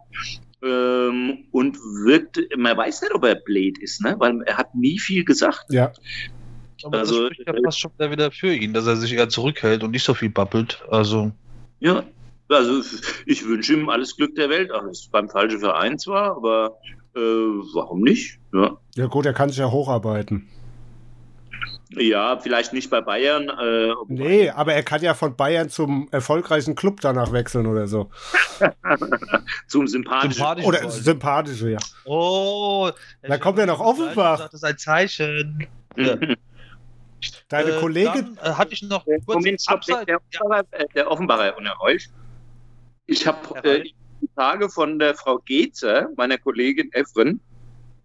Ähm, 0.63 1.45
und 1.49 1.75
wirkte, 2.05 2.47
man 2.55 2.77
weiß 2.77 3.01
nicht, 3.01 3.15
ob 3.15 3.23
er 3.23 3.34
blöd 3.34 3.79
ist, 3.79 3.99
ne? 4.03 4.15
weil 4.19 4.43
er 4.43 4.57
hat 4.57 4.75
nie 4.75 4.99
viel 4.99 5.25
gesagt. 5.25 5.65
äh, 5.71 5.75
ja. 5.77 5.91
Aber 6.84 6.99
Also, 6.99 7.23
das 7.29 7.34
spricht 7.34 7.47
ja 7.47 7.53
fast 7.63 7.79
schon 7.79 7.91
wieder 7.97 8.32
für 8.32 8.53
ihn, 8.53 8.73
dass 8.73 8.86
er 8.86 8.95
sich 8.95 9.13
eher 9.13 9.29
zurückhält 9.29 9.84
und 9.84 9.89
nicht 9.91 10.03
so 10.03 10.13
viel 10.13 10.29
babbelt. 10.29 10.84
Also, 10.89 11.32
Ja, 11.79 12.03
also 12.52 12.82
ich 13.26 13.45
wünsche 13.45 13.74
ihm 13.74 13.89
alles 13.89 14.16
Glück 14.16 14.36
der 14.36 14.49
Welt. 14.49 14.72
Ach, 14.74 14.84
ist 14.86 15.12
beim 15.12 15.30
falschen 15.30 15.60
Verein 15.60 15.97
zwar, 15.99 16.36
aber 16.36 16.78
äh, 17.16 17.20
warum 17.20 18.02
nicht? 18.02 18.39
Ja. 18.54 18.78
Ja, 18.95 19.08
gut, 19.08 19.26
er 19.26 19.34
kann 19.34 19.49
sich 19.49 19.58
ja 19.60 19.72
hocharbeiten. 19.72 20.47
ja, 21.97 22.39
vielleicht 22.39 22.72
nicht 22.74 22.89
bei 22.89 23.02
Bayern. 23.02 23.49
Äh, 23.49 23.93
Nee, 24.08 24.49
aber 24.49 24.74
er 24.74 24.84
kann 24.84 25.02
ja 25.02 25.14
von 25.14 25.36
Bayern 25.36 25.70
zum 25.70 26.08
erfolgreichen 26.12 26.76
Club 26.76 26.99
danach 27.02 27.32
wechseln 27.34 27.68
oder 27.68 27.88
so. 27.88 28.10
zum 29.68 29.88
sympathischen. 29.88 30.34
sympathisch. 30.34 30.66
Oder 30.66 30.89
sympathische, 30.89 31.70
ja. 31.72 31.80
Oh, 32.06 32.89
Da 33.24 33.38
kommt 33.38 33.60
ja 33.60 33.66
noch 33.66 33.80
Offenbach. 33.80 34.39
Das 34.45 34.54
ist 34.54 34.64
ein 34.64 34.78
Zeichen. 34.78 35.68
Ja. 35.97 36.16
Deine 37.49 37.72
Äh, 37.72 37.80
Kollegin, 37.80 38.38
Dann, 38.41 38.54
äh, 38.54 38.56
hatte 38.56 38.74
ich 38.74 38.82
noch 38.84 39.06
kurz 39.06 39.26
Moment, 39.28 39.62
stopp, 39.62 39.82
der, 39.82 40.18
Offenbacher, 40.18 40.64
äh, 40.72 40.86
der 40.95 41.12
Offenbacher 41.12 41.58
und 41.58 41.66
Herr 41.66 41.76
Reuf. 41.76 42.02
Ich 43.12 43.28
habe 43.28 43.64
äh, 43.64 43.84
Tage 44.38 44.70
von 44.70 44.97
der 44.97 45.16
Frau 45.16 45.38
Geetzer, 45.39 46.07
meiner 46.16 46.38
Kollegin 46.38 46.91
Efren, 46.93 47.41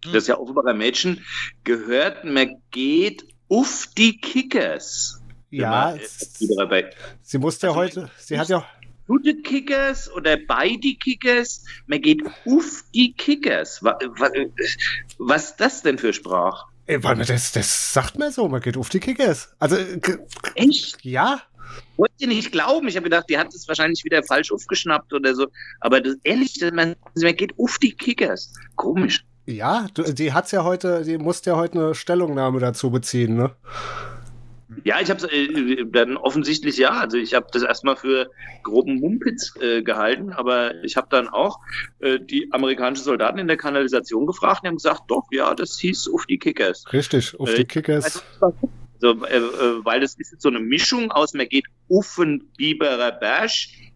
Hm. 0.04 0.12
das 0.12 0.24
ist 0.24 0.28
ja 0.28 0.36
Offenbacher 0.38 0.74
Mädchen, 0.74 1.24
gehört, 1.64 2.24
man 2.24 2.56
geht 2.70 3.24
auf 3.48 3.88
die 3.96 4.18
Kickers. 4.18 5.22
ja, 5.50 5.92
Immer, 6.40 6.72
äh, 6.72 6.90
sie 7.22 7.38
musste 7.38 7.68
ja 7.68 7.72
Also, 7.72 7.80
heute, 8.02 8.10
sie 8.18 8.38
hat 8.38 8.48
ja, 8.48 8.66
gute 9.06 9.36
Kickers 9.42 10.10
oder 10.12 10.36
bei 10.36 10.76
die 10.76 10.98
Kickers, 10.98 11.64
man 11.86 12.00
geht 12.02 12.22
auf 12.44 12.82
die 12.92 13.12
Kickers. 13.12 13.82
Was, 13.82 13.94
was 15.18 15.44
ist 15.50 15.56
das 15.58 15.82
denn 15.82 15.98
für 15.98 16.12
Sprach? 16.12 16.64
Man 17.02 17.18
das, 17.20 17.52
das 17.52 17.92
sagt 17.92 18.18
man 18.18 18.30
so, 18.30 18.48
man 18.48 18.60
geht 18.60 18.76
auf 18.76 18.88
die 18.88 19.00
Kickers. 19.00 19.54
Also, 19.58 19.76
äh, 19.76 19.98
Echt? 20.54 21.04
ja, 21.04 21.40
Wollte 21.96 22.14
ich 22.18 22.26
nicht 22.26 22.52
glauben. 22.52 22.88
Ich 22.88 22.96
habe 22.96 23.04
gedacht, 23.04 23.26
die 23.28 23.38
hat 23.38 23.54
es 23.54 23.66
wahrscheinlich 23.68 24.04
wieder 24.04 24.22
falsch 24.22 24.52
aufgeschnappt 24.52 25.12
oder 25.12 25.34
so. 25.34 25.46
Aber 25.80 26.00
das, 26.00 26.16
ehrlich, 26.24 26.60
man, 26.72 26.96
man 27.14 27.36
geht 27.36 27.58
auf 27.58 27.78
die 27.78 27.92
Kickers. 27.92 28.52
Komisch. 28.76 29.24
ja, 29.46 29.86
die 29.96 30.32
hat's 30.32 30.50
ja 30.50 30.64
heute, 30.64 31.02
die 31.04 31.18
musste 31.18 31.50
ja 31.50 31.56
heute 31.56 31.78
eine 31.78 31.94
Stellungnahme 31.94 32.60
dazu 32.60 32.90
beziehen, 32.90 33.36
ne? 33.36 33.54
Ja, 34.84 35.00
ich 35.00 35.10
habe 35.10 35.30
äh, 35.32 35.84
dann 35.86 36.16
offensichtlich 36.16 36.76
ja. 36.76 36.90
Also 36.90 37.16
ich 37.16 37.34
habe 37.34 37.46
das 37.52 37.62
erstmal 37.62 37.96
für 37.96 38.30
groben 38.62 38.96
Mumpitz 38.96 39.54
äh, 39.60 39.82
gehalten, 39.82 40.32
aber 40.32 40.82
ich 40.84 40.96
habe 40.96 41.06
dann 41.10 41.28
auch 41.28 41.60
äh, 42.00 42.18
die 42.18 42.52
amerikanischen 42.52 43.04
Soldaten 43.04 43.38
in 43.38 43.46
der 43.46 43.56
Kanalisation 43.56 44.26
gefragt 44.26 44.58
und 44.58 44.64
die 44.64 44.68
haben 44.68 44.76
gesagt, 44.76 45.02
doch, 45.08 45.24
ja, 45.30 45.54
das 45.54 45.78
hieß 45.78 46.10
auf 46.12 46.26
die 46.26 46.38
Kickers. 46.38 46.84
Richtig, 46.92 47.38
auf 47.38 47.50
Äh, 47.50 47.58
die 47.58 47.64
Kickers. 47.64 48.24
Also, 48.40 48.54
äh, 49.02 49.08
äh, 49.08 49.84
weil 49.84 50.00
das 50.00 50.14
ist 50.14 50.40
so 50.40 50.48
eine 50.48 50.60
Mischung 50.60 51.10
aus, 51.10 51.34
man 51.34 51.48
geht 51.48 51.66
Uffen, 51.88 52.50
Biberer 52.56 53.12
Berg 53.12 53.50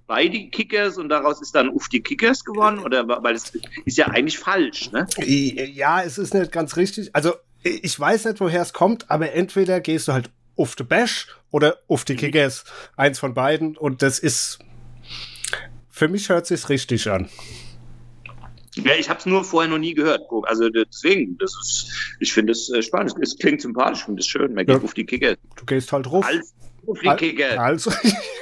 bei 0.06 0.26
die 0.26 0.50
Kickers 0.50 0.98
und 0.98 1.08
daraus 1.08 1.40
ist 1.40 1.54
dann 1.54 1.68
Uff 1.68 1.88
die 1.88 2.02
Kickers 2.02 2.44
geworden 2.44 2.80
oder 2.80 3.06
weil 3.06 3.34
es 3.34 3.52
ist 3.84 3.96
ja 3.96 4.08
eigentlich 4.08 4.38
falsch, 4.38 4.90
ne? 4.90 5.06
Ja, 5.24 6.02
es 6.02 6.18
ist 6.18 6.34
nicht 6.34 6.50
ganz 6.50 6.76
richtig. 6.76 7.14
Also, 7.14 7.34
ich 7.62 7.98
weiß 7.98 8.24
nicht, 8.24 8.40
woher 8.40 8.62
es 8.62 8.72
kommt, 8.72 9.08
aber 9.10 9.32
entweder 9.32 9.80
gehst 9.80 10.08
du 10.08 10.12
halt 10.12 10.30
auf 10.56 10.74
die 10.74 10.84
Bash 10.84 11.28
oder 11.50 11.78
auf 11.88 12.04
die 12.04 12.16
Kickers. 12.16 12.64
Eins 12.96 13.18
von 13.18 13.34
beiden. 13.34 13.76
Und 13.76 14.02
das 14.02 14.18
ist. 14.18 14.58
Für 15.90 16.08
mich 16.08 16.28
hört 16.28 16.46
sich's 16.46 16.68
richtig 16.68 17.10
an. 17.10 17.28
Ja, 18.84 18.92
ich 18.98 19.08
habe 19.08 19.18
es 19.20 19.26
nur 19.26 19.44
vorher 19.44 19.70
noch 19.70 19.78
nie 19.78 19.94
gehört. 19.94 20.22
Also 20.44 20.68
deswegen, 20.70 21.36
das 21.38 21.54
ist, 21.62 21.92
ich 22.20 22.32
finde 22.32 22.52
es 22.52 22.70
äh, 22.70 22.82
spannend. 22.82 23.14
Es 23.20 23.36
klingt 23.38 23.60
sympathisch, 23.60 24.00
ich 24.00 24.04
finde 24.06 24.20
es 24.20 24.26
schön. 24.26 24.54
Man 24.54 24.66
geht 24.66 24.76
Ja. 24.76 24.82
auf 24.82 24.94
die 24.94 25.04
Kickers. 25.04 25.36
Du 25.56 25.64
gehst 25.66 25.92
halt 25.92 26.06
ruf. 26.10 26.24
Als 26.26 26.54
auf 26.86 26.98
die. 27.00 27.44
Also, 27.58 27.92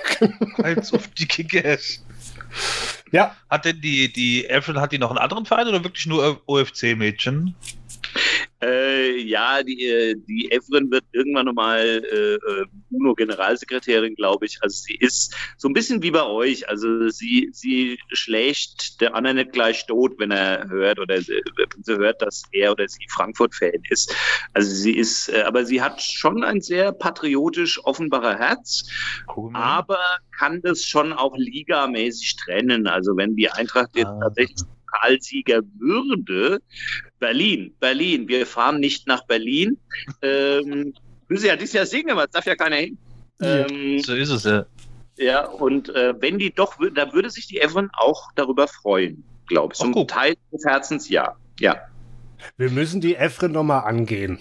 Als 0.59 0.93
auf 0.93 1.07
die 1.09 1.27
Kickers. 1.27 2.03
ja, 3.11 3.37
Hat 3.51 3.65
denn 3.65 3.81
die, 3.81 4.13
die 4.13 4.47
Elfin, 4.47 4.81
hat 4.81 4.93
die 4.93 4.99
noch 4.99 5.11
einen 5.11 5.19
anderen 5.19 5.45
Verein 5.47 5.69
oder 5.69 5.83
wirklich 5.85 6.07
nur 6.07 6.41
OFC-Mädchen? 6.47 7.55
Äh, 8.61 9.21
ja, 9.21 9.63
die, 9.63 9.85
äh, 9.87 10.17
die 10.27 10.51
Evren 10.51 10.91
wird 10.91 11.05
irgendwann 11.13 11.47
nochmal 11.47 11.81
äh, 11.81 12.35
äh, 12.35 12.67
UNO-Generalsekretärin, 12.91 14.17
glaube 14.17 14.47
ich. 14.47 14.59
Also 14.63 14.83
sie 14.85 14.97
ist 14.97 15.35
so 15.59 15.69
ein 15.69 15.75
bisschen 15.75 16.03
wie 16.03 16.11
bei 16.11 16.25
euch. 16.25 16.69
Also 16.69 17.09
sie, 17.09 17.51
sie 17.53 17.99
schlägt 18.13 19.01
der 19.01 19.15
andere 19.15 19.35
nicht 19.35 19.53
gleich 19.53 19.87
tot, 19.87 20.15
wenn 20.19 20.33
er 20.33 20.69
hört 20.69 20.99
oder 20.99 21.21
sie, 21.21 21.41
sie 21.83 21.97
hört, 21.97 22.21
dass 22.21 22.43
er 22.51 22.73
oder 22.73 22.89
sie 22.89 23.07
Frankfurt-Fan 23.11 23.83
ist. 23.91 24.13
Also 24.55 24.75
sie 24.75 24.97
ist, 24.97 25.29
äh, 25.29 25.43
aber 25.43 25.65
sie 25.65 25.81
hat 25.81 26.03
schon 26.03 26.43
ein 26.43 26.61
sehr 26.61 26.91
patriotisch 26.93 27.79
offenbarer 27.85 28.39
Herz, 28.39 28.89
mal. 29.37 29.55
aber 29.55 30.01
kann 30.37 30.61
das 30.63 30.85
schon 30.85 31.13
auch 31.13 31.37
ligamäßig 31.37 32.37
trennen. 32.37 32.87
Also 32.89 33.17
wenn 33.17 33.37
die 33.37 33.51
Eintracht 33.51 33.91
jetzt 33.95 34.09
Ah. 34.09 34.21
tatsächlich 34.23 34.67
Pokalsieger 34.91 35.63
würde, 35.79 36.61
Berlin, 37.19 37.73
Berlin, 37.81 38.29
wir 38.29 38.47
fahren 38.47 38.81
nicht 38.81 39.07
nach 39.07 39.27
Berlin. 39.27 39.79
ähm, 40.23 40.95
müssen 41.29 41.47
ja 41.47 41.57
dieses 41.57 41.75
Jahr 41.75 41.87
singen, 41.87 42.11
aber 42.11 42.25
es 42.25 42.31
darf 42.31 42.47
ja 42.47 42.57
keiner 42.57 42.77
hin. 42.77 42.99
Ja. 43.41 43.67
Ähm, 43.67 43.99
So 44.01 44.15
ist 44.15 44.31
es 44.31 44.45
ja. 44.45 44.67
ja, 45.17 45.47
und 45.47 45.89
äh, 45.91 46.15
wenn 46.21 46.39
die 46.39 46.53
doch, 46.53 46.77
da 46.95 47.13
würde 47.13 47.31
sich 47.31 47.47
die 47.47 47.61
Evan 47.61 47.91
auch 47.95 48.31
darüber 48.35 48.67
freuen, 48.69 49.23
glaube 49.47 49.75
ich. 49.75 49.79
Ach, 49.81 49.85
Zum 49.85 49.93
guck. 49.93 50.09
Teil 50.09 50.35
des 50.53 50.65
Herzens 50.65 51.09
ja. 51.09 51.37
Ja. 51.61 51.77
wir 52.57 52.71
müssen 52.71 53.01
die 53.01 53.15
Efren 53.17 53.53
nochmal 53.53 53.85
angehen. 53.85 54.39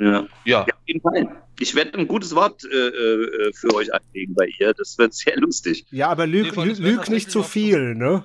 Ja. 0.00 0.26
Ja. 0.44 0.62
auf 0.62 0.68
jeden 0.86 1.00
Fall. 1.00 1.28
Ich 1.60 1.74
werde 1.74 1.98
ein 1.98 2.06
gutes 2.06 2.34
Wort 2.36 2.62
äh, 2.64 2.76
äh, 2.76 3.52
für 3.52 3.74
euch 3.74 3.92
einlegen 3.92 4.34
bei 4.34 4.46
ihr. 4.60 4.72
Das 4.74 4.96
wird 4.96 5.12
sehr 5.12 5.36
lustig. 5.38 5.86
Ja, 5.90 6.08
aber 6.08 6.26
lüg, 6.26 6.56
Nee, 6.56 6.64
lüg, 6.64 6.78
lüg 6.78 7.10
nicht 7.10 7.32
zu 7.32 7.42
viel, 7.42 7.96
ne? 7.96 8.22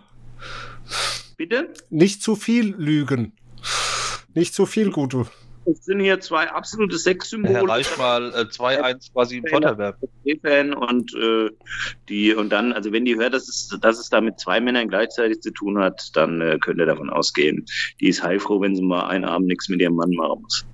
Bitte? 1.44 1.74
Nicht 1.90 2.24
zu 2.24 2.38
viel 2.38 2.74
lügen. 2.78 3.34
Nicht 4.34 4.54
zu 4.54 4.66
viel, 4.66 4.92
Gute. 4.92 5.26
Es 5.66 5.84
sind 5.84 6.00
hier 6.00 6.22
zwei 6.22 6.50
absolute 6.50 6.94
Herr 6.94 7.00
Sexsymbole. 7.00 7.68
Reich 7.68 7.98
mal 7.98 8.34
äh, 8.34 8.44
2-1 8.44 9.12
quasi 9.12 9.40
im 9.40 10.40
fan 10.42 10.74
und 10.74 11.14
äh, 11.16 11.50
die 12.08 12.34
und 12.34 12.50
dann, 12.50 12.72
also 12.72 12.94
wenn 12.94 13.04
die 13.04 13.18
hört, 13.18 13.34
dass 13.34 13.50
es, 13.50 13.78
dass 13.82 14.00
es 14.00 14.10
da 14.10 14.22
mit 14.22 14.40
zwei 14.40 14.62
Männern 14.62 14.88
gleichzeitig 14.88 15.42
zu 15.42 15.52
tun 15.52 15.78
hat, 15.80 16.16
dann 16.16 16.40
äh, 16.40 16.58
könnt 16.60 16.80
ihr 16.80 16.86
davon 16.86 17.10
ausgehen. 17.10 17.66
Die 18.00 18.08
ist 18.08 18.24
heilfroh, 18.24 18.62
wenn 18.62 18.78
sie 18.78 18.82
mal 18.82 19.10
einen 19.10 19.26
Abend 19.26 19.48
nichts 19.48 19.68
mit 19.68 19.82
ihrem 19.82 19.96
Mann 19.96 20.12
machen 20.12 20.44
muss. 20.44 20.66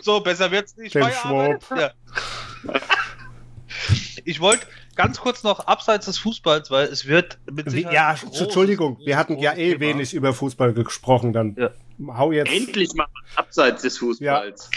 So, 0.00 0.20
besser 0.20 0.50
wird's 0.50 0.74
nicht. 0.78 0.94
Den 0.94 1.02
Feierabend. 1.02 1.62
Ja. 1.76 1.92
Ich 4.24 4.40
wollte 4.40 4.66
ganz 4.98 5.20
kurz 5.20 5.42
noch 5.44 5.60
abseits 5.66 6.06
des 6.06 6.18
Fußballs, 6.18 6.70
weil 6.70 6.86
es 6.88 7.06
wird 7.06 7.38
mit 7.50 7.66
Wie, 7.66 7.70
Sicherheit 7.70 7.94
ja, 7.94 8.40
Entschuldigung, 8.42 8.98
wir 9.04 9.16
hatten 9.16 9.38
ja 9.38 9.52
eh 9.52 9.70
Thema. 9.70 9.80
wenig 9.80 10.12
über 10.12 10.34
Fußball 10.34 10.74
gesprochen. 10.74 11.32
Dann 11.32 11.56
Ja. 11.56 11.70
hau 12.18 12.32
jetzt. 12.32 12.50
Endlich 12.52 12.92
mal 12.94 13.06
abseits 13.36 13.82
des 13.82 13.96
Fußballs. 13.98 14.68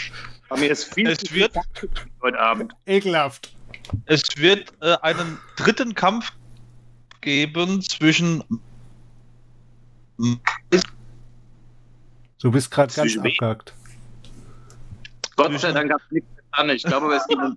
Aber 0.48 0.60
mir 0.60 0.70
ist 0.70 0.94
viel 0.94 1.08
Es 1.08 1.18
zu 1.18 1.34
wird- 1.34 1.52
viel 1.78 1.90
heute 2.22 2.38
Abend. 2.38 2.72
Ekelhaft. 2.86 3.54
Es 4.06 4.22
wird 4.36 4.72
äh, 4.80 4.96
einen 5.02 5.38
dritten 5.56 5.94
Kampf 5.94 6.32
geben 7.20 7.82
zwischen 7.82 8.44
Du 12.40 12.50
bist 12.50 12.70
gerade 12.70 12.94
ganz 12.94 13.16
abgehakt. 13.18 13.74
Gott 15.36 15.58
sei 15.60 15.72
Dank 15.72 15.92
hat 15.92 16.00
nichts 16.10 16.28
getan. 16.36 16.70
Ich 16.70 16.82
glaube, 16.84 17.12
es 17.14 17.26
um 17.26 17.56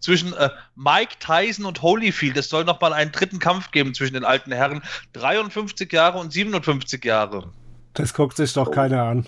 zwischen 0.00 0.32
äh, 0.34 0.50
Mike 0.74 1.16
Tyson 1.20 1.64
und 1.64 1.82
Holyfield. 1.82 2.36
Es 2.36 2.48
soll 2.48 2.64
noch 2.64 2.80
mal 2.80 2.92
einen 2.92 3.12
dritten 3.12 3.38
Kampf 3.38 3.70
geben 3.70 3.94
zwischen 3.94 4.14
den 4.14 4.24
alten 4.24 4.52
Herren. 4.52 4.82
53 5.14 5.92
Jahre 5.92 6.18
und 6.18 6.32
57 6.32 7.04
Jahre. 7.04 7.52
Das 7.94 8.12
guckt 8.12 8.36
sich 8.36 8.52
doch 8.52 8.70
keiner 8.70 9.02
an. 9.02 9.26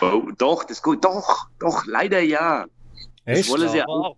oh, 0.00 0.30
doch, 0.36 0.64
das 0.64 0.82
gut. 0.82 1.04
Doch, 1.04 1.46
doch, 1.58 1.86
leider 1.86 2.20
ja. 2.20 2.66
Das 3.24 3.40
Echt? 3.40 3.50
wolle 3.50 3.68
sie 3.68 3.82
Aber 3.82 3.92
auch. 3.92 4.16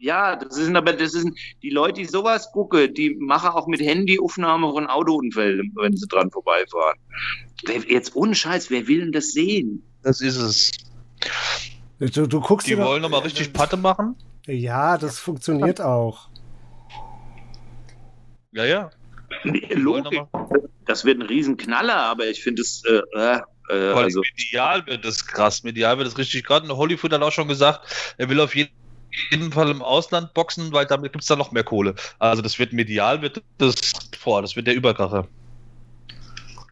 Ja, 0.00 0.36
das 0.36 0.54
sind 0.54 0.76
aber 0.76 0.92
das 0.92 1.12
sind 1.12 1.36
die 1.62 1.70
Leute, 1.70 2.00
die 2.00 2.04
sowas 2.04 2.52
gucken, 2.52 2.94
die 2.94 3.16
machen 3.16 3.50
auch 3.50 3.66
mit 3.66 3.80
Handyaufnahme 3.80 4.70
von 4.70 4.86
Autounfällen, 4.86 5.72
wenn 5.74 5.96
sie 5.96 6.06
dran 6.06 6.30
vorbeifahren. 6.30 6.98
Wer, 7.66 7.78
jetzt 7.80 8.14
ohne 8.14 8.36
Scheiß, 8.36 8.70
wer 8.70 8.86
will 8.86 9.00
denn 9.00 9.12
das 9.12 9.32
sehen? 9.32 9.82
Das 10.02 10.20
ist 10.20 10.36
es. 10.36 10.70
Du, 11.98 12.28
du 12.28 12.40
guckst 12.40 12.68
Die 12.68 12.78
wollen 12.78 13.02
noch 13.02 13.10
mal 13.10 13.18
richtig 13.18 13.52
Patte 13.52 13.76
machen. 13.76 14.14
Ja, 14.48 14.96
das 14.96 15.18
funktioniert 15.18 15.80
auch. 15.80 16.28
Ja, 18.52 18.64
ja. 18.64 18.90
Nee, 19.44 19.74
Logik. 19.74 20.22
Das 20.86 21.04
wird 21.04 21.20
ein 21.20 21.26
Riesenknaller, 21.26 21.96
aber 21.96 22.26
ich 22.26 22.42
finde 22.42 22.62
es, 22.62 22.82
äh, 22.86 23.02
äh, 23.14 23.40
äh, 23.68 23.92
also, 23.92 24.22
medial 24.38 24.86
wird 24.86 25.04
das 25.04 25.26
krass. 25.26 25.62
Medial 25.62 25.98
wird 25.98 26.08
das 26.08 26.16
richtig 26.16 26.44
gerade. 26.44 26.66
Hollywood 26.74 27.12
hat 27.12 27.20
auch 27.20 27.32
schon 27.32 27.48
gesagt, 27.48 28.14
er 28.16 28.30
will 28.30 28.40
auf 28.40 28.54
jeden 28.54 28.70
jeden 29.30 29.52
Fall 29.52 29.70
im 29.70 29.82
Ausland 29.82 30.34
boxen, 30.34 30.70
weil 30.72 30.86
damit 30.86 31.12
gibt 31.12 31.22
es 31.22 31.28
dann 31.28 31.38
noch 31.38 31.50
mehr 31.50 31.64
Kohle. 31.64 31.94
Also 32.18 32.42
das 32.42 32.58
wird 32.58 32.72
medial, 32.72 33.22
wird 33.22 33.42
das 33.56 33.74
vor, 34.18 34.42
das 34.42 34.54
wird 34.54 34.66
der 34.66 34.74
Überkracher. 34.74 35.26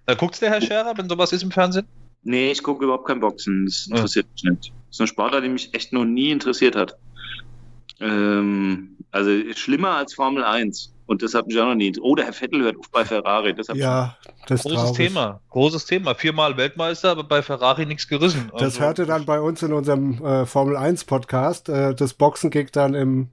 Äh, 0.07 0.17
guckt's 0.17 0.41
der 0.41 0.51
Herr 0.51 0.61
Scherer, 0.61 0.97
wenn 0.97 1.09
sowas 1.09 1.33
ist 1.33 1.43
im 1.43 1.51
Fernsehen? 1.51 1.87
nee, 2.23 2.51
ich 2.51 2.63
gucke 2.63 2.85
überhaupt 2.85 3.07
kein 3.07 3.21
Boxen. 3.21 3.65
Das 3.67 3.87
Ja. 3.87 3.97
interessiert 3.97 4.27
mich 4.33 4.43
nicht. 4.45 4.73
Das 4.89 4.97
ist 4.97 5.01
eine 5.01 5.07
Sportart, 5.07 5.45
die 5.45 5.49
mich 5.49 5.73
echt 5.75 5.93
noch 5.93 6.05
nie 6.05 6.31
interessiert 6.31 6.77
hat. 6.77 6.97
Ähm, 8.01 8.97
also 9.11 9.31
schlimmer 9.55 9.97
als 9.97 10.15
Formel 10.15 10.45
1. 10.45 10.93
Und 11.07 11.23
das 11.23 11.35
hat 11.35 11.47
mich 11.47 11.59
auch 11.61 11.67
noch 11.67 11.75
nie. 11.77 11.93
Oh, 12.01 12.17
der 12.17 12.27
Herr 12.27 12.33
Vettel 12.33 12.63
hört 12.63 12.77
auf 12.79 12.91
bei 12.91 13.05
Ferrari. 13.05 13.55
Das 13.55 13.69
Ja, 13.69 14.17
das 14.49 14.61
ist 14.61 14.63
Großes 14.65 14.81
traurig. 14.81 14.97
Thema, 14.97 15.41
großes 15.51 15.87
Thema. 15.87 16.15
Viermal 16.17 16.57
Weltmeister, 16.57 17.13
aber 17.13 17.23
bei 17.23 17.43
Ferrari 17.43 17.87
nichts 17.87 18.09
gerissen. 18.09 18.51
Das 18.53 18.63
Also, 18.63 18.81
hörte 18.81 19.07
dann 19.07 19.25
bei 19.25 19.41
uns 19.41 19.63
in 19.63 19.73
unserem 19.73 20.25
äh, 20.25 20.47
Formel 20.47 20.77
1 20.77 21.05
Podcast. 21.05 21.69
Äh, 21.69 21.95
das 21.95 22.15
Boxen 22.15 22.51
geht 22.51 22.75
dann 22.75 22.95
im. 22.95 23.29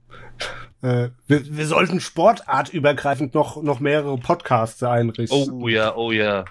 Äh, 0.82 1.08
wir, 1.26 1.56
wir 1.56 1.66
sollten 1.66 1.98
sportartübergreifend 2.00 3.34
noch, 3.34 3.60
noch 3.60 3.80
mehrere 3.80 4.18
Podcasts 4.18 4.82
einrichten. 4.84 5.50
Oh 5.50 5.66
ja, 5.66 5.96
oh 5.96 6.12
ja. 6.12 6.44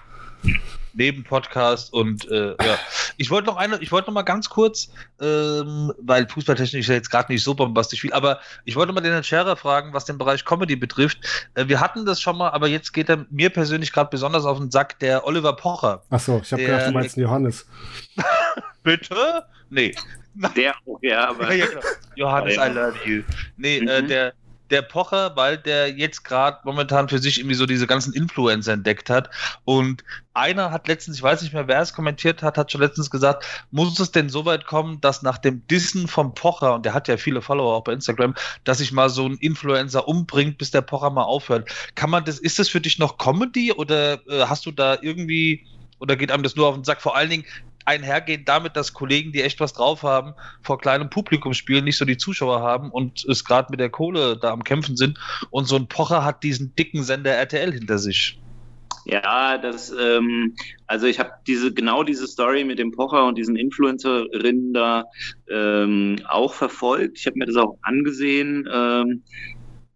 Neben 0.96 1.24
Podcast 1.24 1.92
und 1.92 2.30
äh, 2.30 2.50
ja. 2.50 2.78
Ich 3.16 3.30
wollte 3.30 3.46
noch 3.46 3.56
eine, 3.56 3.78
ich 3.78 3.90
wollte 3.92 4.08
noch 4.08 4.14
mal 4.14 4.22
ganz 4.22 4.48
kurz, 4.48 4.90
ähm, 5.20 5.92
weil 5.98 6.28
fußballtechnisch 6.28 6.80
ist 6.80 6.88
ja 6.88 6.94
jetzt 6.94 7.10
gerade 7.10 7.32
nicht 7.32 7.42
so 7.42 7.54
bombastisch 7.54 8.00
viel, 8.00 8.12
aber 8.12 8.40
ich 8.64 8.76
wollte 8.76 8.92
mal 8.92 9.00
den 9.00 9.12
Herrn 9.12 9.24
Scherer 9.24 9.56
fragen, 9.56 9.92
was 9.92 10.04
den 10.04 10.18
Bereich 10.18 10.44
Comedy 10.44 10.76
betrifft. 10.76 11.18
Äh, 11.54 11.68
wir 11.68 11.80
hatten 11.80 12.06
das 12.06 12.20
schon 12.20 12.36
mal, 12.38 12.50
aber 12.50 12.68
jetzt 12.68 12.92
geht 12.92 13.08
er 13.08 13.26
mir 13.30 13.50
persönlich 13.50 13.92
gerade 13.92 14.10
besonders 14.10 14.44
auf 14.44 14.58
den 14.58 14.70
Sack, 14.70 14.98
der 15.00 15.26
Oliver 15.26 15.54
Pocher. 15.54 16.02
Achso, 16.10 16.40
ich 16.42 16.52
habe 16.52 16.62
gedacht, 16.64 16.86
du 16.88 16.92
meinst 16.92 17.16
Johannes. 17.16 17.66
Bitte? 18.82 19.44
Nee. 19.70 19.94
der 20.56 20.74
auch, 20.86 20.98
ja, 21.02 21.28
aber. 21.30 21.52
Ja, 21.52 21.54
ja, 21.64 21.66
genau. 21.66 21.80
Johannes, 22.16 22.56
I 22.56 22.68
love 22.72 22.94
you. 23.04 23.22
Nee, 23.56 23.80
Mhm. 23.80 23.88
äh, 23.88 24.02
der, 24.02 24.32
der 24.74 24.82
Pocher, 24.82 25.36
weil 25.36 25.56
der 25.56 25.92
jetzt 25.92 26.24
gerade 26.24 26.58
momentan 26.64 27.08
für 27.08 27.20
sich 27.20 27.38
irgendwie 27.38 27.54
so 27.54 27.64
diese 27.64 27.86
ganzen 27.86 28.12
Influencer 28.12 28.72
entdeckt 28.72 29.08
hat. 29.08 29.30
Und 29.64 30.02
einer 30.34 30.72
hat 30.72 30.88
letztens, 30.88 31.16
ich 31.16 31.22
weiß 31.22 31.42
nicht 31.42 31.54
mehr, 31.54 31.68
wer 31.68 31.80
es 31.80 31.92
kommentiert 31.92 32.42
hat, 32.42 32.58
hat 32.58 32.72
schon 32.72 32.80
letztens 32.80 33.08
gesagt, 33.08 33.46
muss 33.70 34.00
es 34.00 34.10
denn 34.10 34.28
so 34.28 34.44
weit 34.44 34.66
kommen, 34.66 35.00
dass 35.00 35.22
nach 35.22 35.38
dem 35.38 35.64
Dissen 35.68 36.08
vom 36.08 36.34
Pocher, 36.34 36.74
und 36.74 36.84
der 36.84 36.92
hat 36.92 37.06
ja 37.06 37.16
viele 37.16 37.40
Follower 37.40 37.76
auch 37.76 37.84
bei 37.84 37.92
Instagram, 37.92 38.34
dass 38.64 38.78
sich 38.78 38.90
mal 38.90 39.10
so 39.10 39.28
ein 39.28 39.36
Influencer 39.36 40.08
umbringt, 40.08 40.58
bis 40.58 40.72
der 40.72 40.82
Pocher 40.82 41.10
mal 41.10 41.22
aufhört. 41.22 41.70
Kann 41.94 42.10
man 42.10 42.24
das, 42.24 42.40
ist 42.40 42.58
das 42.58 42.68
für 42.68 42.80
dich 42.80 42.98
noch 42.98 43.16
Comedy 43.16 43.70
oder 43.70 44.14
äh, 44.28 44.46
hast 44.48 44.66
du 44.66 44.72
da 44.72 44.98
irgendwie, 45.00 45.64
oder 46.00 46.16
geht 46.16 46.32
einem 46.32 46.42
das 46.42 46.56
nur 46.56 46.66
auf 46.66 46.74
den 46.74 46.82
Sack? 46.82 47.00
Vor 47.00 47.16
allen 47.16 47.30
Dingen, 47.30 47.44
einhergehend 47.84 48.48
damit, 48.48 48.76
dass 48.76 48.92
Kollegen, 48.92 49.32
die 49.32 49.42
echt 49.42 49.60
was 49.60 49.72
drauf 49.72 50.02
haben, 50.02 50.34
vor 50.62 50.78
kleinem 50.78 51.10
Publikum 51.10 51.54
spielen, 51.54 51.84
nicht 51.84 51.98
so 51.98 52.04
die 52.04 52.16
Zuschauer 52.16 52.60
haben 52.60 52.90
und 52.90 53.24
es 53.24 53.44
gerade 53.44 53.68
mit 53.70 53.80
der 53.80 53.90
Kohle 53.90 54.36
da 54.36 54.50
am 54.50 54.64
Kämpfen 54.64 54.96
sind. 54.96 55.18
Und 55.50 55.66
so 55.66 55.76
ein 55.76 55.88
Pocher 55.88 56.24
hat 56.24 56.42
diesen 56.42 56.74
dicken 56.74 57.02
Sender 57.02 57.32
RTL 57.32 57.72
hinter 57.72 57.98
sich. 57.98 58.38
Ja, 59.06 59.58
das, 59.58 59.94
ähm, 59.98 60.54
also 60.86 61.06
ich 61.06 61.18
habe 61.18 61.32
diese 61.46 61.74
genau 61.74 62.04
diese 62.04 62.26
Story 62.26 62.64
mit 62.64 62.78
dem 62.78 62.90
Pocher 62.90 63.26
und 63.26 63.36
diesen 63.36 63.54
Influencerinnen 63.54 64.72
da 64.72 65.04
ähm, 65.50 66.16
auch 66.26 66.54
verfolgt. 66.54 67.18
Ich 67.18 67.26
habe 67.26 67.38
mir 67.38 67.44
das 67.44 67.56
auch 67.56 67.76
angesehen. 67.82 68.66
Ähm, 68.72 69.22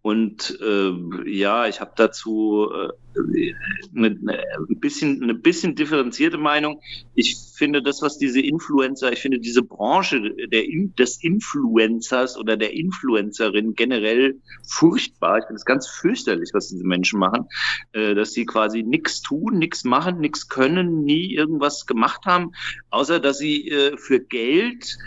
und 0.01 0.57
äh, 0.61 0.91
ja, 1.29 1.67
ich 1.67 1.81
habe 1.81 1.91
dazu 1.95 2.69
äh, 2.71 3.53
eine, 3.95 4.07
ein 4.07 4.79
bisschen 4.79 5.21
eine 5.21 5.33
bisschen 5.33 5.75
differenzierte 5.75 6.37
Meinung. 6.37 6.79
Ich 7.15 7.35
finde 7.53 7.83
das, 7.83 8.01
was 8.01 8.17
diese 8.17 8.39
Influencer, 8.39 9.11
ich 9.11 9.19
finde 9.19 9.39
diese 9.39 9.61
Branche 9.61 10.21
der 10.47 10.63
des 10.97 11.21
Influencers 11.21 12.37
oder 12.37 12.55
der 12.55 12.73
Influencerin 12.73 13.73
generell 13.75 14.39
furchtbar. 14.65 15.39
Ich 15.39 15.45
finde 15.45 15.57
es 15.57 15.65
ganz 15.65 15.87
fürchterlich, 15.87 16.51
was 16.53 16.69
diese 16.69 16.85
Menschen 16.85 17.19
machen, 17.19 17.49
äh, 17.91 18.15
dass 18.15 18.31
sie 18.31 18.45
quasi 18.45 18.83
nichts 18.83 19.21
tun, 19.21 19.57
nichts 19.57 19.83
machen, 19.83 20.19
nichts 20.19 20.47
können, 20.47 21.03
nie 21.03 21.35
irgendwas 21.35 21.85
gemacht 21.85 22.25
haben, 22.25 22.53
außer 22.89 23.19
dass 23.19 23.37
sie 23.37 23.67
äh, 23.67 23.97
für 23.97 24.21
Geld 24.21 24.97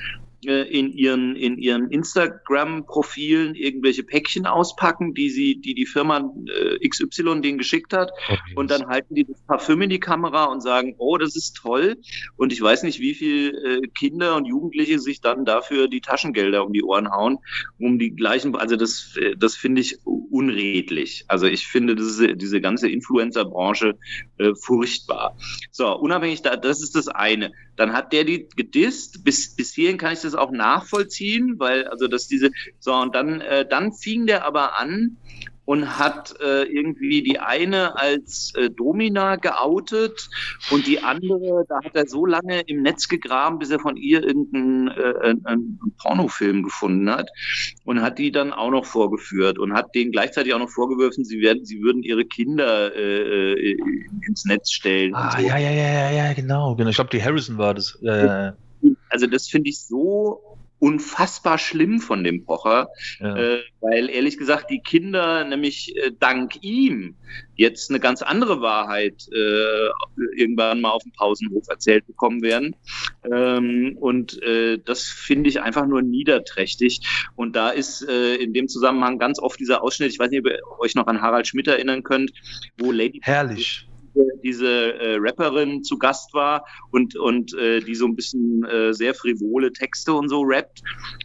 äh, 0.47 0.63
in 0.63 0.93
ihren 0.93 1.37
in 1.37 1.59
ihren 1.59 1.91
Instagram 1.91 2.87
Profilen 2.87 3.55
irgendwelche 3.55 4.03
Päckchen 4.03 4.47
auspacken, 4.47 5.15
die 5.15 5.31
sie 5.31 5.61
die 5.61 5.75
die 5.75 5.87
Firma 5.87 6.33
äh, 6.47 6.89
XY 6.89 7.41
denen 7.41 7.59
geschickt 7.59 7.93
hat 7.93 8.11
und 8.55 8.71
dann 8.71 8.87
halten 8.87 9.15
die 9.15 9.25
das 9.25 9.41
Parfüm 9.43 9.83
in 9.83 9.91
die 9.91 10.01
Kamera 10.01 10.45
und 10.45 10.61
sagen, 10.61 10.95
oh, 10.99 11.17
das 11.17 11.37
ist 11.37 11.57
toll 11.57 11.97
und 12.37 12.53
ich 12.53 12.61
weiß 12.61 12.83
nicht, 12.83 13.01
wie 13.01 13.15
viel 13.15 13.55
äh, 13.65 13.89
Kinder 13.89 14.37
und 14.37 14.47
Jugendliche 14.47 14.99
sich 14.99 15.21
dann 15.21 15.45
dafür 15.45 15.89
die 15.89 16.01
Taschengelder 16.01 16.65
um 16.65 16.73
die 16.73 16.83
Ohren 16.83 17.11
hauen, 17.11 17.39
um 17.79 17.99
die 17.99 18.11
gleichen 18.11 18.55
also 18.57 18.77
das 18.77 19.17
äh, 19.17 19.37
das 19.37 19.57
finde 19.57 19.81
ich 19.81 19.99
unredlich. 20.05 21.25
Also 21.29 21.47
ich 21.47 21.67
finde 21.67 21.95
diese 21.95 22.37
diese 22.37 22.61
ganze 22.61 22.89
Influencer 22.89 23.45
Branche 23.45 23.99
äh, 24.39 24.55
furchtbar. 24.55 25.37
So, 25.71 25.95
unabhängig 25.97 26.43
da 26.43 26.57
das 26.57 26.83
ist 26.83 26.97
das 26.97 27.09
eine. 27.09 27.53
Dann 27.77 27.93
hat 27.93 28.13
der 28.13 28.25
die 28.25 28.49
gedisst. 28.57 29.25
Bis 29.25 29.55
bis 29.55 29.73
hierhin 29.73 29.99
kann 29.99 30.13
ich 30.13 30.21
das 30.21 30.32
auch 30.35 30.51
nachvollziehen, 30.51 31.59
weil 31.59 31.87
also 31.89 32.09
dass 32.09 32.27
diese 32.29 32.51
so 32.79 32.93
und 32.95 33.15
dann 33.15 33.41
äh, 33.41 33.67
dann 33.69 33.93
fing 33.93 34.27
der 34.27 34.45
aber 34.45 34.79
an 34.79 35.17
und 35.65 35.99
hat 35.99 36.35
äh, 36.41 36.65
irgendwie 36.65 37.23
die 37.23 37.39
eine 37.39 37.99
als 37.99 38.53
äh, 38.57 38.69
Domina 38.71 39.37
geoutet 39.37 40.29
und 40.71 40.87
die 40.87 41.01
andere, 41.01 41.65
da 41.69 41.83
hat 41.85 41.95
er 41.95 42.07
so 42.07 42.27
lange 42.27 42.61
im 42.63 42.83
Netz 42.83 43.09
gegraben, 43.09 43.59
bis 43.59 43.71
er 43.71 43.79
von 43.79 43.97
ihr 43.97 44.25
irgendeinen 44.25 44.89
äh, 44.89 45.35
einen 45.45 45.81
Pornofilm 46.03 46.65
gefunden 46.65 47.09
hat 47.11 47.31
und 47.85 48.03
hat 48.03 48.19
die 48.19 48.33
dann 48.33 48.53
auch 48.53 48.71
noch 48.71 48.85
vorgeführt 48.85 49.59
und 49.59 49.73
hat 49.73 49.95
denen 49.95 50.11
gleichzeitig 50.11 50.53
auch 50.53 50.59
noch 50.59 50.71
vorgeworfen, 50.71 51.25
sie 51.25 51.41
werden, 51.41 51.65
sie 51.65 51.81
würden 51.81 52.03
ihre 52.03 52.25
Kinder 52.25 52.95
äh, 52.95 53.53
äh 53.53 53.77
ins 54.27 54.45
Netz 54.45 54.73
stellen. 54.73 55.15
Ah, 55.15 55.39
so. 55.39 55.47
ja, 55.47 55.59
ja, 55.59 55.71
ja, 55.71 56.11
ja, 56.11 56.33
genau, 56.33 56.75
genau. 56.75 56.91
Ich 56.91 56.97
glaube, 56.97 57.11
die 57.11 57.23
Harrison 57.23 57.59
war 57.59 57.75
das. 57.75 57.99
Ja, 58.01 58.17
ja. 58.47 58.57
Also 59.13 59.27
das 59.27 59.49
finde 59.49 59.71
ich 59.71 59.81
so 59.81 60.59
unfassbar 60.83 61.59
schlimm 61.59 62.01
von 62.01 62.25
dem 62.25 62.45
Pocher, 62.45 62.89
ja. 63.21 63.37
äh, 63.37 63.63
weil 63.81 64.11
ehrlich 64.11 64.37
gesagt 64.37 64.69
die 64.69 64.81
Kinder 64.81 65.45
nämlich 65.45 65.97
äh, 65.97 66.11
dank 66.19 66.65
ihm 66.65 67.15
jetzt 67.55 67.89
eine 67.91 68.01
ganz 68.01 68.21
andere 68.21 68.61
Wahrheit 68.63 69.29
äh, 69.33 69.89
irgendwann 70.37 70.81
mal 70.81 70.91
auf 70.91 71.05
dem 71.05 71.13
Pausenhof 71.13 71.69
erzählt 71.69 72.05
bekommen 72.09 72.43
werden. 72.43 72.75
Ähm, 73.33 73.97
und 74.01 74.43
äh, 74.43 74.81
das 74.85 75.05
finde 75.05 75.51
ich 75.51 75.61
einfach 75.61 75.87
nur 75.87 76.03
niederträchtig. 76.03 77.01
Und 77.37 77.55
da 77.55 77.71
ist 77.71 78.03
äh, 78.09 78.35
in 78.35 78.53
dem 78.53 78.67
Zusammenhang 78.67 79.21
ganz 79.21 79.39
oft 79.39 79.61
dieser 79.61 79.85
Ausschnitt, 79.85 80.11
ich 80.11 80.19
weiß 80.19 80.31
nicht, 80.31 80.41
ob 80.41 80.51
ihr 80.51 80.59
euch 80.81 80.97
noch 80.97 81.07
an 81.07 81.23
Harald 81.23 81.47
Schmidt 81.47 81.69
erinnern 81.69 82.03
könnt, 82.03 82.33
wo 82.77 82.91
Lady 82.91 83.21
Herrlich 83.23 83.87
diese 84.43 84.95
äh, 84.95 85.17
Rapperin 85.19 85.83
zu 85.83 85.99
Gast 85.99 86.35
war 86.35 86.67
und, 86.91 87.17
und 87.17 87.55
äh, 87.55 87.81
die 87.81 87.95
so 87.95 88.07
ein 88.07 88.17
bisschen 88.17 88.65
äh, 88.65 88.93
sehr 88.93 89.15
frivole 89.15 89.73
Texte 89.73 90.13
und 90.13 90.29
so 90.29 90.43
rappt 90.43 90.83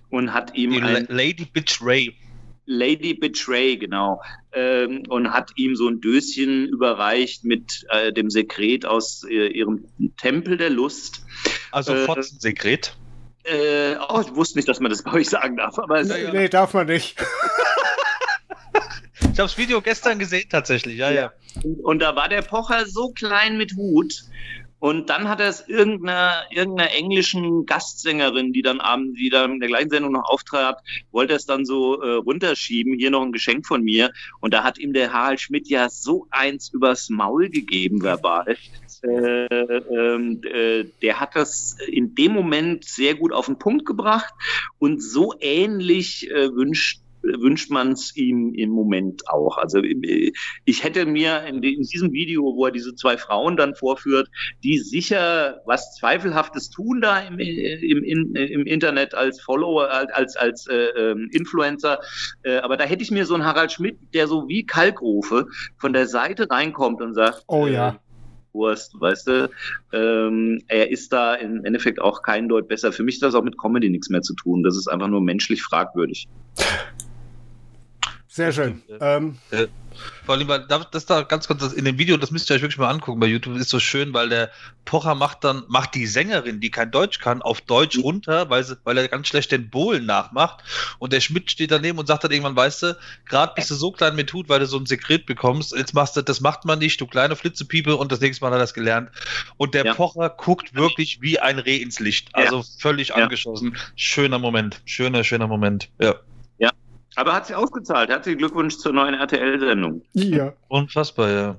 und 0.09 0.33
hat 0.33 0.55
ihm 0.55 0.73
Lady 1.09 1.45
Bitch 1.45 1.81
Ray. 1.81 2.15
Lady 2.67 3.13
Betray, 3.13 3.77
genau. 3.77 4.21
Ähm, 4.51 5.03
und 5.07 5.31
hat 5.31 5.51
ihm 5.55 5.75
so 5.75 5.87
ein 5.87 6.01
Döschen 6.01 6.67
überreicht 6.67 7.45
mit 7.45 7.85
äh, 7.89 8.11
dem 8.11 8.29
Sekret 8.29 8.85
aus 8.85 9.23
äh, 9.23 9.47
ihrem 9.47 9.85
Tempel 10.17 10.57
der 10.57 10.69
Lust. 10.69 11.25
Also 11.71 11.93
äh, 11.93 12.05
Fotzensekret? 12.05 12.97
Äh, 13.43 13.95
oh, 14.09 14.21
ich 14.21 14.35
wusste 14.35 14.57
nicht, 14.57 14.67
dass 14.67 14.81
man 14.81 14.89
das 14.91 15.03
bei 15.03 15.13
euch 15.13 15.29
sagen 15.29 15.55
darf. 15.55 15.79
Aber 15.79 16.03
nee, 16.03 16.29
nee 16.33 16.49
darf 16.49 16.73
man 16.73 16.87
nicht. 16.87 17.17
ich 19.19 19.25
habe 19.25 19.35
das 19.35 19.57
Video 19.57 19.81
gestern 19.81 20.19
gesehen 20.19 20.47
tatsächlich, 20.49 20.97
ja, 20.97 21.11
ja. 21.11 21.31
Und, 21.83 21.99
da 21.99 22.15
war 22.15 22.29
der 22.29 22.41
Pocher 22.41 22.85
so 22.85 23.11
klein 23.11 23.57
mit 23.57 23.75
Hut. 23.75 24.23
Und 24.79 25.09
dann 25.09 25.27
hat 25.27 25.39
er 25.39 25.49
es 25.49 25.67
irgendeiner, 25.67 26.43
irgendeiner 26.51 26.93
englischen 26.93 27.65
Gastsängerin, 27.65 28.53
die 28.53 28.61
dann 28.61 28.79
abends, 28.79 29.19
dann 29.31 29.53
in 29.53 29.59
der 29.59 29.69
gleichen 29.69 29.89
Sendung 29.89 30.11
noch 30.11 30.29
auftrat, 30.29 30.83
wollte 31.11 31.33
es 31.33 31.47
dann 31.47 31.65
so 31.65 31.99
äh, 31.99 32.13
runterschieben, 32.13 32.93
hier 32.93 33.09
noch 33.09 33.23
ein 33.23 33.31
Geschenk 33.31 33.65
von 33.65 33.81
mir. 33.81 34.11
Und 34.39 34.53
da 34.53 34.63
hat 34.63 34.77
ihm 34.77 34.93
der 34.93 35.11
Harald 35.11 35.41
Schmidt 35.41 35.67
ja 35.67 35.89
so 35.89 36.27
eins 36.29 36.69
übers 36.69 37.09
Maul 37.09 37.49
gegeben, 37.49 38.03
verbal. 38.03 38.55
Äh, 39.03 39.45
ähm, 39.47 40.41
äh, 40.43 40.85
der 41.01 41.19
hat 41.19 41.35
das 41.35 41.77
in 41.87 42.15
dem 42.15 42.33
Moment 42.33 42.85
sehr 42.85 43.15
gut 43.15 43.31
auf 43.31 43.45
den 43.45 43.59
Punkt 43.59 43.85
gebracht 43.85 44.33
und 44.79 45.01
so 45.01 45.33
ähnlich 45.39 46.29
äh, 46.31 46.53
wünscht 46.53 47.01
wünscht 47.21 47.69
man 47.69 47.91
es 47.91 48.15
ihm 48.15 48.53
im 48.53 48.69
Moment 48.69 49.27
auch. 49.29 49.57
Also 49.57 49.81
ich 49.83 50.83
hätte 50.83 51.05
mir 51.05 51.43
in, 51.45 51.61
diesem 51.61 52.11
Video, 52.11 52.55
wo 52.55 52.65
er 52.65 52.71
diese 52.71 52.95
zwei 52.95 53.17
Frauen 53.17 53.57
dann 53.57 53.75
vorführt, 53.75 54.29
die 54.63 54.79
sicher 54.79 55.61
was 55.65 55.95
Zweifelhaftes 55.95 56.69
tun 56.69 57.01
da 57.01 57.19
im, 57.19 57.39
im, 57.39 58.35
im 58.35 58.65
Internet 58.65 59.13
als 59.13 59.41
Follower, 59.41 59.89
als, 59.89 60.35
als 60.35 60.67
äh, 60.67 60.75
ähm, 60.75 61.29
Influencer. 61.31 61.99
Äh, 62.43 62.57
aber 62.57 62.77
da 62.77 62.85
hätte 62.85 63.03
ich 63.03 63.11
mir 63.11 63.25
so 63.25 63.33
einen 63.33 63.45
Harald 63.45 63.71
Schmidt, 63.71 63.97
der 64.13 64.27
so 64.27 64.47
wie 64.47 64.65
Kalkrufe 64.65 65.47
von 65.77 65.93
der 65.93 66.07
Seite 66.07 66.49
reinkommt 66.49 67.01
und 67.01 67.13
sagt, 67.13 67.43
oh 67.47 67.67
ja. 67.67 67.89
Äh, 67.89 67.93
Wurst, 68.57 68.99
weißt 68.99 69.27
du, 69.27 69.49
ähm, 69.93 70.61
er 70.67 70.89
ist 70.91 71.13
da 71.13 71.35
im 71.35 71.63
Endeffekt 71.63 72.01
auch 72.01 72.23
kein 72.23 72.49
Deut 72.49 72.67
besser. 72.67 72.91
Für 72.91 73.03
mich 73.03 73.15
hat 73.15 73.27
das 73.27 73.35
auch 73.35 73.43
mit 73.43 73.57
Comedy 73.57 73.89
nichts 73.89 74.09
mehr 74.09 74.21
zu 74.21 74.33
tun. 74.33 74.63
Das 74.63 74.75
ist 74.75 74.87
einfach 74.87 75.07
nur 75.07 75.21
menschlich 75.21 75.61
fragwürdig. 75.61 76.27
Sehr 78.37 78.53
schön. 78.53 78.83
Ähm, 79.01 79.39
äh, 79.49 79.65
vor 80.23 80.35
allem, 80.35 80.47
weil 80.47 80.67
das 80.91 81.07
da 81.07 81.23
ganz 81.23 81.47
kurz 81.47 81.73
in 81.73 81.85
dem 81.85 81.97
Video, 81.97 82.17
das 82.17 82.29
müsst 82.29 82.51
ihr 82.51 82.55
euch 82.55 82.61
wirklich 82.61 82.77
mal 82.77 82.91
angucken 82.91 83.19
bei 83.19 83.25
YouTube, 83.25 83.57
ist 83.57 83.71
so 83.71 83.79
schön, 83.79 84.13
weil 84.13 84.29
der 84.29 84.51
Pocher 84.85 85.15
macht 85.15 85.43
dann, 85.43 85.63
macht 85.69 85.95
die 85.95 86.05
Sängerin, 86.05 86.59
die 86.59 86.69
kein 86.69 86.91
Deutsch 86.91 87.17
kann, 87.17 87.41
auf 87.41 87.61
Deutsch 87.61 87.97
runter, 87.97 88.47
weil, 88.51 88.63
sie, 88.63 88.77
weil 88.83 88.95
er 88.99 89.07
ganz 89.07 89.27
schlecht 89.27 89.51
den 89.51 89.71
Bohlen 89.71 90.05
nachmacht. 90.05 90.63
Und 90.99 91.13
der 91.13 91.19
Schmidt 91.19 91.49
steht 91.49 91.71
daneben 91.71 91.97
und 91.97 92.05
sagt 92.05 92.25
dann 92.25 92.31
irgendwann, 92.31 92.55
weißt 92.55 92.83
du, 92.83 92.97
gerade 93.25 93.53
bist 93.55 93.71
du 93.71 93.73
so 93.75 93.91
klein 93.91 94.15
mit 94.15 94.31
Hut, 94.33 94.49
weil 94.49 94.59
du 94.59 94.67
so 94.67 94.77
ein 94.77 94.85
Sekret 94.85 95.25
bekommst, 95.25 95.75
jetzt 95.75 95.95
machst 95.95 96.15
du, 96.15 96.21
das 96.21 96.39
macht 96.39 96.63
man 96.63 96.77
nicht, 96.77 97.01
du 97.01 97.07
kleine 97.07 97.35
Flitzepiepe 97.35 97.95
und 97.95 98.11
das 98.11 98.19
nächste 98.19 98.45
Mal 98.45 98.51
hat 98.51 98.57
er 98.57 98.59
das 98.59 98.75
gelernt. 98.75 99.09
Und 99.57 99.73
der 99.73 99.83
ja. 99.83 99.93
Pocher 99.95 100.29
guckt 100.29 100.75
wirklich 100.75 101.23
wie 101.23 101.39
ein 101.39 101.57
Reh 101.57 101.77
ins 101.77 101.99
Licht. 101.99 102.29
Also 102.33 102.57
ja. 102.57 102.65
völlig 102.77 103.07
ja. 103.07 103.15
angeschossen. 103.15 103.75
Schöner 103.95 104.37
Moment. 104.37 104.79
Schöner, 104.85 105.23
schöner 105.23 105.47
Moment. 105.47 105.89
Ja. 105.99 106.13
Aber 107.17 107.33
hat 107.33 107.47
sie 107.47 107.55
ausgezahlt. 107.55 108.09
Herzlichen 108.09 108.37
Glückwunsch 108.37 108.77
zur 108.77 108.93
neuen 108.93 109.15
RTL-Sendung. 109.15 110.03
Ja. 110.13 110.53
Unfassbar, 110.67 111.29
ja. 111.31 111.55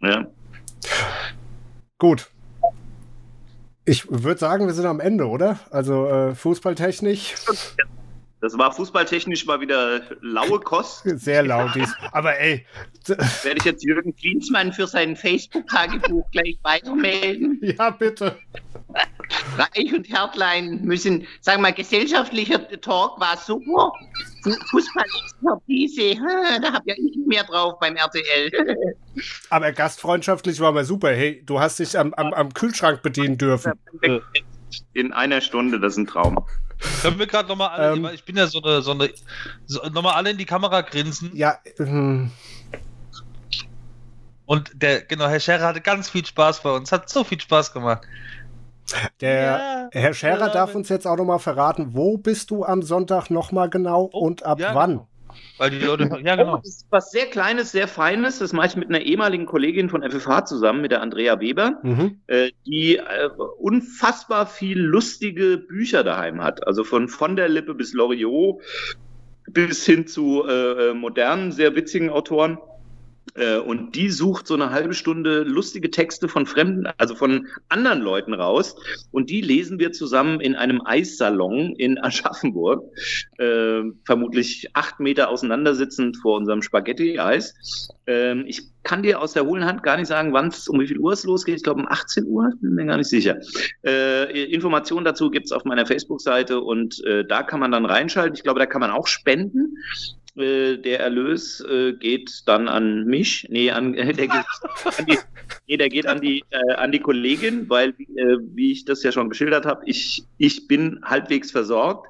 Ja. 0.00 0.26
Gut. 1.96 2.30
Ich 3.86 4.06
würde 4.10 4.38
sagen, 4.38 4.66
wir 4.66 4.74
sind 4.74 4.84
am 4.84 5.00
Ende, 5.00 5.26
oder? 5.26 5.58
Also 5.70 6.06
äh, 6.08 6.34
fußballtechnisch. 6.34 7.36
Das 8.42 8.58
war 8.58 8.70
fußballtechnisch 8.70 9.46
mal 9.46 9.62
wieder 9.62 10.02
laue 10.20 10.60
Kost. 10.60 11.04
Sehr 11.04 11.42
laut 11.42 11.74
dies. 11.74 11.90
Aber 12.12 12.38
ey. 12.38 12.66
Werde 13.06 13.56
ich 13.56 13.64
jetzt 13.64 13.82
Jürgen 13.82 14.14
Klinsmann 14.14 14.74
für 14.74 14.86
sein 14.86 15.16
Facebook-Tagebuch 15.16 16.30
gleich 16.32 16.58
weitermelden? 16.62 17.58
Ja, 17.62 17.88
bitte. 17.90 18.36
Reich 19.56 19.92
und 19.92 20.08
Hertlein 20.08 20.80
müssen, 20.82 21.26
sagen 21.40 21.58
wir 21.58 21.70
mal, 21.70 21.72
gesellschaftlicher 21.72 22.68
Talk 22.80 23.18
war 23.20 23.36
super. 23.36 23.92
Fußball-Expertise, 24.42 26.20
da 26.62 26.72
hab 26.72 26.86
ja 26.86 26.94
ich 26.96 27.16
mehr 27.26 27.44
drauf 27.44 27.78
beim 27.80 27.96
RTL. 27.96 28.50
Aber 29.50 29.72
gastfreundschaftlich 29.72 30.58
war 30.60 30.72
mal 30.72 30.84
super. 30.84 31.10
Hey, 31.10 31.42
du 31.44 31.60
hast 31.60 31.78
dich 31.78 31.98
am, 31.98 32.12
am, 32.14 32.32
am 32.32 32.52
Kühlschrank 32.52 33.02
bedienen 33.02 33.38
dürfen. 33.38 33.72
In 34.94 35.12
einer 35.12 35.40
Stunde, 35.40 35.78
das 35.78 35.94
ist 35.94 35.98
ein 35.98 36.06
Traum. 36.06 36.44
Können 37.02 37.18
wir 37.18 37.26
gerade 37.26 37.48
nochmal 37.48 37.68
alle, 37.68 37.96
ähm, 37.96 38.08
ich 38.12 38.24
bin 38.24 38.36
ja 38.36 38.46
so 38.46 38.60
eine, 38.62 38.82
so 38.82 38.90
eine, 38.92 39.10
so, 39.66 39.80
nochmal 39.90 40.14
alle 40.14 40.30
in 40.30 40.38
die 40.38 40.44
Kamera 40.44 40.80
grinsen. 40.80 41.30
Ja. 41.34 41.58
Ähm. 41.78 42.32
Und 44.46 44.70
der, 44.74 45.02
genau, 45.02 45.28
Herr 45.28 45.40
Scherer 45.40 45.68
hatte 45.68 45.80
ganz 45.80 46.10
viel 46.10 46.26
Spaß 46.26 46.62
bei 46.62 46.70
uns, 46.70 46.90
hat 46.90 47.08
so 47.08 47.22
viel 47.22 47.40
Spaß 47.40 47.72
gemacht. 47.72 48.02
Der 49.20 49.42
ja, 49.42 49.88
Herr 49.92 50.14
Scherer 50.14 50.46
ja, 50.48 50.52
darf 50.52 50.74
uns 50.74 50.88
jetzt 50.88 51.06
auch 51.06 51.16
nochmal 51.16 51.38
verraten, 51.38 51.94
wo 51.94 52.18
bist 52.18 52.50
du 52.50 52.64
am 52.64 52.82
Sonntag 52.82 53.30
nochmal 53.30 53.70
genau 53.70 54.10
oh, 54.12 54.26
und 54.26 54.44
ab 54.44 54.60
ja, 54.60 54.74
wann? 54.74 54.90
Genau. 54.90 55.08
Weil 55.58 55.70
die 55.70 55.78
Leute, 55.78 56.10
ja 56.22 56.36
genau. 56.36 56.58
Das 56.58 56.68
ist 56.68 56.86
was 56.90 57.10
sehr 57.10 57.26
Kleines, 57.26 57.72
sehr 57.72 57.88
Feines. 57.88 58.38
Das 58.38 58.52
mache 58.52 58.66
ich 58.68 58.76
mit 58.76 58.88
einer 58.88 59.00
ehemaligen 59.00 59.46
Kollegin 59.46 59.88
von 59.88 60.02
FFH 60.02 60.44
zusammen, 60.44 60.82
mit 60.82 60.90
der 60.90 61.00
Andrea 61.00 61.40
Weber, 61.40 61.78
mhm. 61.82 62.20
äh, 62.26 62.50
die 62.66 62.96
äh, 62.96 63.28
unfassbar 63.58 64.46
viel 64.46 64.78
lustige 64.78 65.58
Bücher 65.58 66.04
daheim 66.04 66.42
hat. 66.42 66.66
Also 66.66 66.84
von 66.84 67.08
von 67.08 67.36
der 67.36 67.48
Lippe 67.48 67.74
bis 67.74 67.92
Loriot 67.92 68.60
bis 69.48 69.84
hin 69.84 70.06
zu 70.06 70.44
äh, 70.46 70.90
äh 70.90 70.94
modernen, 70.94 71.52
sehr 71.52 71.74
witzigen 71.74 72.10
Autoren. 72.10 72.58
Äh, 73.34 73.58
und 73.58 73.94
die 73.94 74.10
sucht 74.10 74.46
so 74.46 74.54
eine 74.54 74.70
halbe 74.70 74.94
Stunde 74.94 75.42
lustige 75.42 75.90
Texte 75.90 76.28
von 76.28 76.46
Fremden, 76.46 76.86
also 76.98 77.14
von 77.14 77.46
anderen 77.68 78.00
Leuten 78.00 78.34
raus. 78.34 78.76
Und 79.10 79.30
die 79.30 79.40
lesen 79.40 79.78
wir 79.78 79.92
zusammen 79.92 80.40
in 80.40 80.54
einem 80.54 80.82
Eissalon 80.84 81.74
in 81.76 81.98
Aschaffenburg, 81.98 82.84
äh, 83.38 83.82
vermutlich 84.04 84.68
acht 84.74 85.00
Meter 85.00 85.28
auseinandersitzend 85.30 86.16
vor 86.18 86.36
unserem 86.36 86.62
Spaghetti-Eis. 86.62 87.88
Ähm, 88.06 88.44
ich 88.46 88.62
kann 88.82 89.02
dir 89.02 89.20
aus 89.20 89.32
der 89.32 89.46
hohlen 89.46 89.64
Hand 89.64 89.82
gar 89.82 89.96
nicht 89.96 90.08
sagen, 90.08 90.32
wann 90.32 90.48
es 90.48 90.68
um 90.68 90.80
wie 90.80 90.86
viel 90.86 90.98
Uhr 90.98 91.12
es 91.12 91.24
losgeht. 91.24 91.56
Ich 91.56 91.62
glaube 91.62 91.80
um 91.80 91.88
18 91.88 92.26
Uhr, 92.26 92.50
bin 92.60 92.74
mir 92.74 92.84
gar 92.84 92.96
nicht 92.96 93.08
sicher. 93.08 93.38
Äh, 93.84 94.52
Informationen 94.52 95.04
dazu 95.04 95.30
gibt's 95.30 95.52
auf 95.52 95.64
meiner 95.64 95.86
Facebook-Seite 95.86 96.60
und 96.60 97.02
äh, 97.04 97.24
da 97.24 97.42
kann 97.42 97.60
man 97.60 97.70
dann 97.70 97.86
reinschalten. 97.86 98.34
Ich 98.34 98.42
glaube, 98.42 98.58
da 98.58 98.66
kann 98.66 98.80
man 98.80 98.90
auch 98.90 99.06
spenden. 99.06 99.76
Äh, 100.34 100.78
der 100.78 101.00
Erlös 101.00 101.60
äh, 101.60 101.92
geht 101.92 102.42
dann 102.46 102.68
an 102.68 103.04
mich. 103.04 103.46
Nee, 103.50 103.70
an, 103.70 103.94
äh, 103.94 104.12
der, 104.12 104.28
geht 104.28 104.46
an 104.98 105.06
die, 105.06 105.18
nee 105.66 105.76
der 105.76 105.88
geht 105.90 106.06
an 106.06 106.20
die, 106.20 106.42
äh, 106.50 106.74
an 106.74 106.90
die 106.90 107.00
Kollegin, 107.00 107.68
weil, 107.68 107.90
äh, 107.90 108.38
wie 108.54 108.72
ich 108.72 108.86
das 108.86 109.02
ja 109.02 109.12
schon 109.12 109.28
geschildert 109.28 109.66
habe, 109.66 109.82
ich, 109.84 110.24
ich 110.38 110.66
bin 110.68 111.00
halbwegs 111.04 111.50
versorgt. 111.50 112.08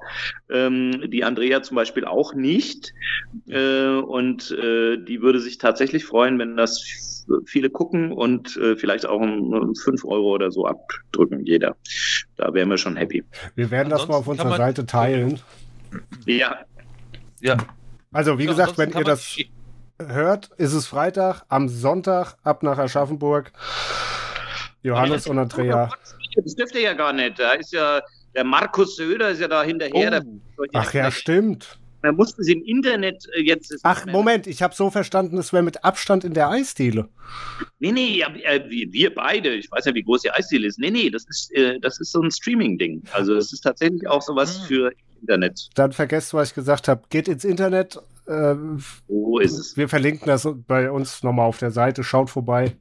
Ähm, 0.49 1.09
die 1.11 1.23
Andrea 1.23 1.61
zum 1.63 1.75
Beispiel 1.75 2.05
auch 2.05 2.33
nicht. 2.33 2.93
Äh, 3.47 3.87
und 3.87 4.51
äh, 4.51 4.97
die 4.97 5.21
würde 5.21 5.41
sich 5.41 5.57
tatsächlich 5.57 6.05
freuen, 6.05 6.39
wenn 6.39 6.55
das 6.55 7.25
viele 7.45 7.69
gucken 7.69 8.11
und 8.11 8.55
äh, 8.57 8.75
vielleicht 8.75 9.05
auch 9.05 9.19
um 9.19 9.75
5 9.75 10.05
Euro 10.05 10.33
oder 10.33 10.51
so 10.51 10.65
abdrücken, 10.65 11.45
jeder. 11.45 11.75
Da 12.37 12.53
wären 12.53 12.69
wir 12.69 12.77
schon 12.77 12.95
happy. 12.95 13.23
Wir 13.55 13.69
werden 13.71 13.91
Ansonsten 13.91 14.07
das 14.07 14.09
mal 14.09 14.19
auf 14.19 14.27
unserer 14.27 14.57
Seite 14.57 14.85
teilen. 14.85 15.39
Ja. 16.25 16.59
Ja. 17.41 17.57
Also, 18.13 18.37
wie 18.37 18.45
ja, 18.45 18.51
gesagt, 18.51 18.77
wenn 18.77 18.91
ihr 18.91 19.03
das. 19.03 19.37
hört, 19.99 20.49
ist 20.57 20.73
es 20.73 20.87
Freitag, 20.87 21.43
am 21.49 21.67
Sonntag 21.67 22.35
ab 22.43 22.63
nach 22.63 22.77
Aschaffenburg. 22.77 23.51
Johannes 24.83 25.27
und 25.27 25.39
Andrea. 25.39 25.89
Das 26.35 26.55
dürfte 26.55 26.79
ja 26.79 26.93
gar 26.93 27.13
nicht. 27.13 27.39
Da 27.39 27.53
ist 27.53 27.73
ja 27.73 28.01
der 28.35 28.43
Markus 28.43 28.95
Söder 28.95 29.29
ist 29.29 29.39
ja 29.39 29.47
da 29.47 29.63
hinterher. 29.63 30.23
Oh. 30.57 30.63
Ach 30.73 30.93
ja, 30.93 31.11
stimmt. 31.11 31.79
Da 32.03 32.11
mussten 32.11 32.43
sie 32.43 32.51
im 32.51 32.63
Internet 32.63 33.25
äh, 33.35 33.41
jetzt. 33.41 33.73
Ach, 33.83 34.05
Moment, 34.05 34.45
ich 34.45 34.61
habe 34.61 34.75
so 34.75 34.91
verstanden, 34.91 35.37
es 35.37 35.53
wäre 35.53 35.63
mit 35.63 35.83
Abstand 35.85 36.23
in 36.25 36.33
der 36.33 36.49
Eisdiele. 36.49 37.07
Nee, 37.79 37.93
nee, 37.93 38.17
ja, 38.17 38.27
äh, 38.43 38.61
wir 38.69 39.15
beide. 39.15 39.55
Ich 39.55 39.71
weiß 39.71 39.85
ja, 39.85 39.95
wie 39.95 40.03
groß 40.03 40.21
die 40.23 40.31
Eisdiele 40.31 40.67
ist. 40.67 40.77
Nee, 40.79 40.91
nee, 40.91 41.09
das 41.09 41.23
ist, 41.29 41.51
äh, 41.55 41.79
das 41.79 41.99
ist 42.01 42.11
so 42.11 42.21
ein 42.21 42.29
Streaming-Ding. 42.29 43.03
Also, 43.13 43.35
es 43.35 43.53
ist 43.53 43.61
tatsächlich 43.61 44.05
auch 44.07 44.21
sowas 44.21 44.59
Ah. 44.61 44.67
für 44.67 44.91
Internet. 45.21 45.69
Dann 45.75 45.93
vergesst, 45.93 46.33
was 46.33 46.49
ich 46.49 46.55
gesagt 46.55 46.89
habe. 46.89 47.03
Geht 47.09 47.29
ins 47.29 47.45
Internet. 47.45 47.97
Äh, 48.27 48.55
Wo 49.07 49.39
ist 49.39 49.57
es? 49.57 49.77
wir 49.77 49.87
verlinken 49.87 50.27
das 50.27 50.47
bei 50.67 50.91
uns 50.91 51.23
nochmal 51.23 51.45
auf 51.45 51.57
der 51.59 51.71
Seite. 51.71 52.03
Schaut 52.03 52.29
vorbei. 52.29 52.75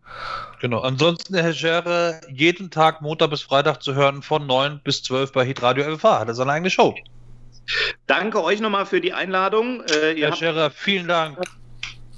Genau. 0.60 0.80
Ansonsten, 0.80 1.34
Herr 1.36 1.52
Schere, 1.52 2.20
jeden 2.28 2.70
Tag 2.70 3.02
Montag 3.02 3.30
bis 3.30 3.42
Freitag 3.42 3.82
zu 3.82 3.94
hören 3.94 4.22
von 4.22 4.46
9 4.46 4.80
bis 4.82 5.02
12 5.04 5.30
bei 5.32 5.44
Hitradio 5.44 5.84
FFH. 5.96 6.20
Hat 6.20 6.28
er 6.28 6.34
seine 6.34 6.50
eigene 6.52 6.70
Show. 6.70 6.94
Danke 8.06 8.42
euch 8.42 8.60
nochmal 8.60 8.86
für 8.86 9.00
die 9.00 9.12
Einladung. 9.12 9.82
Äh, 9.84 10.12
ihr 10.12 10.28
Herr 10.28 10.36
Scherer, 10.36 10.70
vielen 10.70 11.08
Dank. 11.08 11.38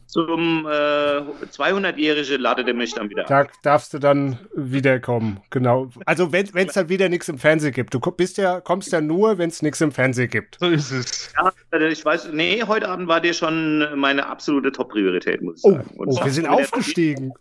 zum 0.07 0.65
äh, 0.67 0.71
200-jährige 0.71 2.37
ladet 2.37 2.69
ihr 2.69 2.75
mich 2.75 2.95
dann 2.95 3.11
wieder 3.11 3.25
Da 3.25 3.47
darfst 3.63 3.93
du 3.95 3.99
dann 3.99 4.39
wiederkommen. 4.55 5.41
Genau. 5.51 5.91
Also 6.07 6.33
wenn 6.33 6.47
es 6.55 6.75
dann 6.75 6.89
wieder 6.89 7.09
nichts 7.09 7.29
im 7.29 7.39
Fernsehen 7.39 7.73
gibt. 7.73 7.95
Du 7.95 8.01
bist 8.01 8.37
ja, 8.39 8.61
kommst 8.61 8.93
ja 8.93 9.01
nur, 9.01 9.39
wenn 9.39 9.49
es 9.51 9.61
nichts 9.63 9.81
im 9.81 9.91
Fernsehen 9.91 10.31
gibt. 10.31 10.59
So 10.61 10.67
ist 10.69 10.93
es. 10.93 11.33
Ja, 11.37 11.53
äh, 11.73 11.89
ich 11.89 12.05
weiß, 12.05 12.29
nee, 12.33 12.63
heute 12.65 12.89
Abend 12.89 13.09
war 13.09 13.21
dir 13.21 13.35
schon 13.35 13.99
meine 13.99 14.27
absolute 14.27 14.71
Top-Priorität, 14.71 15.43
muss 15.43 15.59
ich 15.59 15.65
Oh, 15.65 15.73
sagen. 15.73 15.91
Und 15.97 16.09
oh 16.09 16.13
zwar 16.13 16.25
wir 16.27 16.33
sind 16.33 16.47
aufgestiegen. 16.47 17.33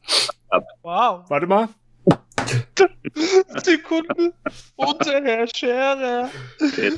Wow. 0.82 1.26
Warte 1.30 1.46
mal. 1.48 1.70
Sekunde. 3.64 4.34
Und 4.76 5.06
der 5.06 5.24
Herr 5.24 5.48
Scherer. 5.48 6.30
Mal 6.60 6.94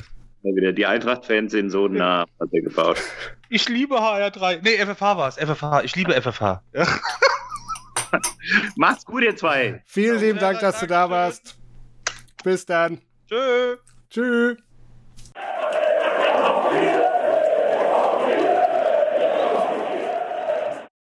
wieder. 0.54 0.74
Die 0.74 0.86
Eintracht-Fans 0.86 1.52
sind 1.52 1.70
so 1.70 1.88
nah 1.88 2.26
hat 2.40 2.50
er 2.52 2.62
gebaut. 2.62 3.02
Ich 3.50 3.70
liebe 3.70 3.96
HR3. 3.96 4.62
Nee, 4.64 4.78
FFH 4.78 5.18
war 5.18 5.28
es. 5.30 5.38
FFH. 5.38 5.84
Ich 5.84 5.96
liebe 5.96 6.14
FFH. 6.14 6.62
Ja. 6.74 6.88
Macht's 8.76 9.06
gut, 9.06 9.24
ihr 9.24 9.36
zwei. 9.36 9.82
Vielen 9.86 10.20
lieben 10.20 10.40
Dank, 10.40 10.60
dass 10.60 10.80
du 10.80 10.88
da 10.88 11.10
warst. 11.10 11.58
Bis 12.44 12.66
dann. 12.66 13.02
Tschö. 13.28 13.78
Tschüss. 14.10 14.65